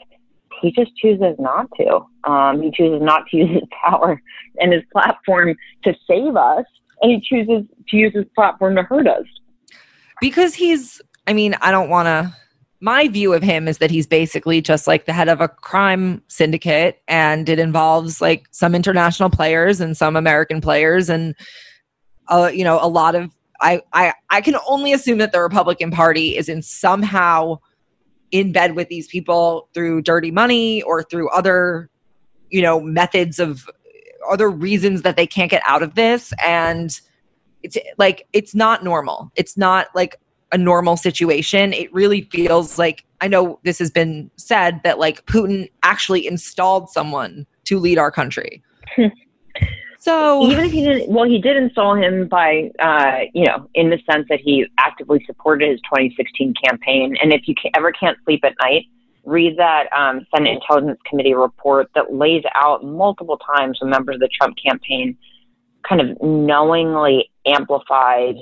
He 0.62 0.72
just 0.72 0.96
chooses 0.98 1.36
not 1.40 1.70
to. 1.78 2.06
Um, 2.30 2.62
he 2.62 2.72
chooses 2.72 3.02
not 3.02 3.28
to 3.28 3.38
use 3.42 3.50
his 3.50 3.70
power 3.84 4.22
and 4.60 4.74
his 4.74 4.84
platform 4.92 5.56
to 5.84 5.94
save 6.08 6.36
us, 6.36 6.66
and 7.02 7.12
he 7.12 7.22
chooses 7.22 7.64
to 7.90 7.98
use 7.98 8.14
his 8.14 8.26
platform 8.36 8.76
to 8.76 8.84
hurt 8.84 9.08
us. 9.08 9.26
because 10.22 10.54
he's 10.54 11.02
i 11.28 11.34
mean 11.34 11.56
i 11.62 11.72
don't 11.72 11.90
want 11.90 12.06
to 12.06 12.34
my 12.80 13.08
view 13.08 13.34
of 13.34 13.42
him 13.42 13.68
is 13.68 13.80
that 13.80 13.90
he's 13.90 14.06
basically 14.06 14.62
just 14.62 14.86
like 14.86 15.06
the 15.06 15.14
head 15.14 15.30
of 15.30 15.42
a 15.42 15.48
crime 15.48 16.22
syndicate 16.28 17.02
and 17.08 17.50
it 17.50 17.58
involves 17.58 18.22
like 18.22 18.46
some 18.52 18.76
international 18.76 19.30
players 19.30 19.82
and 19.82 19.98
some 19.98 20.16
american 20.16 20.62
players 20.62 21.10
and 21.10 21.36
uh, 22.30 22.52
you 22.54 22.64
know 22.64 22.78
a 22.82 22.88
lot 22.88 23.16
of 23.16 23.32
I, 23.62 23.82
I 23.94 24.14
i 24.30 24.42
can 24.42 24.56
only 24.68 24.94
assume 24.94 25.18
that 25.20 25.32
the 25.32 25.42
republican 25.42 25.92
party 25.92 26.38
is 26.38 26.50
in 26.50 26.62
somehow 26.62 27.60
in 28.32 28.52
bed 28.52 28.76
with 28.76 28.90
these 28.90 29.08
people 29.08 29.70
through 29.74 30.02
dirty 30.02 30.32
money 30.32 30.82
or 30.84 31.04
through 31.04 31.30
other 31.30 31.90
you 32.50 32.62
know 32.62 32.80
methods 32.80 33.40
of 33.40 33.70
other 34.32 34.50
reasons 34.50 35.02
that 35.02 35.16
they 35.16 35.28
can't 35.28 35.52
get 35.52 35.62
out 35.66 35.84
of 35.84 35.96
this. 35.96 36.34
And 36.44 37.00
it's 37.64 37.78
like 37.98 38.28
it's 38.34 38.54
not 38.54 38.84
normal. 38.84 39.32
It's 39.36 39.58
not 39.58 39.88
like 39.96 40.20
a 40.52 40.58
normal 40.58 40.98
situation. 40.98 41.74
It 41.74 41.94
really 41.94 42.22
feels 42.32 42.78
like 42.78 43.04
i 43.20 43.28
know 43.28 43.60
this 43.64 43.80
has 43.80 43.90
been 43.90 44.30
said 44.36 44.80
that 44.84 45.00
like 45.00 45.26
putin 45.26 45.68
actually 45.82 46.28
installed 46.28 46.88
someone 46.88 47.48
to 47.66 47.80
lead 47.80 47.98
our 47.98 48.12
country. 48.12 48.64
So 50.00 50.46
Even 50.50 50.64
if 50.64 50.72
he 50.72 50.86
didn't, 50.86 51.10
well, 51.10 51.26
he 51.26 51.38
did 51.38 51.58
install 51.58 51.96
him 51.96 52.28
by, 52.28 52.72
uh, 52.80 53.26
you 53.34 53.46
know, 53.46 53.68
in 53.74 53.90
the 53.90 54.00
sense 54.10 54.26
that 54.30 54.40
he 54.40 54.66
actively 54.78 55.22
supported 55.26 55.70
his 55.70 55.82
2016 55.82 56.54
campaign. 56.64 57.18
And 57.22 57.34
if 57.34 57.46
you 57.46 57.56
ever 57.76 57.92
can't 57.92 58.18
sleep 58.24 58.42
at 58.46 58.54
night, 58.62 58.86
read 59.28 59.58
that 59.58 59.92
um, 59.92 60.26
Senate 60.34 60.54
Intelligence 60.54 61.00
Committee 61.06 61.34
report 61.34 61.90
that 61.96 62.14
lays 62.14 62.44
out 62.56 62.84
multiple 62.84 63.38
times 63.38 63.78
when 63.82 63.90
members 63.90 64.16
of 64.16 64.22
the 64.22 64.30
Trump 64.30 64.56
campaign 64.66 65.18
kind 65.88 66.00
of 66.02 66.22
knowingly 66.22 67.30
amplified 67.46 68.36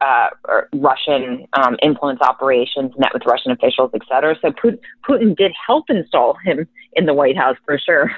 uh, 0.00 0.28
Russian 0.74 1.46
um, 1.52 1.76
influence 1.82 2.20
operations, 2.22 2.92
met 2.98 3.12
with 3.12 3.24
Russian 3.26 3.52
officials, 3.52 3.90
et 3.94 4.00
cetera. 4.08 4.34
So 4.40 4.52
Putin, 4.52 4.78
Putin 5.08 5.36
did 5.36 5.52
help 5.66 5.84
install 5.88 6.36
him 6.44 6.66
in 6.94 7.04
the 7.04 7.14
White 7.14 7.36
House 7.36 7.56
for 7.66 7.78
sure. 7.78 8.10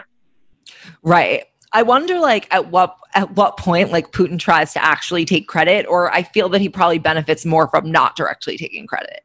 Right. 1.02 1.44
I 1.72 1.82
wonder 1.82 2.18
like 2.20 2.52
at 2.52 2.70
what 2.70 2.96
at 3.14 3.32
what 3.32 3.56
point 3.58 3.90
like 3.90 4.12
Putin 4.12 4.38
tries 4.38 4.72
to 4.72 4.84
actually 4.84 5.24
take 5.24 5.48
credit 5.48 5.84
or 5.86 6.12
I 6.12 6.22
feel 6.22 6.48
that 6.50 6.60
he 6.60 6.68
probably 6.68 6.98
benefits 6.98 7.44
more 7.44 7.68
from 7.68 7.90
not 7.90 8.16
directly 8.16 8.56
taking 8.56 8.86
credit. 8.86 9.20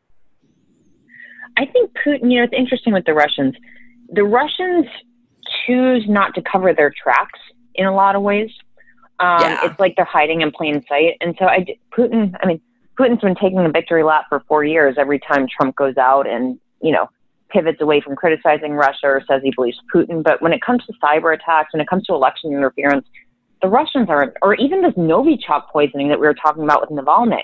I 1.58 1.66
think 1.66 1.92
Putin, 2.06 2.32
you 2.32 2.40
know, 2.40 2.44
it's 2.44 2.54
interesting 2.54 2.94
with 2.94 3.06
the 3.06 3.14
Russians. 3.14 3.56
The 4.10 4.24
Russians 4.24 4.86
choose 5.66 6.06
not 6.08 6.34
to 6.36 6.42
cover 6.42 6.74
their 6.74 6.92
tracks 7.02 7.40
in 7.76 7.86
a 7.86 7.94
lot 7.94 8.16
of 8.16 8.22
ways. 8.22 8.50
Um, 9.20 9.42
Yeah. 9.42 9.66
It's 9.66 9.80
like 9.80 9.96
they're 9.96 10.06
hiding 10.06 10.42
in 10.42 10.52
plain 10.52 10.84
sight. 10.88 11.18
And 11.22 11.36
so 11.38 11.46
I, 11.46 11.66
Putin, 11.98 12.34
I 12.42 12.48
mean, 12.48 12.62
Putin's 13.00 13.22
been 13.22 13.36
taking 13.36 13.60
a 13.60 13.70
victory 13.70 14.04
lap 14.04 14.26
for 14.30 14.44
four 14.48 14.64
years 14.64 14.96
every 14.98 15.20
time 15.20 15.48
Trump 15.48 15.76
goes 15.76 15.98
out 15.98 16.28
and, 16.28 16.60
you 16.82 16.92
know, 16.92 17.10
pivots 17.50 17.82
away 17.82 18.02
from 18.02 18.16
criticizing 18.16 18.74
Russia 18.74 19.06
or 19.06 19.22
says 19.28 19.42
he 19.44 19.52
believes 19.56 19.80
Putin. 19.94 20.24
But 20.24 20.42
when 20.42 20.54
it 20.54 20.62
comes 20.62 20.84
to 20.86 20.94
cyber 21.04 21.34
attacks, 21.34 21.74
when 21.74 21.82
it 21.82 21.88
comes 21.88 22.04
to 22.06 22.14
election 22.14 22.52
interference, 22.52 23.08
the 23.62 23.68
Russians 23.70 24.10
aren't, 24.10 24.34
or 24.42 24.56
even 24.56 24.82
this 24.82 24.94
Novichok 24.94 25.70
poisoning 25.72 26.10
that 26.10 26.20
we 26.20 26.28
were 26.28 26.34
talking 26.34 26.64
about 26.64 26.82
with 26.82 26.90
Navalny, 26.90 27.42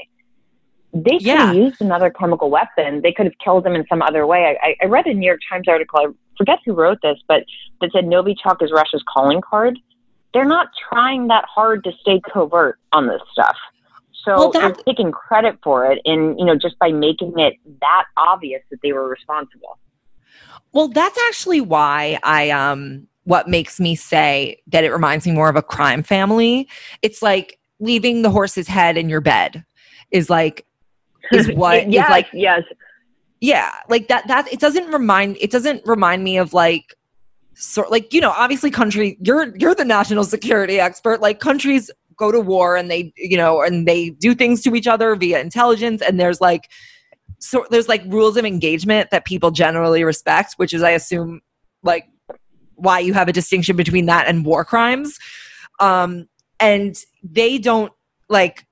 they 0.94 1.12
could 1.12 1.22
Yeah. 1.22 1.46
have 1.48 1.56
used 1.56 1.82
another 1.82 2.10
chemical 2.10 2.50
weapon. 2.50 3.02
They 3.02 3.12
could 3.12 3.26
have 3.26 3.38
killed 3.44 3.66
him 3.66 3.76
in 3.76 3.86
some 3.88 4.02
other 4.02 4.26
way. 4.26 4.58
I, 4.62 4.76
I 4.82 4.86
read 4.86 5.06
a 5.06 5.14
New 5.14 5.26
York 5.26 5.42
Times 5.50 5.68
article. 5.68 6.00
I 6.00 6.08
forget 6.38 6.60
who 6.66 6.74
wrote 6.74 7.00
this, 7.04 7.18
but 7.28 7.44
that 7.82 7.92
said 7.92 8.06
Novichok 8.06 8.62
is 8.62 8.72
Russia's 8.72 9.04
calling 9.14 9.42
card. 9.42 9.78
They're 10.34 10.46
not 10.46 10.68
trying 10.90 11.28
that 11.28 11.46
hard 11.46 11.84
to 11.84 11.92
stay 12.02 12.22
covert 12.32 12.80
on 12.92 13.08
this 13.08 13.22
stuff. 13.32 13.56
So 14.26 14.36
Well, 14.36 14.52
they're 14.52 14.76
taking 14.86 15.12
credit 15.12 15.58
for 15.64 15.92
it, 15.92 16.00
and 16.06 16.38
you 16.38 16.46
know, 16.46 16.56
just 16.56 16.78
by 16.80 16.92
making 16.92 17.34
it 17.38 17.54
that 17.82 18.04
obvious 18.18 18.62
that 18.70 18.80
they 18.84 18.92
were 18.92 19.08
responsible. 19.08 19.80
Well, 20.72 20.88
that's 20.90 21.18
actually 21.28 21.62
why 21.62 22.20
I 22.24 22.50
um 22.50 23.08
what 23.24 23.48
makes 23.48 23.80
me 23.80 23.96
say 23.96 24.62
that 24.68 24.84
it 24.84 24.92
reminds 24.92 25.26
me 25.26 25.34
more 25.34 25.50
of 25.50 25.56
a 25.56 25.62
crime 25.62 26.04
family. 26.04 26.68
It's 27.02 27.22
like 27.22 27.60
leaving 27.80 28.22
the 28.24 28.30
horse's 28.30 28.68
head 28.68 28.98
in 28.98 29.08
your 29.08 29.22
bed 29.22 29.64
is 30.12 30.30
like 30.30 30.66
is 31.32 31.52
what 31.56 31.90
yes, 31.90 32.10
like 32.10 32.28
yes. 32.34 32.64
yeah 33.42 33.72
like 33.90 34.08
that 34.08 34.28
that 34.28 34.52
it 34.52 34.60
doesn't 34.60 34.92
remind 34.92 35.38
it 35.40 35.52
doesn't 35.52 35.82
remind 35.86 36.24
me 36.24 36.38
of 36.38 36.54
like 36.54 36.96
sort 37.60 37.92
like 37.92 38.14
you 38.14 38.22
know 38.22 38.32
obviously 38.32 38.72
country 38.72 39.18
you're 39.22 39.56
you're 39.58 39.76
the 39.76 39.86
national 39.86 40.24
security 40.24 40.80
expert. 40.80 41.22
Like 41.22 41.40
countries 41.40 41.92
go 42.18 42.32
to 42.32 42.40
war 42.40 42.76
and 42.76 42.90
they 42.90 43.14
you 43.18 43.38
know 43.38 43.62
and 43.62 43.88
they 43.88 44.12
do 44.12 44.34
things 44.34 44.62
to 44.64 44.76
each 44.76 44.88
other 44.88 45.16
via 45.16 45.40
intelligence. 45.40 46.02
And 46.02 46.20
there's 46.20 46.40
like 46.42 46.70
so 47.40 47.66
there's 47.70 47.88
like 47.88 48.04
rules 48.08 48.38
of 48.38 48.46
engagement 48.46 49.12
that 49.12 49.26
people 49.26 49.52
generally 49.52 50.04
respect 50.04 50.56
which 50.58 50.74
is 50.74 50.84
i 50.84 50.90
assume 50.90 51.40
like 51.84 52.06
why 52.76 53.00
you 53.00 53.14
have 53.14 53.30
a 53.30 53.34
distinction 53.34 53.78
between 53.78 54.06
that 54.08 54.28
and 54.28 54.46
war 54.46 54.64
crimes. 54.66 55.18
Um 55.80 56.28
and 56.62 56.96
they 57.24 57.58
don't 57.58 57.94
like 58.30 58.66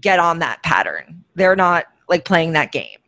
get 0.00 0.18
on 0.18 0.40
that 0.40 0.62
pattern. 0.62 1.24
They're 1.34 1.56
not 1.56 1.86
like 2.08 2.24
playing 2.24 2.52
that 2.52 2.72
game 2.72 2.98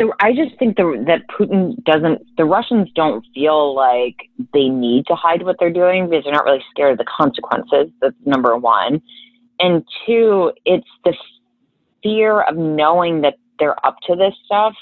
So 0.00 0.14
I 0.18 0.32
just 0.32 0.58
think 0.58 0.76
the, 0.76 1.04
that 1.06 1.26
Putin 1.28 1.82
doesn't, 1.84 2.22
the 2.38 2.46
Russians 2.46 2.88
don't 2.94 3.24
feel 3.34 3.74
like 3.74 4.16
they 4.54 4.68
need 4.68 5.06
to 5.06 5.14
hide 5.14 5.42
what 5.42 5.56
they're 5.58 5.72
doing 5.72 6.08
because 6.08 6.24
they're 6.24 6.32
not 6.32 6.46
really 6.46 6.64
scared 6.70 6.92
of 6.92 6.98
the 6.98 7.04
consequences. 7.04 7.92
That's 8.00 8.16
number 8.24 8.56
one. 8.56 9.02
And 9.58 9.84
two, 10.06 10.52
it's 10.64 10.88
the 11.04 11.14
fear 12.02 12.40
of 12.40 12.56
knowing 12.56 13.20
that 13.20 13.34
they're 13.58 13.84
up 13.86 13.96
to 14.06 14.16
this 14.16 14.32
stuff 14.46 14.74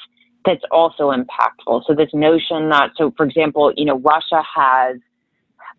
that's 0.44 0.62
also 0.70 1.10
impactful. 1.10 1.82
So 1.88 1.94
this 1.96 2.10
notion 2.14 2.68
that, 2.68 2.90
so 2.96 3.12
for 3.16 3.26
example, 3.26 3.72
you 3.76 3.86
know, 3.86 3.98
Russia 3.98 4.40
has 4.54 4.98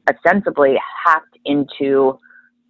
ostensibly 0.09 0.75
hacked 1.05 1.37
into 1.45 2.19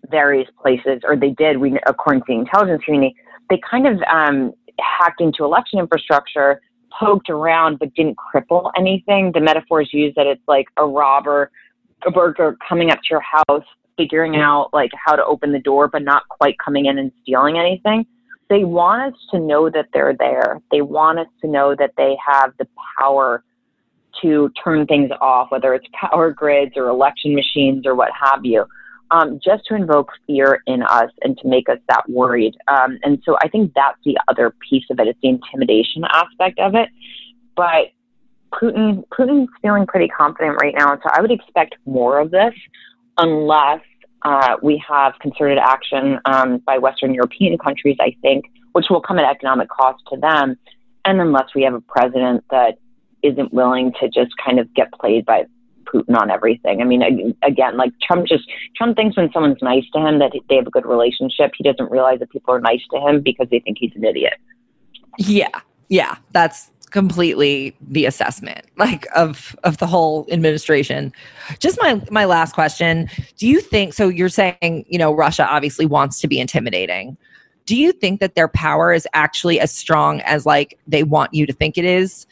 various 0.09 0.49
places, 0.61 1.01
or 1.03 1.15
they 1.15 1.31
did, 1.31 1.57
we, 1.57 1.77
according 1.85 2.21
to 2.21 2.25
the 2.29 2.33
intelligence 2.33 2.83
community, 2.83 3.15
they 3.49 3.59
kind 3.69 3.87
of 3.87 3.99
um, 4.03 4.53
hacked 4.79 5.21
into 5.21 5.43
election 5.43 5.79
infrastructure, 5.79 6.61
poked 6.97 7.29
around, 7.29 7.79
but 7.79 7.93
didn't 7.95 8.17
cripple 8.17 8.71
anything. 8.77 9.31
The 9.33 9.41
metaphor 9.41 9.81
is 9.81 9.93
used 9.93 10.15
that 10.15 10.27
it's 10.27 10.41
like 10.47 10.67
a 10.77 10.85
robber, 10.85 11.51
a 12.05 12.11
burglar 12.11 12.57
coming 12.67 12.91
up 12.91 12.99
to 12.99 13.07
your 13.11 13.21
house, 13.21 13.65
figuring 13.97 14.35
out 14.37 14.69
like 14.73 14.91
how 14.93 15.15
to 15.15 15.25
open 15.25 15.51
the 15.51 15.59
door, 15.59 15.87
but 15.87 16.03
not 16.03 16.27
quite 16.29 16.57
coming 16.63 16.85
in 16.85 16.97
and 16.97 17.11
stealing 17.21 17.57
anything. 17.57 18.05
They 18.49 18.63
want 18.63 19.13
us 19.13 19.19
to 19.31 19.39
know 19.39 19.69
that 19.69 19.87
they're 19.93 20.15
there. 20.17 20.59
They 20.71 20.81
want 20.81 21.19
us 21.19 21.27
to 21.41 21.47
know 21.47 21.75
that 21.77 21.91
they 21.97 22.17
have 22.25 22.53
the 22.57 22.67
power 22.99 23.43
to 24.23 24.51
turn 24.63 24.87
things 24.87 25.11
off, 25.21 25.51
whether 25.51 25.73
it's 25.75 25.85
power 25.93 26.31
grids 26.31 26.73
or 26.75 26.87
election 26.87 27.35
machines 27.35 27.85
or 27.85 27.93
what 27.93 28.09
have 28.19 28.43
you 28.43 28.65
um, 29.11 29.39
just 29.43 29.65
to 29.65 29.75
invoke 29.75 30.11
fear 30.27 30.61
in 30.67 30.83
us 30.83 31.09
and 31.23 31.37
to 31.39 31.47
make 31.47 31.69
us 31.69 31.79
that 31.87 32.03
worried. 32.09 32.55
Um, 32.67 32.99
and 33.03 33.21
so 33.25 33.37
I 33.43 33.47
think 33.47 33.73
that's 33.75 33.97
the 34.05 34.17
other 34.27 34.53
piece 34.69 34.85
of 34.89 34.99
it. 34.99 35.07
It's 35.07 35.19
the 35.21 35.29
intimidation 35.29 36.03
aspect 36.11 36.59
of 36.59 36.75
it. 36.75 36.89
But 37.55 37.91
Putin, 38.53 39.03
Putin's 39.09 39.49
feeling 39.61 39.85
pretty 39.85 40.07
confident 40.07 40.57
right 40.61 40.73
now. 40.77 40.91
And 40.91 41.01
so 41.03 41.09
I 41.13 41.21
would 41.21 41.31
expect 41.31 41.75
more 41.85 42.19
of 42.19 42.31
this 42.31 42.53
unless 43.17 43.81
uh, 44.23 44.57
we 44.61 44.83
have 44.87 45.13
concerted 45.19 45.57
action 45.57 46.19
um, 46.25 46.57
by 46.59 46.77
Western 46.77 47.13
European 47.13 47.57
countries, 47.57 47.97
I 47.99 48.15
think, 48.21 48.45
which 48.73 48.85
will 48.89 49.01
come 49.01 49.17
at 49.19 49.25
economic 49.25 49.69
cost 49.69 50.03
to 50.11 50.17
them. 50.17 50.57
And 51.05 51.21
unless 51.21 51.49
we 51.55 51.63
have 51.63 51.73
a 51.73 51.81
president 51.81 52.43
that 52.51 52.77
isn't 53.23 53.53
willing 53.53 53.93
to 53.99 54.09
just 54.09 54.31
kind 54.43 54.59
of 54.59 54.73
get 54.73 54.91
played 54.93 55.25
by 55.25 55.45
Putin 55.93 56.19
on 56.19 56.29
everything. 56.29 56.81
I 56.81 56.85
mean, 56.85 57.35
again, 57.43 57.77
like 57.77 57.91
Trump 58.01 58.27
just 58.27 58.43
Trump 58.75 58.95
thinks 58.95 59.17
when 59.17 59.31
someone's 59.31 59.61
nice 59.61 59.85
to 59.93 59.99
him 59.99 60.19
that 60.19 60.31
they 60.49 60.55
have 60.55 60.67
a 60.67 60.71
good 60.71 60.85
relationship. 60.85 61.51
He 61.57 61.63
doesn't 61.63 61.91
realize 61.91 62.19
that 62.19 62.29
people 62.29 62.53
are 62.53 62.61
nice 62.61 62.81
to 62.91 62.99
him 62.99 63.21
because 63.21 63.47
they 63.49 63.59
think 63.59 63.77
he's 63.79 63.91
an 63.95 64.03
idiot. 64.03 64.33
Yeah, 65.17 65.49
yeah, 65.89 66.17
that's 66.31 66.71
completely 66.89 67.75
the 67.81 68.05
assessment 68.05 68.65
like 68.77 69.05
of 69.15 69.55
of 69.63 69.77
the 69.77 69.85
whole 69.85 70.25
administration 70.31 71.13
just 71.59 71.77
my 71.81 72.01
my 72.09 72.25
last 72.25 72.53
question 72.53 73.07
do 73.37 73.47
you 73.47 73.61
think 73.61 73.93
so 73.93 74.07
you're 74.07 74.27
saying 74.27 74.83
you 74.87 74.97
know 74.97 75.13
russia 75.13 75.47
obviously 75.47 75.85
wants 75.85 76.19
to 76.19 76.27
be 76.27 76.39
intimidating 76.39 77.15
do 77.67 77.75
you 77.75 77.91
think 77.91 78.19
that 78.19 78.33
their 78.33 78.47
power 78.47 78.91
is 78.91 79.07
actually 79.13 79.59
as 79.59 79.71
strong 79.71 80.19
as 80.21 80.47
like 80.47 80.79
they 80.87 81.03
want 81.03 81.31
you 81.31 81.45
to 81.45 81.53
think 81.53 81.77
it 81.77 81.85
is 81.85 82.25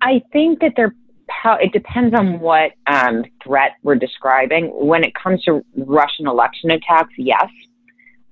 i 0.00 0.22
think 0.32 0.60
that 0.60 0.72
their 0.76 0.94
how 1.42 1.54
it 1.54 1.72
depends 1.72 2.14
on 2.14 2.40
what 2.40 2.72
um, 2.86 3.24
threat 3.42 3.72
we're 3.82 3.96
describing. 3.96 4.68
When 4.74 5.04
it 5.04 5.12
comes 5.14 5.42
to 5.44 5.64
Russian 5.76 6.26
election 6.26 6.70
attacks, 6.70 7.12
yes, 7.18 7.48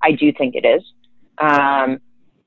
I 0.01 0.11
do 0.11 0.31
think 0.31 0.55
it 0.55 0.65
is. 0.65 0.83
Um, 1.37 1.99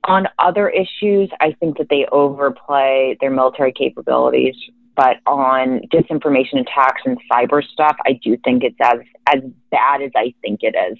on 0.05 0.29
other 0.39 0.69
issues, 0.69 1.31
I 1.41 1.53
think 1.59 1.79
that 1.79 1.89
they 1.91 2.07
overplay 2.13 3.17
their 3.21 3.31
military 3.31 3.73
capabilities. 3.73 4.55
But 4.95 5.19
on 5.27 5.81
disinformation 5.93 6.61
attacks 6.61 7.03
and 7.05 7.19
cyber 7.31 7.63
stuff, 7.63 7.97
I 8.07 8.19
do 8.23 8.37
think 8.45 8.65
it's 8.65 8.79
as 8.81 9.01
as 9.27 9.43
bad 9.71 10.01
as 10.01 10.11
I 10.17 10.33
think 10.41 10.61
it 10.63 10.75
is. 10.91 10.97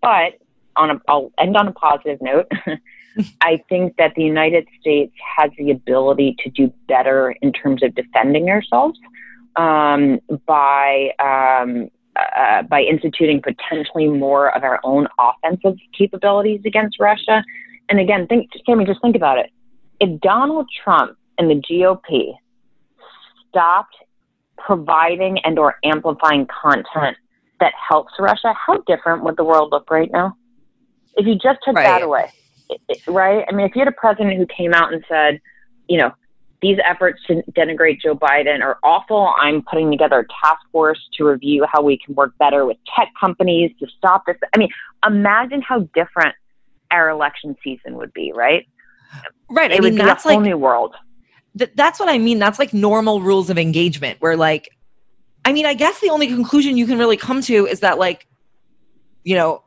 But 0.00 0.38
on 0.76 0.90
a, 0.90 1.00
I'll 1.08 1.30
end 1.38 1.56
on 1.56 1.68
a 1.68 1.72
positive 1.72 2.20
note. 2.22 2.50
I 3.40 3.62
think 3.68 3.96
that 3.96 4.14
the 4.16 4.22
United 4.22 4.66
States 4.80 5.12
has 5.36 5.50
the 5.56 5.70
ability 5.70 6.36
to 6.40 6.50
do 6.50 6.72
better 6.88 7.34
in 7.42 7.52
terms 7.52 7.82
of 7.82 7.94
defending 7.94 8.50
ourselves 8.50 8.98
um, 9.56 10.20
by 10.46 11.10
um, 11.18 11.90
uh, 12.16 12.62
by 12.62 12.80
instituting 12.82 13.42
potentially 13.42 14.08
more 14.08 14.54
of 14.56 14.62
our 14.62 14.80
own 14.84 15.08
offensive 15.18 15.76
capabilities 15.96 16.60
against 16.64 16.98
Russia. 17.00 17.44
And 17.88 17.98
again, 17.98 18.26
think, 18.28 18.50
Sami, 18.64 18.84
just 18.84 19.00
think 19.02 19.16
about 19.16 19.38
it. 19.38 19.50
If 20.00 20.20
Donald 20.20 20.68
Trump 20.82 21.18
and 21.38 21.50
the 21.50 21.56
GOP 21.56 22.34
stopped 23.48 23.96
providing 24.56 25.38
and 25.44 25.58
or 25.58 25.76
amplifying 25.84 26.46
content 26.46 27.16
that 27.60 27.72
helps 27.88 28.12
Russia, 28.18 28.54
how 28.54 28.78
different 28.86 29.24
would 29.24 29.36
the 29.36 29.44
world 29.44 29.70
look 29.72 29.90
right 29.90 30.10
now? 30.12 30.36
If 31.16 31.26
you 31.26 31.34
just 31.34 31.60
took 31.64 31.76
right. 31.76 31.84
that 31.84 32.02
away 32.02 32.30
right? 33.06 33.44
I 33.48 33.52
mean, 33.52 33.66
if 33.66 33.74
you 33.74 33.80
had 33.80 33.88
a 33.88 33.92
president 33.92 34.36
who 34.36 34.46
came 34.46 34.72
out 34.72 34.92
and 34.92 35.04
said, 35.08 35.40
you 35.88 35.98
know, 35.98 36.12
these 36.62 36.78
efforts 36.82 37.20
to 37.26 37.42
denigrate 37.52 38.00
Joe 38.00 38.14
Biden 38.14 38.62
are 38.62 38.78
awful. 38.82 39.34
I'm 39.38 39.62
putting 39.62 39.90
together 39.90 40.20
a 40.20 40.26
task 40.42 40.60
force 40.72 40.98
to 41.18 41.24
review 41.24 41.66
how 41.70 41.82
we 41.82 41.98
can 41.98 42.14
work 42.14 42.32
better 42.38 42.64
with 42.64 42.78
tech 42.96 43.08
companies 43.20 43.70
to 43.80 43.86
stop 43.98 44.24
this. 44.26 44.36
I 44.54 44.58
mean, 44.58 44.70
imagine 45.06 45.60
how 45.60 45.80
different 45.94 46.34
our 46.90 47.10
election 47.10 47.54
season 47.62 47.96
would 47.96 48.14
be, 48.14 48.32
right? 48.34 48.66
Right. 49.50 49.70
It 49.70 49.76
I 49.76 49.80
mean, 49.80 49.96
that's 49.96 50.24
a 50.24 50.28
whole 50.28 50.38
like, 50.38 50.46
new 50.46 50.56
world. 50.56 50.94
Th- 51.58 51.70
that's 51.74 52.00
what 52.00 52.08
I 52.08 52.16
mean. 52.16 52.38
That's 52.38 52.58
like 52.58 52.72
normal 52.72 53.20
rules 53.20 53.50
of 53.50 53.58
engagement 53.58 54.22
where 54.22 54.36
like, 54.36 54.70
I 55.44 55.52
mean, 55.52 55.66
I 55.66 55.74
guess 55.74 56.00
the 56.00 56.08
only 56.08 56.28
conclusion 56.28 56.78
you 56.78 56.86
can 56.86 56.98
really 56.98 57.18
come 57.18 57.42
to 57.42 57.66
is 57.66 57.80
that 57.80 57.98
like, 57.98 58.26
you 59.22 59.36
know, 59.36 59.62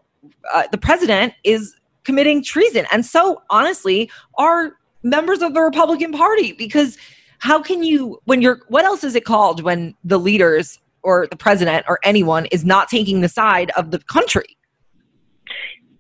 uh, 0.52 0.64
the 0.72 0.80
president 0.80 1.36
is 1.44 1.76
committing 2.08 2.42
treason. 2.42 2.88
And 2.90 3.06
so, 3.06 3.42
honestly, 3.50 4.10
are 4.38 4.78
members 5.04 5.42
of 5.42 5.54
the 5.54 5.60
Republican 5.60 6.14
Party 6.14 6.54
because 6.54 6.98
how 7.40 7.62
can 7.62 7.84
you, 7.84 8.18
when 8.24 8.42
you're, 8.42 8.62
what 8.70 8.86
else 8.86 9.04
is 9.04 9.14
it 9.14 9.26
called 9.26 9.62
when 9.62 9.94
the 10.06 10.18
leaders 10.18 10.80
or 11.04 11.28
the 11.28 11.36
president 11.36 11.86
or 11.90 12.00
anyone 12.04 12.46
is 12.46 12.64
not 12.64 12.88
taking 12.88 13.20
the 13.20 13.28
side 13.28 13.72
of 13.76 13.92
the 13.92 14.00
country? 14.00 14.58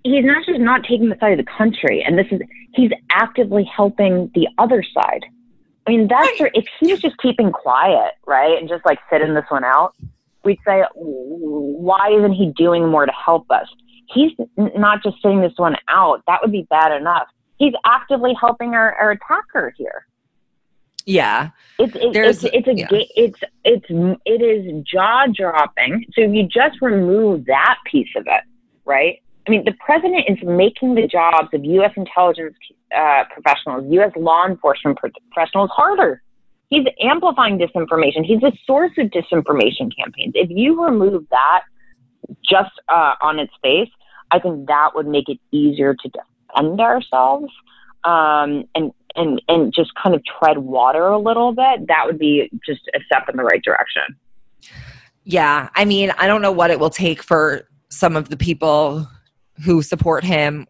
He's 0.03 0.23
not 0.23 0.45
just 0.45 0.61
not 0.61 0.83
taking 0.83 1.09
the 1.09 1.17
side 1.19 1.37
of 1.37 1.45
the 1.45 1.51
country, 1.57 2.01
and 2.01 2.17
this 2.17 2.27
is, 2.31 2.39
he's 2.73 2.91
actively 3.11 3.65
helping 3.65 4.31
the 4.33 4.47
other 4.57 4.81
side. 4.81 5.25
I 5.85 5.91
mean, 5.91 6.07
that's 6.07 6.39
right. 6.39 6.51
if 6.53 6.65
he 6.79 6.93
was 6.93 7.01
just 7.01 7.17
keeping 7.17 7.51
quiet, 7.51 8.13
right, 8.25 8.57
and 8.57 8.69
just 8.69 8.85
like 8.85 8.99
sitting 9.11 9.33
this 9.33 9.43
one 9.49 9.65
out, 9.65 9.93
we'd 10.45 10.59
say, 10.65 10.83
why 10.95 12.15
isn't 12.17 12.31
he 12.31 12.53
doing 12.55 12.87
more 12.87 13.05
to 13.05 13.11
help 13.11 13.51
us? 13.51 13.67
He's 14.13 14.31
not 14.57 15.03
just 15.03 15.21
sitting 15.21 15.41
this 15.41 15.53
one 15.57 15.75
out. 15.87 16.23
That 16.27 16.39
would 16.41 16.51
be 16.51 16.67
bad 16.69 16.95
enough. 16.95 17.27
He's 17.57 17.73
actively 17.85 18.33
helping 18.39 18.73
our, 18.73 18.93
our 18.95 19.11
attacker 19.11 19.73
here. 19.77 20.05
Yeah, 21.05 21.51
it's 21.79 21.95
it, 21.95 22.15
it's 22.15 22.43
it's 22.43 22.67
a 22.67 22.75
yeah. 22.75 22.87
it's 22.91 23.39
it's 23.63 23.85
it 24.25 24.41
is 24.41 24.83
jaw 24.83 25.25
dropping. 25.33 26.05
So 26.13 26.21
if 26.21 26.33
you 26.33 26.43
just 26.43 26.81
remove 26.81 27.45
that 27.45 27.77
piece 27.89 28.09
of 28.17 28.23
it, 28.27 28.43
right? 28.83 29.21
I 29.47 29.49
mean, 29.49 29.63
the 29.63 29.73
president 29.79 30.25
is 30.27 30.37
making 30.43 30.95
the 30.95 31.07
jobs 31.07 31.47
of 31.53 31.63
U.S. 31.63 31.93
intelligence 31.95 32.55
uh, 32.93 33.23
professionals, 33.31 33.85
U.S. 33.93 34.11
law 34.17 34.45
enforcement 34.45 34.99
professionals 35.31 35.69
harder. 35.73 36.21
He's 36.69 36.85
amplifying 37.01 37.57
disinformation. 37.57 38.25
He's 38.25 38.41
the 38.41 38.51
source 38.65 38.91
of 38.97 39.07
disinformation 39.07 39.95
campaigns. 39.95 40.33
If 40.35 40.49
you 40.49 40.83
remove 40.83 41.23
that 41.29 41.61
just 42.47 42.71
uh, 42.89 43.15
on 43.21 43.39
its 43.39 43.53
face, 43.61 43.89
I 44.31 44.39
think 44.39 44.67
that 44.67 44.91
would 44.95 45.07
make 45.07 45.29
it 45.29 45.39
easier 45.51 45.95
to 45.95 46.09
defend 46.09 46.81
ourselves 46.81 47.51
um, 48.03 48.65
and 48.75 48.91
and 49.15 49.41
and 49.47 49.73
just 49.73 49.91
kind 49.95 50.15
of 50.15 50.21
tread 50.25 50.59
water 50.59 51.07
a 51.07 51.17
little 51.17 51.53
bit. 51.53 51.87
That 51.87 52.03
would 52.05 52.19
be 52.19 52.49
just 52.65 52.81
a 52.93 52.99
step 53.05 53.29
in 53.29 53.37
the 53.37 53.43
right 53.43 53.61
direction. 53.63 54.03
Yeah, 55.23 55.69
I 55.75 55.85
mean, 55.85 56.11
I 56.17 56.27
don't 56.27 56.41
know 56.41 56.51
what 56.51 56.71
it 56.71 56.79
will 56.79 56.89
take 56.89 57.21
for 57.21 57.67
some 57.89 58.15
of 58.15 58.29
the 58.29 58.37
people 58.37 59.07
who 59.65 59.81
support 59.81 60.23
him, 60.23 60.67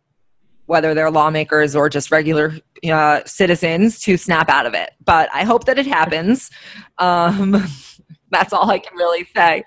whether 0.66 0.94
they're 0.94 1.12
lawmakers 1.12 1.76
or 1.76 1.90
just 1.90 2.10
regular 2.10 2.58
uh, 2.90 3.22
citizens, 3.26 4.00
to 4.02 4.18
snap 4.18 4.50
out 4.50 4.66
of 4.66 4.74
it. 4.74 4.92
But 5.04 5.30
I 5.34 5.44
hope 5.44 5.66
that 5.66 5.78
it 5.78 5.88
happens. 5.88 6.50
Um, 7.00 7.64
that's 8.32 8.54
all 8.54 8.72
I 8.72 8.80
can 8.80 8.98
really 8.98 9.28
say 9.36 9.64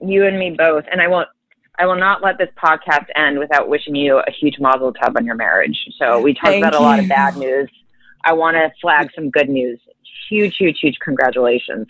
you 0.00 0.26
and 0.26 0.38
me 0.38 0.54
both. 0.56 0.84
And 0.90 1.00
I 1.00 1.08
won't. 1.08 1.28
I 1.78 1.84
will 1.84 1.96
not 1.96 2.22
let 2.22 2.38
this 2.38 2.48
podcast 2.56 3.04
end 3.14 3.38
without 3.38 3.68
wishing 3.68 3.94
you 3.94 4.18
a 4.18 4.30
huge 4.30 4.56
mazel 4.58 4.94
tov 4.94 5.14
on 5.14 5.26
your 5.26 5.34
marriage. 5.34 5.78
So 5.98 6.20
we 6.20 6.32
talked 6.32 6.46
Thank 6.46 6.64
about 6.64 6.72
you. 6.72 6.78
a 6.78 6.80
lot 6.80 6.98
of 6.98 7.08
bad 7.08 7.36
news. 7.36 7.68
I 8.24 8.32
want 8.32 8.54
to 8.54 8.72
flag 8.80 9.10
some 9.14 9.28
good 9.28 9.50
news. 9.50 9.78
Huge, 10.30 10.56
huge, 10.56 10.78
huge 10.80 10.96
congratulations. 11.04 11.86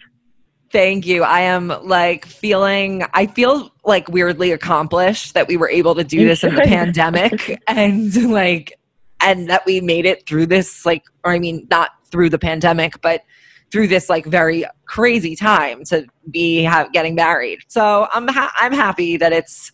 Thank 0.72 1.06
you. 1.06 1.22
I 1.22 1.42
am 1.42 1.68
like 1.84 2.26
feeling, 2.26 3.04
I 3.14 3.26
feel 3.26 3.70
like 3.84 4.08
weirdly 4.08 4.50
accomplished 4.50 5.34
that 5.34 5.46
we 5.46 5.56
were 5.56 5.70
able 5.70 5.94
to 5.94 6.02
do 6.02 6.26
this 6.26 6.42
in 6.42 6.56
the 6.56 6.62
pandemic. 6.62 7.62
And 7.68 8.32
like, 8.32 8.72
and 9.20 9.48
that 9.48 9.64
we 9.66 9.80
made 9.80 10.04
it 10.04 10.26
through 10.26 10.46
this 10.46 10.84
like 10.84 11.04
or 11.24 11.32
I 11.32 11.38
mean 11.38 11.66
not 11.70 11.90
through 12.10 12.30
the 12.30 12.38
pandemic, 12.38 13.00
but 13.00 13.22
through 13.70 13.88
this 13.88 14.08
like 14.08 14.24
very 14.26 14.64
crazy 14.86 15.34
time 15.36 15.84
to 15.84 16.06
be 16.30 16.64
ha- 16.64 16.88
getting 16.92 17.14
married. 17.14 17.60
So 17.68 18.06
I'm 18.12 18.28
ha- 18.28 18.52
I'm 18.58 18.72
happy 18.72 19.16
that 19.16 19.32
it's 19.32 19.72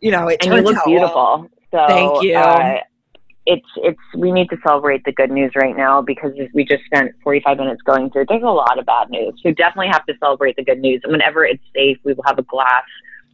you 0.00 0.10
know 0.10 0.28
it 0.28 0.44
and 0.44 0.54
you 0.54 0.62
look 0.62 0.84
beautiful. 0.84 1.14
Well. 1.14 1.48
So 1.70 1.86
thank 1.88 2.22
you. 2.22 2.36
Uh, 2.36 2.78
it's 3.44 3.66
it's 3.76 3.98
we 4.16 4.30
need 4.30 4.48
to 4.50 4.56
celebrate 4.64 5.04
the 5.04 5.12
good 5.12 5.30
news 5.30 5.52
right 5.56 5.76
now 5.76 6.00
because 6.00 6.32
we 6.54 6.64
just 6.64 6.84
spent 6.84 7.12
45 7.24 7.58
minutes 7.58 7.82
going 7.82 8.10
through. 8.10 8.26
There's 8.28 8.42
a 8.42 8.46
lot 8.46 8.78
of 8.78 8.86
bad 8.86 9.10
news. 9.10 9.40
We 9.44 9.52
definitely 9.52 9.88
have 9.90 10.06
to 10.06 10.14
celebrate 10.20 10.56
the 10.56 10.64
good 10.64 10.78
news. 10.78 11.00
And 11.02 11.12
whenever 11.12 11.44
it's 11.44 11.62
safe, 11.74 11.98
we 12.04 12.12
will 12.12 12.24
have 12.24 12.38
a 12.38 12.42
glass 12.42 12.84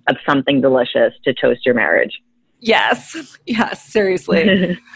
of 0.08 0.16
something 0.26 0.60
delicious 0.60 1.12
to 1.24 1.34
toast 1.34 1.66
your 1.66 1.74
marriage. 1.74 2.22
Yes, 2.60 3.38
yes, 3.46 3.84
seriously. 3.84 4.78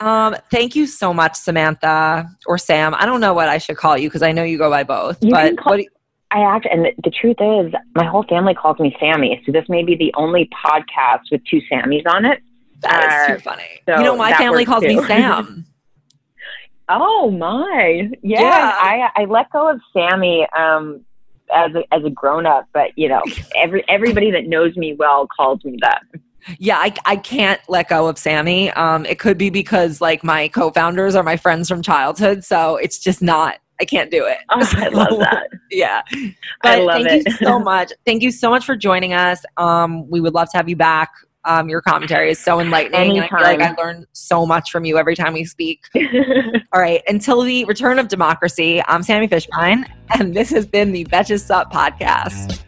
Um, 0.00 0.36
thank 0.50 0.74
you 0.74 0.86
so 0.86 1.14
much, 1.14 1.34
Samantha 1.36 2.28
or 2.46 2.58
Sam. 2.58 2.94
I 2.94 3.06
don't 3.06 3.20
know 3.20 3.32
what 3.32 3.48
I 3.48 3.58
should 3.58 3.76
call 3.76 3.96
you 3.96 4.08
because 4.08 4.22
I 4.22 4.32
know 4.32 4.42
you 4.42 4.58
go 4.58 4.68
by 4.68 4.82
both. 4.82 5.22
You 5.22 5.30
but 5.30 5.56
call, 5.56 5.78
you, 5.78 5.88
I 6.30 6.40
act, 6.40 6.66
and 6.70 6.84
the, 6.84 6.92
the, 7.04 7.10
truth 7.10 7.36
is, 7.40 7.72
my 7.94 8.04
whole 8.04 8.24
family 8.24 8.54
calls 8.54 8.78
me 8.80 8.94
Sammy. 8.98 9.40
So 9.46 9.52
this 9.52 9.68
may 9.68 9.84
be 9.84 9.94
the 9.94 10.12
only 10.16 10.50
podcast 10.66 11.30
with 11.30 11.42
two 11.48 11.60
Sammys 11.70 12.02
on 12.06 12.24
it. 12.24 12.40
That 12.80 13.28
uh, 13.30 13.34
too 13.34 13.40
funny. 13.40 13.62
So 13.86 13.98
you 13.98 14.04
know, 14.04 14.16
my 14.16 14.34
family 14.34 14.64
calls 14.64 14.82
too. 14.82 14.88
me 14.88 15.06
Sam. 15.06 15.64
oh 16.88 17.30
my, 17.30 18.10
yeah. 18.22 18.40
yeah. 18.40 18.76
I 18.76 19.10
I 19.14 19.24
let 19.26 19.50
go 19.52 19.70
of 19.70 19.80
Sammy 19.92 20.46
um, 20.58 21.04
as 21.54 21.72
a, 21.74 21.94
as 21.94 22.04
a 22.04 22.10
grown 22.10 22.46
up, 22.46 22.66
but 22.72 22.90
you 22.96 23.08
know, 23.08 23.22
every 23.56 23.84
everybody 23.88 24.32
that 24.32 24.46
knows 24.46 24.76
me 24.76 24.94
well 24.94 25.28
calls 25.28 25.64
me 25.64 25.78
that 25.82 26.02
yeah, 26.58 26.78
I, 26.78 26.94
I 27.06 27.16
can't 27.16 27.60
let 27.68 27.88
go 27.88 28.06
of 28.06 28.18
Sammy. 28.18 28.70
Um, 28.72 29.06
it 29.06 29.18
could 29.18 29.38
be 29.38 29.50
because 29.50 30.00
like 30.00 30.24
my 30.24 30.48
co-founders 30.48 31.14
are 31.14 31.22
my 31.22 31.36
friends 31.36 31.68
from 31.68 31.82
childhood, 31.82 32.44
so 32.44 32.76
it's 32.76 32.98
just 32.98 33.22
not. 33.22 33.58
I 33.80 33.84
can't 33.84 34.10
do 34.10 34.24
it. 34.24 34.38
Oh, 34.50 34.70
I 34.76 34.88
love 34.88 35.08
that. 35.18 35.48
yeah, 35.70 36.02
but 36.62 36.86
thank 36.86 37.08
it. 37.08 37.26
you 37.26 37.32
so 37.32 37.58
much. 37.58 37.92
Thank 38.06 38.22
you 38.22 38.30
so 38.30 38.50
much 38.50 38.64
for 38.64 38.76
joining 38.76 39.12
us. 39.12 39.44
Um, 39.56 40.08
we 40.08 40.20
would 40.20 40.34
love 40.34 40.50
to 40.52 40.56
have 40.56 40.68
you 40.68 40.76
back. 40.76 41.10
Um, 41.46 41.68
your 41.68 41.82
commentary 41.82 42.30
is 42.30 42.38
so 42.38 42.58
enlightening. 42.58 43.18
Anytime. 43.18 43.24
I 43.24 43.28
feel 43.28 43.58
like 43.58 43.78
I 43.78 43.82
learn 43.82 44.06
so 44.12 44.46
much 44.46 44.70
from 44.70 44.86
you 44.86 44.96
every 44.96 45.14
time 45.14 45.34
we 45.34 45.44
speak. 45.44 45.84
All 46.72 46.80
right, 46.80 47.02
until 47.06 47.42
the 47.42 47.64
return 47.66 47.98
of 47.98 48.08
democracy, 48.08 48.82
I'm 48.86 49.02
Sami 49.02 49.28
Fishbein, 49.28 49.86
and 50.18 50.34
this 50.34 50.50
has 50.50 50.66
been 50.66 50.92
the 50.92 51.04
Betches 51.06 51.40
Sup 51.40 51.72
podcast. 51.72 52.63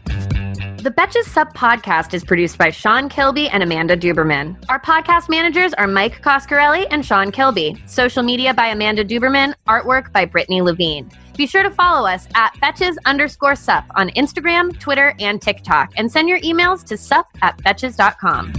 The 0.77 0.91
Betches 0.91 1.23
Sup 1.23 1.53
podcast 1.55 2.13
is 2.13 2.23
produced 2.23 2.57
by 2.57 2.69
Sean 2.69 3.09
Kilby 3.09 3.49
and 3.49 3.63
Amanda 3.63 3.97
Duberman. 3.97 4.63
Our 4.69 4.79
podcast 4.79 5.27
managers 5.27 5.73
are 5.73 5.87
Mike 5.87 6.21
Coscarelli 6.21 6.85
and 6.91 7.03
Sean 7.05 7.31
Kilby. 7.31 7.81
Social 7.87 8.21
media 8.21 8.53
by 8.53 8.67
Amanda 8.67 9.03
Duberman. 9.03 9.53
Artwork 9.67 10.13
by 10.13 10.25
Brittany 10.25 10.61
Levine. 10.61 11.11
Be 11.35 11.47
sure 11.47 11.63
to 11.63 11.71
follow 11.71 12.07
us 12.07 12.27
at 12.35 12.53
Betches 12.61 12.95
underscore 13.05 13.55
sup 13.55 13.85
on 13.95 14.09
Instagram, 14.11 14.79
Twitter, 14.79 15.15
and 15.19 15.41
TikTok, 15.41 15.93
and 15.97 16.11
send 16.11 16.29
your 16.29 16.39
emails 16.41 16.83
to 16.85 16.95
sup 16.95 17.27
at 17.41 17.57
betches.com. 17.63 18.53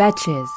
Betches. 0.00 0.48